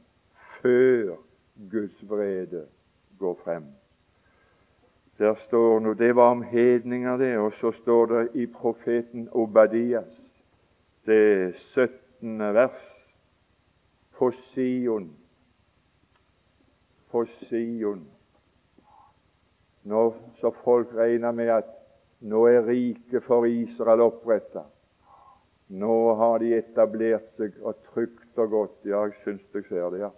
før 0.59 1.16
Guds 1.56 2.10
vrede 2.10 2.66
går 3.20 3.39
frem. 3.43 3.64
Der 5.18 5.36
står 5.47 5.80
nå, 5.80 5.93
Det 5.93 6.16
var 6.16 6.32
om 6.32 6.41
hedninger, 6.41 7.18
det. 7.18 7.38
Og 7.38 7.54
så 7.62 7.72
står 7.72 8.06
det 8.06 8.30
i 8.34 8.45
profeten 8.45 9.30
Obadias, 9.32 10.22
det 11.06 11.56
17. 11.74 12.39
vers, 12.39 12.82
på 14.18 14.32
Sion. 14.32 15.12
På 17.12 17.26
Sion 17.26 18.08
Nå, 19.84 20.14
så 20.39 20.51
folk 20.64 20.88
regner 20.95 21.32
med 21.32 21.49
at 21.51 21.72
nå 22.22 22.45
er 22.47 22.64
riket 22.68 23.24
for 23.24 23.45
Israel 23.45 24.01
oppretta. 24.06 24.64
Nå 25.68 26.14
har 26.16 26.39
de 26.39 26.54
etablert 26.56 27.26
seg 27.38 27.58
og 27.62 27.82
trygt 27.89 28.39
og 28.39 28.49
godt. 28.49 28.78
Ja, 28.88 29.01
jeg 29.10 29.18
syns 29.26 29.43
jeg 29.54 29.68
ser 29.68 29.89
det, 29.91 30.06
ja. 30.06 30.10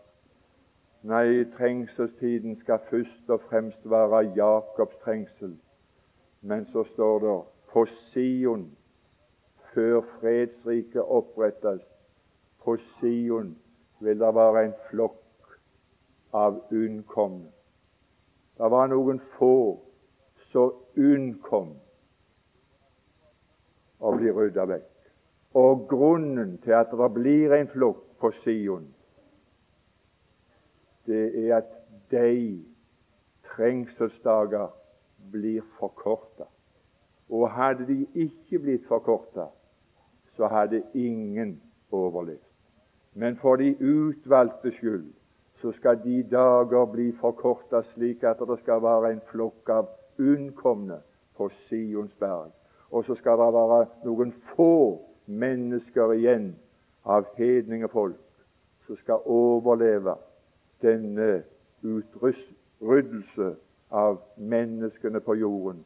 Nei, 1.06 1.44
trengselstiden 1.58 2.56
skal 2.60 2.80
først 2.90 3.30
og 3.30 3.42
fremst 3.50 3.90
være 3.90 4.24
Jakobs 4.36 4.96
trengsel. 5.04 5.52
Men 6.42 6.66
så 6.72 6.84
står 6.94 7.20
det 7.20 7.42
på 7.74 7.86
Sion, 7.86 8.78
før 9.74 10.02
fredsriket 10.20 11.02
opprettes, 11.02 11.82
på 12.64 12.78
Sion 12.78 13.58
vil 14.00 14.20
det 14.20 14.34
være 14.36 14.66
en 14.66 14.74
flokk 14.90 15.54
av 16.34 16.58
unnkomne. 16.72 17.54
Det 18.58 18.72
var 18.72 18.90
noen 18.90 19.22
få 19.38 19.54
som 20.50 20.74
unnkom 20.98 21.70
å 24.02 24.18
bli 24.18 24.34
rydda 24.34 24.66
vekk. 24.74 24.92
Og 25.54 25.86
grunnen 25.90 26.58
til 26.66 26.80
at 26.82 26.90
det 26.98 27.14
blir 27.14 27.54
en 27.54 27.74
flokk 27.78 28.08
på 28.18 28.34
Sion, 28.42 28.95
det 31.06 31.50
er 31.50 31.58
at 31.58 31.72
de 32.12 32.64
trengselsdager 33.56 34.68
blir 35.32 35.62
forkorta. 35.80 36.48
Og 37.30 37.50
hadde 37.52 37.88
de 37.88 38.06
ikke 38.14 38.60
blitt 38.60 38.88
forkorta, 38.88 39.48
så 40.36 40.48
hadde 40.48 40.84
ingen 40.94 41.62
overlevd. 41.92 42.44
Men 43.14 43.38
for 43.38 43.56
de 43.56 43.76
utvalgte 43.80 44.72
skyld 44.72 45.14
så 45.62 45.72
skal 45.72 46.04
de 46.04 46.24
dager 46.32 46.86
bli 46.86 47.12
forkorta 47.22 47.82
slik 47.94 48.24
at 48.24 48.42
det 48.50 48.60
skal 48.60 48.82
være 48.84 49.14
en 49.14 49.22
flokk 49.32 49.70
av 49.70 49.88
unnkomne 50.20 51.00
på 51.38 51.50
Sions 51.68 52.12
berg. 52.20 52.52
Og 52.92 53.06
så 53.06 53.16
skal 53.16 53.40
det 53.40 53.54
være 53.54 53.86
noen 54.04 54.34
få 54.56 55.00
mennesker 55.26 56.14
igjen 56.14 56.52
av 57.06 57.26
hedningefolk 57.38 58.22
som 58.86 59.00
skal 59.02 59.24
overleve 59.26 60.16
denne 60.86 61.44
utryddelse 61.82 63.50
av 63.90 64.22
menneskene 64.38 65.20
på 65.26 65.36
jorden. 65.42 65.84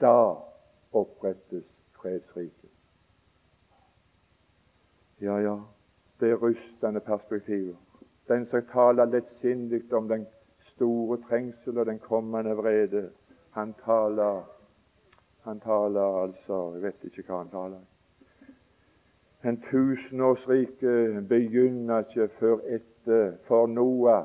Da 0.00 0.34
opprettes 0.92 1.68
fredsriket. 2.00 2.70
Ja, 5.22 5.38
ja, 5.38 5.56
det 6.20 6.32
er 6.34 6.42
rystende 6.42 7.00
perspektiver 7.00 7.78
den 8.28 8.46
som 8.46 8.62
taler 8.72 9.04
lettsindig 9.04 9.92
om 9.92 10.08
den 10.08 10.26
store 10.74 11.18
trengsel 11.28 11.78
og 11.78 11.86
den 11.86 11.98
kommende 11.98 12.56
vrede. 12.56 13.10
Han 13.50 13.74
taler 13.84 14.42
Han 15.44 15.60
taler 15.60 16.22
altså 16.22 16.74
Jeg 16.74 16.82
vet 16.82 17.04
ikke 17.04 17.22
hva 17.26 17.38
han 17.38 17.48
taler. 17.50 17.78
En 19.44 19.62
tusenårsrike 19.70 21.22
begynner 21.28 21.98
ikke 21.98 22.28
før 22.38 22.60
etter 22.70 23.32
for 23.48 23.66
Noah. 23.66 24.24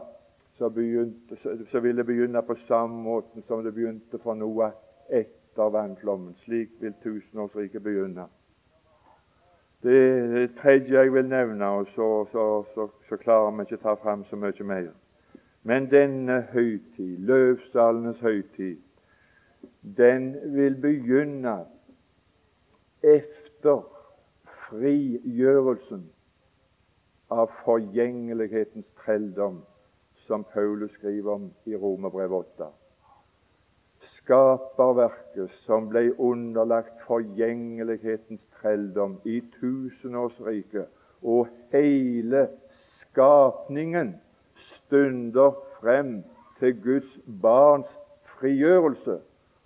Så, 0.58 0.70
begynte, 0.70 1.38
så 1.72 1.80
vil 1.80 1.98
det 1.98 2.06
begynne 2.06 2.42
på 2.42 2.56
samme 2.68 3.04
måten 3.04 3.44
som 3.48 3.64
det 3.64 3.74
begynte 3.74 4.20
for 4.24 4.34
Noah 4.34 4.72
etter 5.10 5.70
vannflommen. 5.74 6.36
Slik 6.46 6.70
vil 6.82 6.94
tusenårsriket 7.04 7.84
begynne. 7.84 8.28
Det, 9.84 10.50
tredje 10.62 10.94
jeg 10.94 11.14
vil 11.14 11.30
nevne, 11.30 11.66
og 11.66 11.88
så, 11.96 12.26
så, 12.32 12.64
så, 12.74 12.88
så 13.10 13.18
klarer 13.18 13.52
vi 13.52 13.62
ikke 13.62 13.82
ta 13.84 13.94
fram 13.94 14.26
så 14.30 14.36
mye 14.36 14.64
mer. 14.64 14.90
Men 15.64 15.90
denne 15.92 16.42
høytid, 16.54 17.18
løvsalenes 17.18 18.20
høytid, 18.20 18.78
den 19.98 20.36
vil 20.54 20.82
begynne 20.82 21.60
efter 23.04 23.97
frigjørelsen 24.70 26.04
av 27.32 27.52
forgjengelighetens 27.64 28.88
trelldom, 29.04 29.62
som 30.28 30.44
Paulus 30.54 30.92
skriver 31.00 31.32
om 31.40 31.48
i 31.66 31.76
Romerbrevet 31.76 32.46
8 32.60 32.74
skaperverket 34.28 35.52
som 35.64 35.88
ble 35.88 36.10
underlagt 36.20 37.00
forgjengelighetens 37.08 38.42
trelldom 38.60 39.16
i 39.24 39.40
tusenårsriket, 39.56 40.88
og 41.24 41.48
hele 41.72 42.48
skapningen 43.00 44.16
stunder 44.74 45.56
frem 45.80 46.20
til 46.60 46.76
Guds 46.84 47.14
barns 47.42 47.90
frigjørelse. 48.38 49.20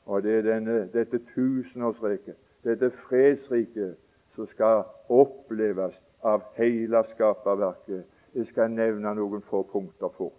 Og 0.05 0.23
det 0.23 0.37
er 0.37 0.45
denne, 0.45 0.77
dette 0.93 1.19
tusenårsriket, 1.33 2.37
dette 2.63 2.91
fredsriket, 3.07 3.95
som 4.35 4.47
skal 4.47 4.83
oppleves 5.09 5.95
av 6.23 6.43
hele 6.55 7.03
skaperverket. 7.13 8.05
Jeg 8.35 8.47
skal 8.51 8.71
nevne 8.71 9.15
noen 9.17 9.43
få 9.49 9.63
punkter 9.71 10.13
fort. 10.17 10.37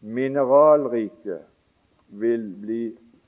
Mineralriket 0.00 1.46
vil 2.20 2.50
bli 2.60 2.82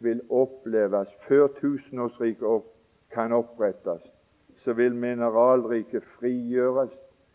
vil 0.05 0.21
oppleves 0.31 1.09
før 1.29 1.47
tusenårsriket 1.61 2.67
kan 3.15 3.33
opprettes, 3.33 4.03
så 4.65 4.73
vil 4.73 4.95
mineralriket 4.95 6.05
frigjøres 6.19 6.93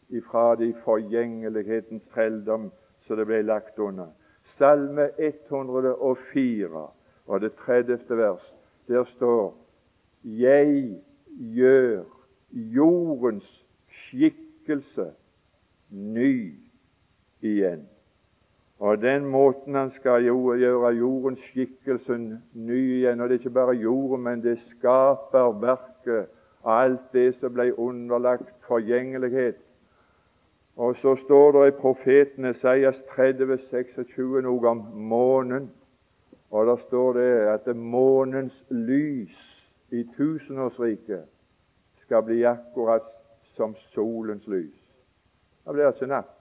ifra 0.10 0.56
de 0.56 0.74
forgjengelighetens 0.84 2.04
trelldom 2.14 2.70
som 3.08 3.18
det 3.18 3.26
ble 3.30 3.42
lagt 3.46 3.80
under. 3.80 4.12
Salme 4.58 5.10
104 5.18 6.86
og 7.30 7.42
det 7.42 7.54
30. 7.66 8.00
vers, 8.10 8.46
der 8.88 9.06
står 9.16 9.54
Jeg 10.24 11.02
gjør 11.40 12.04
jordens 12.52 13.66
skikkelse 13.88 15.12
ny 15.90 16.56
igjen. 17.42 17.88
Og 18.80 19.02
den 19.02 19.26
måten 19.26 19.76
han 19.76 19.92
skal 19.92 20.24
gjøre 20.24 20.94
jordens 20.96 21.40
skikkelse 21.52 22.18
ny 22.54 22.82
igjen. 22.98 23.22
Og 23.22 23.30
det 23.30 23.36
er 23.36 23.40
ikke 23.40 23.50
bare 23.50 23.76
jorden, 23.76 24.24
men 24.24 24.44
det 24.44 24.60
skaper 24.70 25.52
verket, 25.62 26.30
alt 26.66 27.12
det 27.14 27.34
som 27.40 27.54
ble 27.54 27.72
underlagt 27.80 28.54
forgjengelighet. 28.68 29.56
Og 30.76 30.96
så 30.96 31.16
står 31.26 31.52
det 31.52 31.68
i 31.68 31.78
profeten 31.80 32.46
Esaias 32.46 32.96
30, 33.16 33.58
26 33.70 34.42
noe 34.42 34.68
om 34.68 34.86
månen. 34.96 35.72
Og 36.52 36.66
der 36.66 36.78
står 36.88 37.14
det 37.14 37.32
at 37.54 37.76
månens 37.76 38.56
lys 38.70 39.36
i 39.92 40.06
tusenårsriket 40.18 41.28
skal 42.10 42.24
bli 42.24 42.46
akkurat 42.46 43.04
som 43.56 43.76
solens 43.94 44.48
lys. 44.48 44.74
Det 45.66 45.74
blir 45.74 45.86
altså 45.86 46.08
natt. 46.10 46.32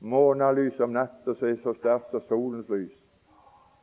Månelys 0.00 0.80
om 0.80 0.90
natta 0.90 1.34
som 1.38 1.48
er 1.48 1.60
så 1.62 1.74
sterkt 1.78 2.10
som 2.10 2.24
solens 2.26 2.66
lys. 2.68 2.96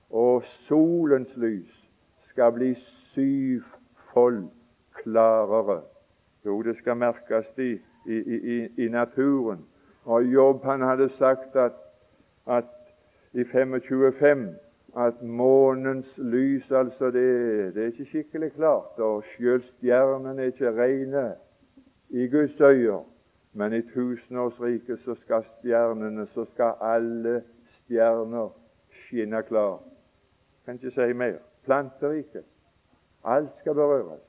Og 0.09 0.43
solens 0.67 1.31
lys 1.39 1.77
skal 2.33 2.51
bli 2.51 2.73
syvfold 3.13 4.49
klarere. 4.99 5.79
Jo, 6.45 6.59
det 6.61 6.75
skal 6.81 6.99
merkes 6.99 7.47
i, 7.57 7.71
i, 8.05 8.17
i, 8.17 8.57
i 8.85 8.89
naturen. 8.89 9.63
Og 10.03 10.27
Jobb 10.27 10.65
han 10.67 10.81
hadde 10.81 11.07
sagt 11.17 11.55
at, 11.55 11.79
at 12.47 12.67
i 13.31 13.47
25.5 13.47 14.47
at 14.97 15.21
månens 15.21 16.17
lys 16.17 16.71
altså 16.71 17.05
det, 17.05 17.75
det, 17.75 17.83
er 17.83 17.85
ikke 17.85 18.05
skikkelig 18.05 18.51
klart, 18.51 18.99
og 18.99 19.23
sjøl 19.35 19.63
stjernene 19.63 20.41
er 20.41 20.51
ikke 20.51 20.75
reine 20.75 21.33
i 22.09 22.27
Guds 22.27 22.59
øyne. 22.59 23.03
Men 23.53 23.73
i 23.73 23.81
tusenårsriket 23.81 24.99
så 25.05 25.15
skal 25.23 25.43
stjernene, 25.59 26.27
så 26.33 26.45
skal 26.53 26.73
alle 26.81 27.41
stjerner 27.83 28.49
skinne 29.05 29.43
klar. 29.43 29.79
Kan 30.65 30.79
ikke 30.79 30.91
si 30.91 31.13
mer. 31.13 31.39
Planteriket. 31.63 32.45
Alt 33.23 33.49
skal 33.59 33.73
berøres. 33.75 34.21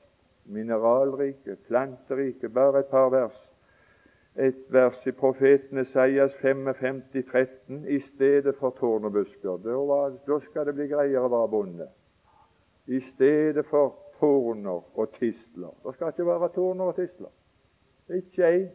Mineralriket, 0.45 1.59
planteriket. 1.67 2.53
Bare 2.53 2.79
et 2.79 2.85
par 2.85 3.09
vers. 3.09 3.42
Et 4.35 4.55
vers 4.69 5.05
i 5.05 5.11
profeten 5.11 5.77
Esaias 5.77 6.31
55, 6.41 7.03
13. 7.31 7.85
I 7.87 7.99
stedet 7.99 8.55
for 8.59 8.69
tårn 8.79 9.05
og. 9.05 9.13
Da, 10.27 10.39
skal 10.39 10.65
det 10.65 10.73
bli 10.75 10.87
greiere 10.87 11.27
å 11.27 11.29
være 11.29 11.51
bonde. 11.51 11.87
I 12.87 12.99
stedet 13.13 13.65
for 13.69 13.93
torner 14.19 14.81
og 14.97 15.09
tistler. 15.19 15.73
Det 15.85 15.93
skal 15.95 16.13
ikke 16.13 16.25
være 16.25 16.49
torner 16.55 16.85
og 16.85 16.95
tisler. 16.95 17.31
Ikke 18.09 18.49
én. 18.49 18.69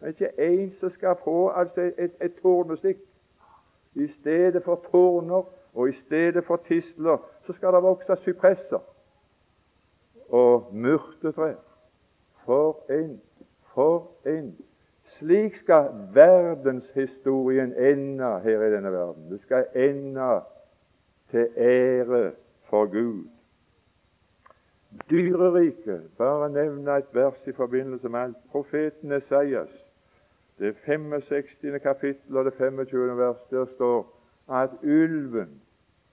Det 0.00 0.08
er 0.08 0.08
ikke 0.08 0.30
én 0.48 0.70
som 0.80 0.90
skal 0.90 1.16
få 1.24 1.48
altså 1.48 1.90
et, 1.98 2.14
et 2.20 2.34
tornestikk. 2.42 2.98
I 3.94 4.08
stedet 4.20 4.64
for 4.64 4.80
tårner 4.90 5.44
og 5.74 5.88
i 5.88 5.92
stedet 6.06 6.44
for 6.44 6.62
tistler 6.68 7.18
så 7.46 7.52
skal 7.52 7.74
det 7.74 7.82
vokse 7.82 8.16
sypresser 8.24 8.80
og 10.28 10.68
myrtetrær. 10.72 11.54
For 12.44 12.80
en, 12.90 13.20
for 13.74 14.10
en. 14.26 14.56
Slik 15.22 15.56
skal 15.56 15.90
verdenshistorien 16.14 17.72
ende 17.78 18.40
her 18.40 18.62
i 18.62 18.72
denne 18.72 18.92
verden. 18.92 19.30
Det 19.30 19.40
skal 19.40 19.66
ende 19.74 20.40
til 21.30 21.48
ære 21.56 22.32
for 22.64 22.86
Gud. 22.86 23.28
Dyreriket, 25.10 26.02
bare 26.18 26.50
nevne 26.50 26.96
et 26.96 27.04
vers 27.12 27.46
i 27.46 27.52
forbindelse 27.52 28.08
med 28.08 28.20
alt. 28.20 28.36
Profeten 28.50 29.12
Esaias 29.12 29.70
det 30.58 30.76
65. 30.76 31.82
kapittel 31.82 32.36
og 32.36 32.44
det 32.44 32.54
25. 32.58 33.18
vers, 33.18 33.36
der 33.50 33.66
står 33.74 34.18
at 34.50 34.70
ulven 34.82 35.62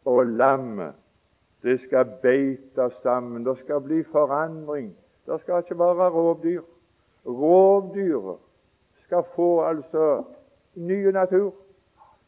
og 0.06 0.26
lammet 0.26 0.94
det 1.64 1.82
skal 1.82 2.06
beite 2.22 2.92
sammen. 3.04 3.46
Det 3.46 3.58
skal 3.58 3.82
bli 3.82 4.04
forandring. 4.04 4.96
Det 5.26 5.42
skal 5.42 5.58
ikke 5.58 5.80
være 5.80 6.10
rovdyr. 6.10 6.62
Rovdyret 7.26 8.38
skal 9.10 9.24
få 9.36 9.62
altså 9.66 10.24
ny 10.76 11.02
natur. 11.12 11.54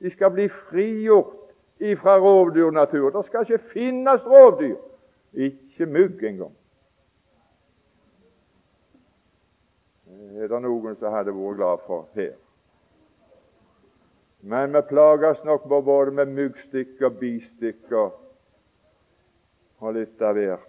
De 0.01 0.09
skal 0.11 0.31
bli 0.33 0.47
frigjort 0.49 1.53
ifra 1.79 2.17
rovdyrnatur. 2.17 3.09
Det 3.09 3.25
skal 3.25 3.45
ikke 3.45 3.69
finnes 3.73 4.25
rovdyr. 4.25 4.79
Ikke 5.33 5.85
mugg 5.85 6.23
engang. 6.23 6.55
er 10.41 10.47
det 10.47 10.61
noen 10.63 10.95
som 10.97 11.13
hadde 11.13 11.33
vært 11.35 11.57
glad 11.59 11.83
for 11.85 12.07
her. 12.15 12.33
Men 14.41 14.73
vi 14.73 14.81
plages 14.89 15.43
nok 15.45 15.67
både 15.69 16.15
med 16.17 16.33
myggstikker, 16.33 17.13
bistikker 17.19 18.09
og 19.81 19.93
litt 19.93 20.21
av 20.21 20.39
hvert. 20.39 20.65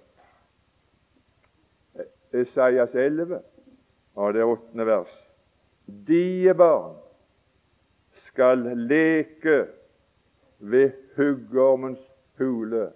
Esaias 2.32 2.92
11 2.94 3.40
og 4.16 4.34
det 4.36 4.44
åttende 4.44 4.86
vers. 4.88 5.21
Die 5.86 6.54
barn 6.54 6.96
skal 8.26 8.58
leke 8.58 9.66
ved 10.58 10.90
huggormens 11.16 12.00
hule. 12.38 12.90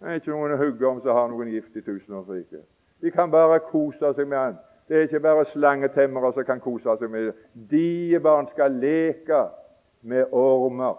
Det 0.00 0.08
er 0.08 0.18
ikke 0.20 0.30
noen 0.34 0.58
huggorm 0.58 1.00
som 1.00 1.16
har 1.16 1.28
noen 1.32 1.48
gift 1.48 1.76
i 1.76 1.80
tusenårsriket. 1.80 2.64
De 3.00 3.10
kan 3.10 3.30
bare 3.30 3.60
kose 3.70 4.12
seg 4.16 4.28
med 4.28 4.38
den. 4.38 4.58
Det 4.88 4.96
er 4.96 5.06
ikke 5.08 5.20
bare 5.20 5.46
slangetemmere 5.52 6.32
som 6.34 6.44
kan 6.44 6.60
kose 6.60 6.96
seg 7.00 7.10
med 7.10 7.30
den. 7.30 7.40
De 7.70 8.20
barn 8.22 8.48
skal 8.52 8.76
leke 8.82 9.46
med 10.02 10.32
ormer, 10.32 10.98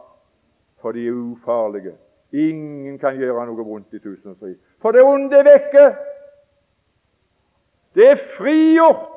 for 0.81 0.91
de 0.91 1.07
er 1.07 1.15
ufarlige. 1.15 1.93
Ingen 2.33 2.97
kan 2.99 3.15
gjøre 3.15 3.45
noe 3.47 3.65
vondt 3.65 3.93
i 3.93 4.01
tusenårsriket. 4.03 4.59
For 4.81 4.91
det 4.91 5.05
onde 5.05 5.37
er 5.37 5.47
vekke. 5.47 5.85
Det 7.95 8.09
er 8.15 8.25
frigjort. 8.37 9.16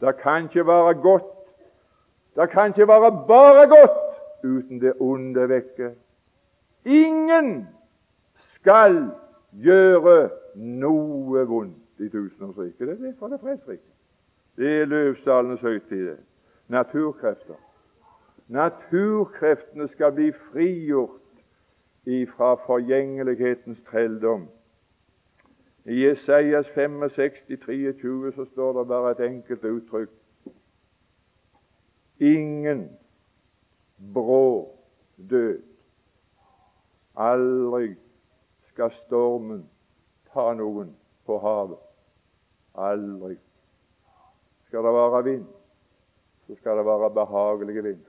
Det 0.00 0.16
kan 0.22 0.42
ikke 0.42 0.66
være 0.66 0.94
godt. 0.94 1.24
Det 2.36 2.50
kan 2.50 2.66
ikke 2.68 2.88
være 2.88 3.24
bare 3.28 3.68
godt 3.68 3.96
uten 4.44 4.80
det 4.80 4.92
onde 5.00 5.48
vekke. 5.48 5.90
Ingen 6.84 7.68
skal 8.54 9.10
gjøre 9.62 10.30
noe 10.54 11.46
vondt 11.48 12.00
i 12.00 12.08
tusenårsriket. 12.08 12.80
Det 12.80 12.90
er 12.90 13.04
derfor 13.06 13.28
det 13.28 13.34
er 13.34 13.44
fredsriket. 13.44 13.92
Det 14.56 14.80
er 14.80 14.84
løvsalenes 14.84 15.60
høytid. 15.60 16.16
Naturkrefter. 16.68 17.54
Naturkreftene 18.48 19.88
skal 19.88 20.12
bli 20.12 20.32
frigjort 20.32 21.10
ifra 22.06 22.54
forgjengelighetens 22.66 23.78
trelldom. 23.90 24.48
I 25.88 25.92
Jesajas 25.92 26.66
65, 26.74 27.32
23 27.46 28.32
så 28.34 28.44
står 28.44 28.78
det 28.78 28.88
bare 28.88 29.10
et 29.10 29.20
enkelt 29.20 29.64
uttrykk. 29.64 30.10
Ingen 32.20 32.90
brå 34.14 34.74
død. 35.30 35.62
Aldri 37.16 37.94
skal 38.72 38.90
stormen 39.06 39.62
ta 40.32 40.48
noen 40.58 40.90
på 41.26 41.38
havet. 41.38 41.78
Aldri. 42.74 43.36
Skal 44.66 44.84
det 44.84 44.92
være 44.92 45.22
vind, 45.24 45.46
så 46.46 46.56
skal 46.58 46.78
det 46.78 46.86
være 46.86 47.10
behagelig 47.14 47.84
vind. 47.84 48.02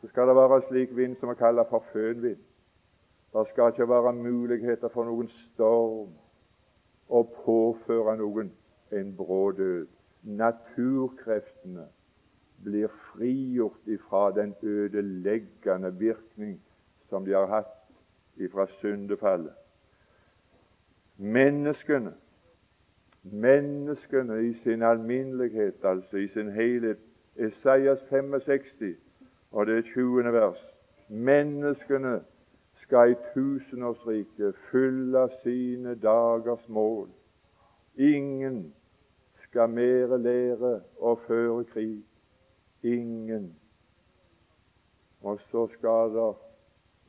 Så 0.00 0.08
skal 0.08 0.28
det 0.28 0.36
være 0.36 0.62
slik 0.68 0.96
vind 0.96 1.16
som 1.20 1.30
vi 1.30 1.38
kaller 1.38 1.70
for 1.70 1.84
fønvind. 1.92 2.42
Det 3.32 3.46
skal 3.52 3.70
ikke 3.70 3.88
være 3.88 4.12
muligheter 4.12 4.88
for 4.88 5.04
noen 5.04 5.30
storm 5.30 6.10
å 7.12 7.22
påføre 7.44 8.16
noen 8.20 8.52
en 8.92 9.12
brå 9.16 9.50
død. 9.56 9.88
Naturkreftene 10.22 11.86
blir 12.64 12.88
frigjort 13.12 13.88
ifra 13.90 14.30
den 14.36 14.54
ødeleggende 14.62 15.92
virkning 15.98 16.60
som 17.10 17.24
de 17.24 17.34
har 17.34 17.50
hatt 17.50 17.78
ifra 18.36 18.66
syndefallet. 18.80 19.52
Menneskene, 21.18 22.14
menneskene 23.22 24.40
i 24.48 24.54
sin 24.62 24.82
alminnelighet, 24.82 25.84
altså 25.84 26.16
i 26.16 26.28
sin 26.28 26.50
helhet, 26.50 26.98
Esaias 27.36 28.00
65 28.10 28.96
og 29.52 29.66
det 29.66 29.84
20. 29.94 30.32
vers. 30.32 30.58
Menneskene 31.08 32.20
skal 32.92 33.10
i 33.10 33.14
tusenårsriket 33.34 34.54
fylle 34.70 35.28
sine 35.42 35.94
dagers 35.94 36.68
mål. 36.68 37.08
Ingen 37.96 38.74
skal 39.42 39.70
mere 39.72 40.18
lære 40.20 40.72
å 41.00 41.14
føre 41.24 41.64
krig. 41.70 42.02
Ingen. 42.84 43.46
Og 45.24 45.40
så 45.48 45.62
skal 45.72 46.12
det 46.12 46.26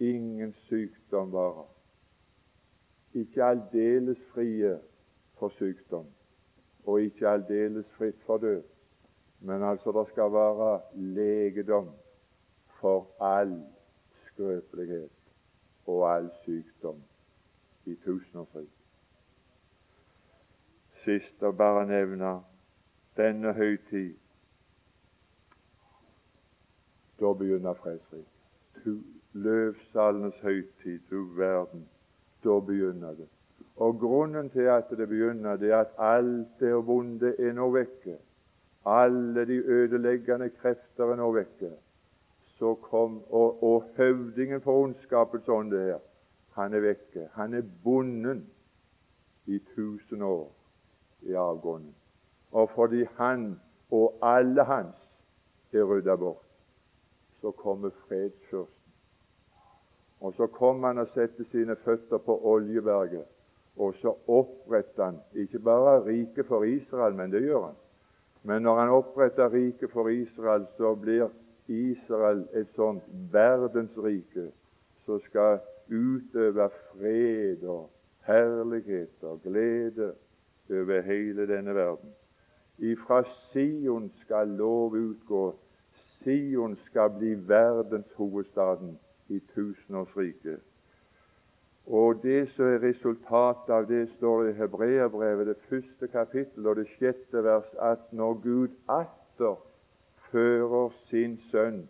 ingen 0.07 0.53
sykdom 0.69 1.34
være. 1.34 1.65
Ikke 3.19 3.43
aldeles 3.43 4.21
frie 4.31 4.77
for 5.39 5.51
sykdom, 5.57 6.05
og 6.86 7.01
ikke 7.01 7.27
aldeles 7.27 7.89
fritt 7.97 8.23
for 8.25 8.38
død. 8.38 8.63
Men 9.41 9.63
altså 9.63 9.91
det 9.91 10.05
skal 10.13 10.31
være 10.31 10.79
legedom 10.95 11.91
for 12.79 13.11
all 13.19 13.57
skrøpelighet 14.29 15.22
og 15.86 16.15
all 16.15 16.29
sykdom 16.45 17.01
i 17.86 17.95
tusenårsriket. 18.05 18.79
Sist 21.03 21.43
å 21.43 21.51
bare 21.51 21.84
nevne 21.89 22.38
denne 23.19 23.51
høytid. 23.57 24.15
Da 27.19 27.34
begynner 27.38 27.75
fredsriket. 27.84 28.29
Løvsalenes 29.34 30.39
høytid, 30.45 31.01
du 31.09 31.25
verden. 31.38 31.88
Da 32.43 32.59
begynner 32.59 33.15
det. 33.17 33.27
Og 33.75 33.99
Grunnen 33.99 34.49
til 34.53 34.69
at 34.69 34.89
det 34.89 35.07
begynner, 35.09 35.55
det 35.57 35.71
er 35.71 35.77
at 35.77 35.95
alt 35.97 36.59
det 36.59 36.73
vonde 36.88 37.34
er 37.39 37.55
nå 37.57 37.69
vekke. 37.73 38.17
Alle 38.86 39.45
de 39.47 39.57
ødeleggende 39.65 40.49
krefter 40.49 41.11
er 41.11 41.19
nå 41.19 41.31
vekke. 41.34 41.71
Så 42.60 42.76
kom, 42.76 43.24
og, 43.30 43.64
og 43.64 43.84
høvdingen 43.97 44.62
for 44.62 44.84
ondskapens 44.84 45.49
ånd 45.49 45.74
her, 45.74 45.99
han 46.54 46.74
er 46.74 46.80
vekke. 46.80 47.28
Han 47.34 47.54
er 47.54 47.66
bonden 47.84 48.45
i 49.45 49.60
tusen 49.76 50.22
år 50.22 50.51
i 51.22 51.34
avgrunnen. 51.34 51.95
Og 52.51 52.70
fordi 52.76 53.06
han 53.18 53.60
og 53.91 54.18
alle 54.22 54.64
hans 54.64 54.95
er 55.74 55.84
rydda 55.84 56.16
bort, 56.16 56.45
så 57.41 57.51
kommer 57.51 57.89
fredsfyrsten. 58.08 58.93
Og 60.20 60.34
så 60.34 60.47
kommer 60.47 60.88
han 60.88 60.97
og 60.97 61.08
setter 61.14 61.43
sine 61.51 61.76
føtter 61.76 62.18
på 62.18 62.38
Oljeberget, 62.45 63.26
og 63.78 63.93
så 64.01 64.14
oppretter 64.28 65.06
han 65.06 65.18
ikke 65.34 65.60
bare 65.60 66.06
riket 66.06 66.45
for 66.45 66.64
Israel, 66.64 67.16
men 67.16 67.32
det 67.32 67.41
gjør 67.41 67.66
han. 67.66 67.76
Men 68.43 68.62
når 68.62 68.80
han 68.80 68.89
oppretter 68.89 69.54
riket 69.54 69.91
for 69.91 70.08
Israel, 70.08 70.66
så 70.78 70.95
blir 70.95 71.30
Israel 71.68 72.47
et 72.53 72.68
sånt 72.76 73.03
verdensrike 73.32 74.49
som 75.05 75.20
skal 75.30 75.59
utøve 75.91 76.70
fred 76.91 77.64
og 77.64 77.89
herlighet 78.28 79.24
og 79.24 79.41
glede 79.43 80.14
over 80.70 81.01
hele 81.01 81.47
denne 81.47 81.76
verden. 81.76 82.14
Ifra 82.78 83.24
Sion 83.51 84.11
skal 84.22 84.47
lov 84.47 84.93
utgå. 84.93 85.55
Sion 86.24 86.78
skal 86.86 87.09
bli 87.18 87.36
verdenshovedstaden 87.47 88.99
i 89.30 89.39
tusenårsriket. 89.55 90.59
Og 91.86 92.24
det 92.24 92.49
som 92.55 92.66
er 92.66 92.80
resultatet 92.80 93.74
av 93.76 93.88
det, 93.88 94.05
står 94.16 94.45
i 94.47 94.53
Hebreabrevet, 94.55 95.47
det 95.47 95.57
første 95.70 96.07
kapittel 96.07 96.68
og 96.68 96.80
det 96.80 96.88
sjette 96.95 97.43
vers, 97.43 97.68
at 97.80 98.14
når 98.16 98.34
Gud 98.43 98.68
atter 98.88 99.59
fører 100.34 100.89
sin 101.09 101.38
sønn 101.51 101.84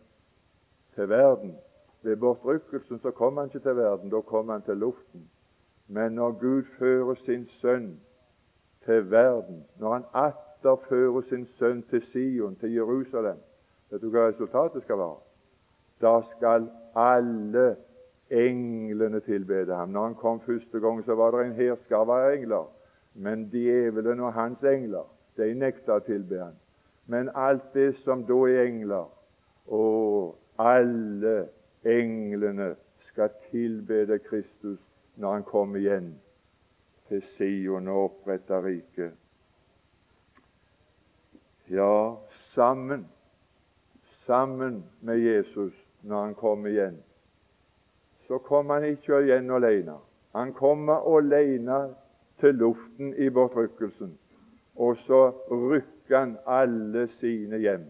til 0.95 1.09
verden 1.09 1.55
Ved 2.03 2.15
bortrykkelsen 2.15 2.99
så 2.99 3.11
kom 3.11 3.37
han 3.37 3.45
ikke 3.45 3.59
til 3.59 3.75
verden, 3.75 4.09
da 4.09 4.21
kom 4.21 4.49
han 4.49 4.61
til 4.61 4.77
luften. 4.77 5.29
Men 5.87 6.11
når 6.11 6.31
Gud 6.31 6.63
fører 6.79 7.15
sin 7.15 7.47
sønn 7.47 7.99
til 8.85 9.11
verden, 9.11 9.63
når 9.79 9.93
han 9.93 10.03
atter 10.13 10.75
fører 10.89 11.21
sin 11.29 11.47
sønn 11.59 11.83
til 11.83 12.03
Sion, 12.11 12.55
til 12.55 12.73
Jerusalem 12.73 13.37
Vet 13.91 14.01
du 14.01 14.09
hva 14.09 14.27
resultatet 14.27 14.83
skal 14.83 14.97
være? 14.97 15.19
Da 16.01 16.13
skal 16.31 16.63
alle 16.95 17.75
englene 18.29 19.19
tilbede 19.19 19.75
ham. 19.75 19.89
Når 19.89 20.03
han 20.03 20.15
kom 20.15 20.39
første 20.41 20.79
gang, 20.79 21.03
så 21.05 21.15
var 21.15 21.31
det 21.31 21.45
en 21.45 21.53
hærskare 21.53 22.15
av 22.25 22.33
engler. 22.33 22.65
Men 23.13 23.49
djevelen 23.51 24.19
og 24.19 24.33
hans 24.33 24.63
engler, 24.63 25.05
de 25.37 25.53
nekta 25.53 25.99
å 25.99 26.05
tilbe 26.07 26.39
ham. 26.41 26.57
Men 27.05 27.29
alt 27.35 27.73
det 27.73 27.95
som 28.03 28.23
da 28.25 28.37
er 28.47 28.63
engler, 28.63 29.09
og 29.67 30.35
alle 30.59 31.47
englene 31.85 32.75
skal 33.11 33.29
tilbede 33.51 34.19
Kristus 34.19 34.79
når 35.15 35.33
han 35.33 35.43
kommer 35.43 35.79
igjen 35.79 36.13
til 37.07 37.23
Sion 37.35 37.87
og 37.87 38.03
oppretter 38.03 38.65
riket. 38.65 39.11
Ja, 41.69 42.15
sammen, 42.55 43.07
sammen 44.25 44.83
med 45.01 45.17
Jesus 45.17 45.73
når 46.01 46.23
han 46.23 46.35
kommer 46.35 46.69
igjen, 46.69 46.97
så 48.27 48.37
kommer 48.37 48.73
han 48.73 48.85
ikke 48.85 49.21
igjen 49.21 49.51
alene. 49.51 49.97
Han 50.35 50.53
kommer 50.53 51.17
alene 51.17 51.95
til 52.39 52.55
luften 52.55 53.13
i 53.13 53.29
bortrykkelsen, 53.29 54.17
og 54.75 54.97
så 55.05 55.29
rykker 55.51 55.92
han 56.09 56.37
alle 56.45 57.07
sine 57.19 57.57
hjem. 57.57 57.85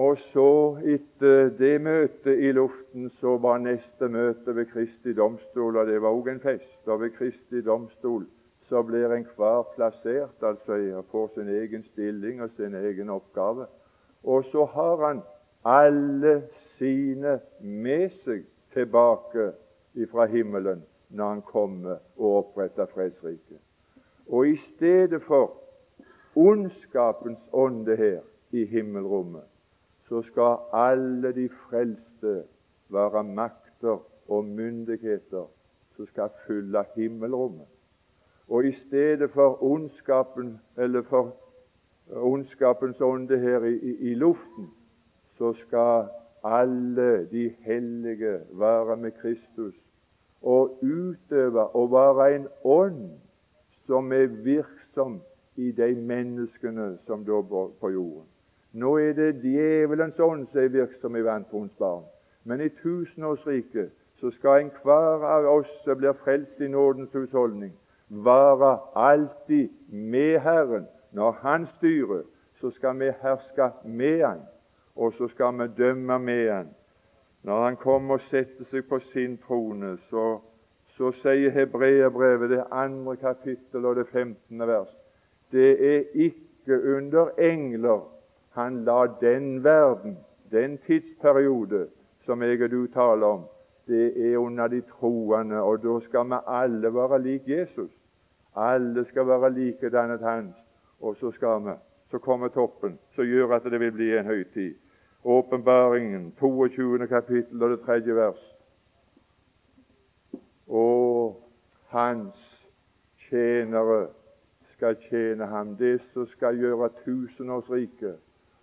Og 0.00 0.18
så, 0.32 0.78
etter 0.86 1.50
det 1.58 1.80
møtet 1.82 2.38
i 2.38 2.52
luften, 2.52 3.10
så 3.20 3.36
var 3.42 3.58
neste 3.58 4.08
møte 4.08 4.54
ved 4.56 4.70
Kristi 4.70 5.12
domstol, 5.12 5.76
og 5.76 5.86
det 5.86 5.98
var 6.02 6.14
òg 6.14 6.30
en 6.30 6.40
fest. 6.40 6.82
Og 6.86 7.00
ved 7.00 7.10
Kristi 7.18 7.62
domstol 7.66 8.26
så 8.70 8.82
blir 8.86 9.10
enhver 9.12 9.66
plassert, 9.74 10.42
altså 10.42 11.02
får 11.10 11.30
sin 11.34 11.48
egen 11.48 11.82
stilling 11.90 12.42
og 12.42 12.50
sin 12.56 12.74
egen 12.74 13.10
oppgave. 13.10 13.66
Og 14.24 14.44
så 14.52 14.64
har 14.64 15.06
han 15.06 15.22
alle 15.64 16.42
sine 16.78 17.40
med 17.60 18.10
seg 18.24 18.46
tilbake 18.72 19.50
fra 20.12 20.26
himmelen 20.30 20.84
når 21.08 21.28
han 21.28 21.42
kommer 21.42 21.98
og 22.16 22.36
oppretter 22.44 22.86
fredsriket. 22.94 23.58
Og 24.30 24.48
i 24.48 24.56
stedet 24.56 25.22
for 25.26 25.56
ondskapens 26.36 27.38
ånde 27.52 27.96
her 27.96 28.20
i 28.50 28.64
himmelrommet, 28.64 29.46
så 30.08 30.22
skal 30.22 30.56
alle 30.72 31.32
de 31.34 31.48
frelste 31.48 32.42
være 32.88 33.24
makter 33.24 33.98
og 34.28 34.44
myndigheter 34.44 35.46
som 35.96 36.06
skal 36.06 36.28
fylle 36.46 36.84
himmelrommet. 36.96 37.66
Og 38.48 38.64
i 38.64 38.72
stedet 38.72 39.30
for 39.30 39.62
ondskapen, 39.62 40.60
eller 40.76 41.02
for 41.02 41.36
ondskapens 42.10 43.00
ånde 43.00 43.38
her 43.38 43.64
i, 43.64 43.74
i, 43.74 44.10
i 44.10 44.14
luften, 44.14 44.70
så 45.38 45.52
skal 45.52 46.08
alle 46.44 47.26
de 47.30 47.54
hellige 47.58 48.38
være 48.52 48.96
med 48.96 49.10
Kristus 49.10 49.74
og 50.42 50.78
utøve 50.82 51.66
og 51.66 51.92
være 51.92 52.36
en 52.36 52.46
ånd 52.64 53.10
som 53.86 54.12
er 54.12 54.26
virksom 54.26 55.20
i 55.56 55.72
de 55.72 55.94
menneskene 55.94 56.98
som 57.06 57.24
da 57.24 57.40
bor 57.42 57.72
på 57.80 57.90
jorden. 57.90 58.26
Nå 58.72 58.96
er 58.98 59.12
det 59.12 59.42
djevelens 59.42 60.18
ånd 60.18 60.46
som 60.52 60.62
er 60.62 60.68
virksom 60.68 61.16
i 61.16 61.24
vanttroens 61.26 61.74
barn. 61.78 62.04
Men 62.44 62.60
i 62.60 62.68
tusenårsriket 62.68 63.90
så 64.20 64.30
skal 64.30 64.64
enhver 64.64 65.24
av 65.26 65.48
oss 65.48 65.70
som 65.84 65.98
blir 65.98 66.16
frelst 66.24 66.60
i 66.60 66.68
nådens 66.68 67.12
husholdning, 67.12 67.72
være 68.08 68.78
alltid 68.94 69.68
med 69.88 70.40
Herren. 70.40 70.86
Når 71.12 71.32
Han 71.32 71.66
styrer, 71.76 72.22
så 72.60 72.70
skal 72.70 72.98
vi 73.00 73.10
herske 73.22 73.70
med 73.84 74.24
Han, 74.26 74.40
og 74.96 75.12
så 75.12 75.28
skal 75.28 75.58
vi 75.58 75.66
dømme 75.76 76.18
med 76.18 76.52
Han. 76.52 76.68
Når 77.42 77.64
Han 77.64 77.76
kommer 77.76 78.14
og 78.14 78.20
setter 78.30 78.64
seg 78.70 78.84
på 78.88 79.00
sin 79.12 79.38
trone, 79.46 79.96
så, 80.10 80.38
så 80.96 81.12
sier 81.22 81.50
Hebreerbrevet, 81.50 82.50
det 82.50 82.64
andre 82.70 83.16
kapittel 83.16 83.84
og 83.84 83.96
det 83.96 84.06
femtende 84.12 84.66
vers, 84.66 84.92
det 85.52 85.96
er 85.96 86.02
ikke 86.14 86.96
under 86.96 87.30
engler 87.38 88.06
han 88.50 88.84
la 88.84 89.06
den 89.20 89.64
verden, 89.64 90.18
den 90.50 90.78
tidsperiode 90.86 91.88
som 92.24 92.42
jeg 92.42 92.62
og 92.62 92.70
du 92.70 92.86
taler 92.86 93.26
om, 93.26 93.44
det 93.86 94.32
er 94.32 94.38
under 94.38 94.68
de 94.68 94.80
troende, 94.80 95.62
og 95.62 95.82
da 95.82 96.00
skal 96.04 96.26
vi 96.30 96.38
alle 96.46 96.94
være 96.94 97.22
lik 97.22 97.48
Jesus. 97.48 97.90
Alle 98.56 99.04
skal 99.04 99.26
være 99.26 99.52
likedannet 99.54 100.20
hans, 100.20 100.54
og 101.00 101.16
så 101.16 101.30
skal 101.30 101.64
vi 101.64 101.76
så 102.10 102.18
kommer 102.18 102.48
toppen, 102.48 102.98
som 103.14 103.24
gjør 103.24 103.54
at 103.54 103.64
det 103.70 103.80
vil 103.80 103.92
bli 103.92 104.10
en 104.18 104.26
høytid. 104.26 104.74
Åpenbaringen, 105.24 106.32
22. 106.40 107.06
kapittel 107.06 107.62
og 107.62 107.70
det 107.70 107.80
tredje 107.80 108.16
vers. 108.16 108.40
Og 110.66 111.36
hans 111.86 112.66
tjenere 113.28 114.06
skal 114.80 114.96
tjene 114.96 115.46
ham, 115.46 115.76
det 115.76 116.00
som 116.14 116.24
skal 116.26 116.56
gjøre 116.56 116.88
tusenårsriket 117.04 118.16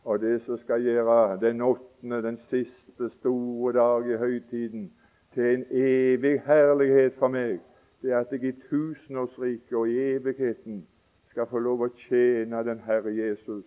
og 0.03 0.21
det 0.21 0.39
som 0.45 0.57
skal 0.57 0.81
gjøre 0.81 1.37
den 1.41 1.61
åttende, 1.61 2.23
den 2.23 2.39
siste 2.49 3.09
store 3.19 3.73
dag 3.73 4.07
i 4.09 4.17
høytiden, 4.17 4.91
til 5.33 5.43
en 5.43 5.65
evig 5.69 6.41
herlighet 6.45 7.13
for 7.19 7.29
meg, 7.29 7.59
det 8.01 8.11
er 8.11 8.23
at 8.23 8.33
jeg 8.33 8.49
i 8.49 8.55
tusenårsriket 8.69 9.77
og 9.77 9.89
i 9.89 9.99
evigheten 10.15 10.81
skal 11.29 11.45
få 11.51 11.61
lov 11.61 11.85
å 11.85 11.91
tjene 12.07 12.63
den 12.65 12.81
Herre 12.87 13.13
Jesus. 13.13 13.65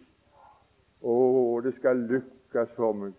Å, 1.06 1.14
det 1.62 1.76
skal 1.78 2.02
lykkes 2.10 2.74
for 2.74 2.98
meg. 2.98 3.14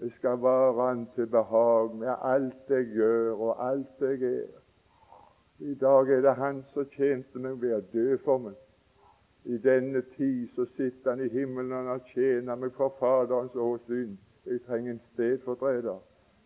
Det 0.00 0.14
skal 0.16 0.40
være 0.40 0.88
Han 0.88 1.06
til 1.14 1.28
behag 1.28 1.92
med 2.00 2.14
alt 2.24 2.72
jeg 2.72 2.88
gjør 2.96 3.32
og 3.36 3.66
alt 3.68 4.00
jeg 4.00 4.22
er. 4.32 4.61
I 5.64 5.74
dag 5.74 6.10
er 6.10 6.20
det 6.20 6.34
Han 6.34 6.64
som 6.72 6.86
tjente 6.90 7.38
meg 7.38 7.60
ved 7.62 7.74
å 7.76 7.82
dø 7.92 8.16
for 8.24 8.42
meg. 8.42 8.54
I 9.44 9.58
denne 9.62 10.00
tid 10.16 10.48
så 10.56 10.64
sitter 10.76 11.10
han 11.10 11.20
i 11.22 11.28
himmelen 11.30 11.90
og 11.92 12.08
tjener 12.10 12.58
meg 12.58 12.74
for 12.74 12.90
Faderens 12.98 13.54
åsyn. 13.54 14.16
Jeg 14.46 14.62
trenger 14.66 14.96
en 14.96 15.00
stedfortreder. 15.12 16.00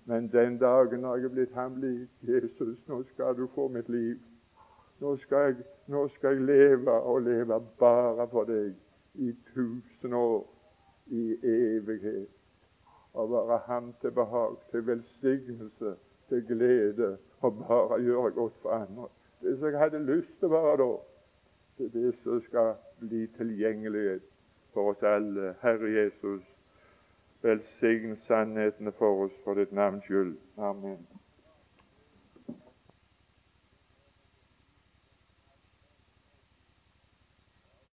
Men 0.04 0.28
den 0.32 0.58
dagen 0.58 1.04
har 1.04 1.16
jeg 1.16 1.32
blitt 1.32 1.54
ham 1.56 1.78
lik. 1.80 2.10
Jesus, 2.20 2.76
nå 2.88 3.02
skal 3.12 3.36
du 3.38 3.46
få 3.54 3.68
mitt 3.72 3.88
liv. 3.88 4.20
Nå 5.00 5.16
skal, 5.24 5.48
jeg, 5.48 5.64
nå 5.86 6.08
skal 6.08 6.36
jeg 6.36 6.48
leve 6.50 6.92
og 6.92 7.22
leve 7.22 7.60
bare 7.80 8.28
for 8.32 8.48
deg 8.48 8.74
i 9.14 9.32
tusen 9.54 10.12
år, 10.12 10.44
i 11.06 11.38
evighet. 11.40 12.28
Og 13.14 13.32
være 13.32 13.60
ham 13.66 13.94
til 14.00 14.12
behag, 14.12 14.56
til 14.70 14.86
velsignelse, 14.86 15.96
til 16.28 16.46
glede, 16.46 17.16
og 17.46 17.60
bare 17.62 18.00
gjøre 18.02 18.30
godt 18.38 18.56
for 18.62 18.70
andre. 18.76 19.08
Som 19.58 19.70
jeg 19.70 19.78
hadde 19.78 20.02
lyst 20.06 20.32
til 20.40 20.48
å 20.48 20.54
være 20.54 20.76
da, 20.82 20.90
er 21.84 21.92
det 21.92 22.14
som 22.22 22.40
skal 22.48 22.72
bli 23.02 23.26
tilgjengelighet 23.36 24.24
for 24.74 24.92
oss 24.92 25.04
alle. 25.04 25.54
Herre 25.62 25.92
Jesus, 25.92 26.42
velsign 27.44 28.16
sannhetene 28.26 28.92
for 28.98 29.26
oss 29.26 29.36
for 29.44 29.58
ditt 29.60 29.72
navns 29.76 30.04
skyld. 30.08 30.36
Amen. 30.58 31.04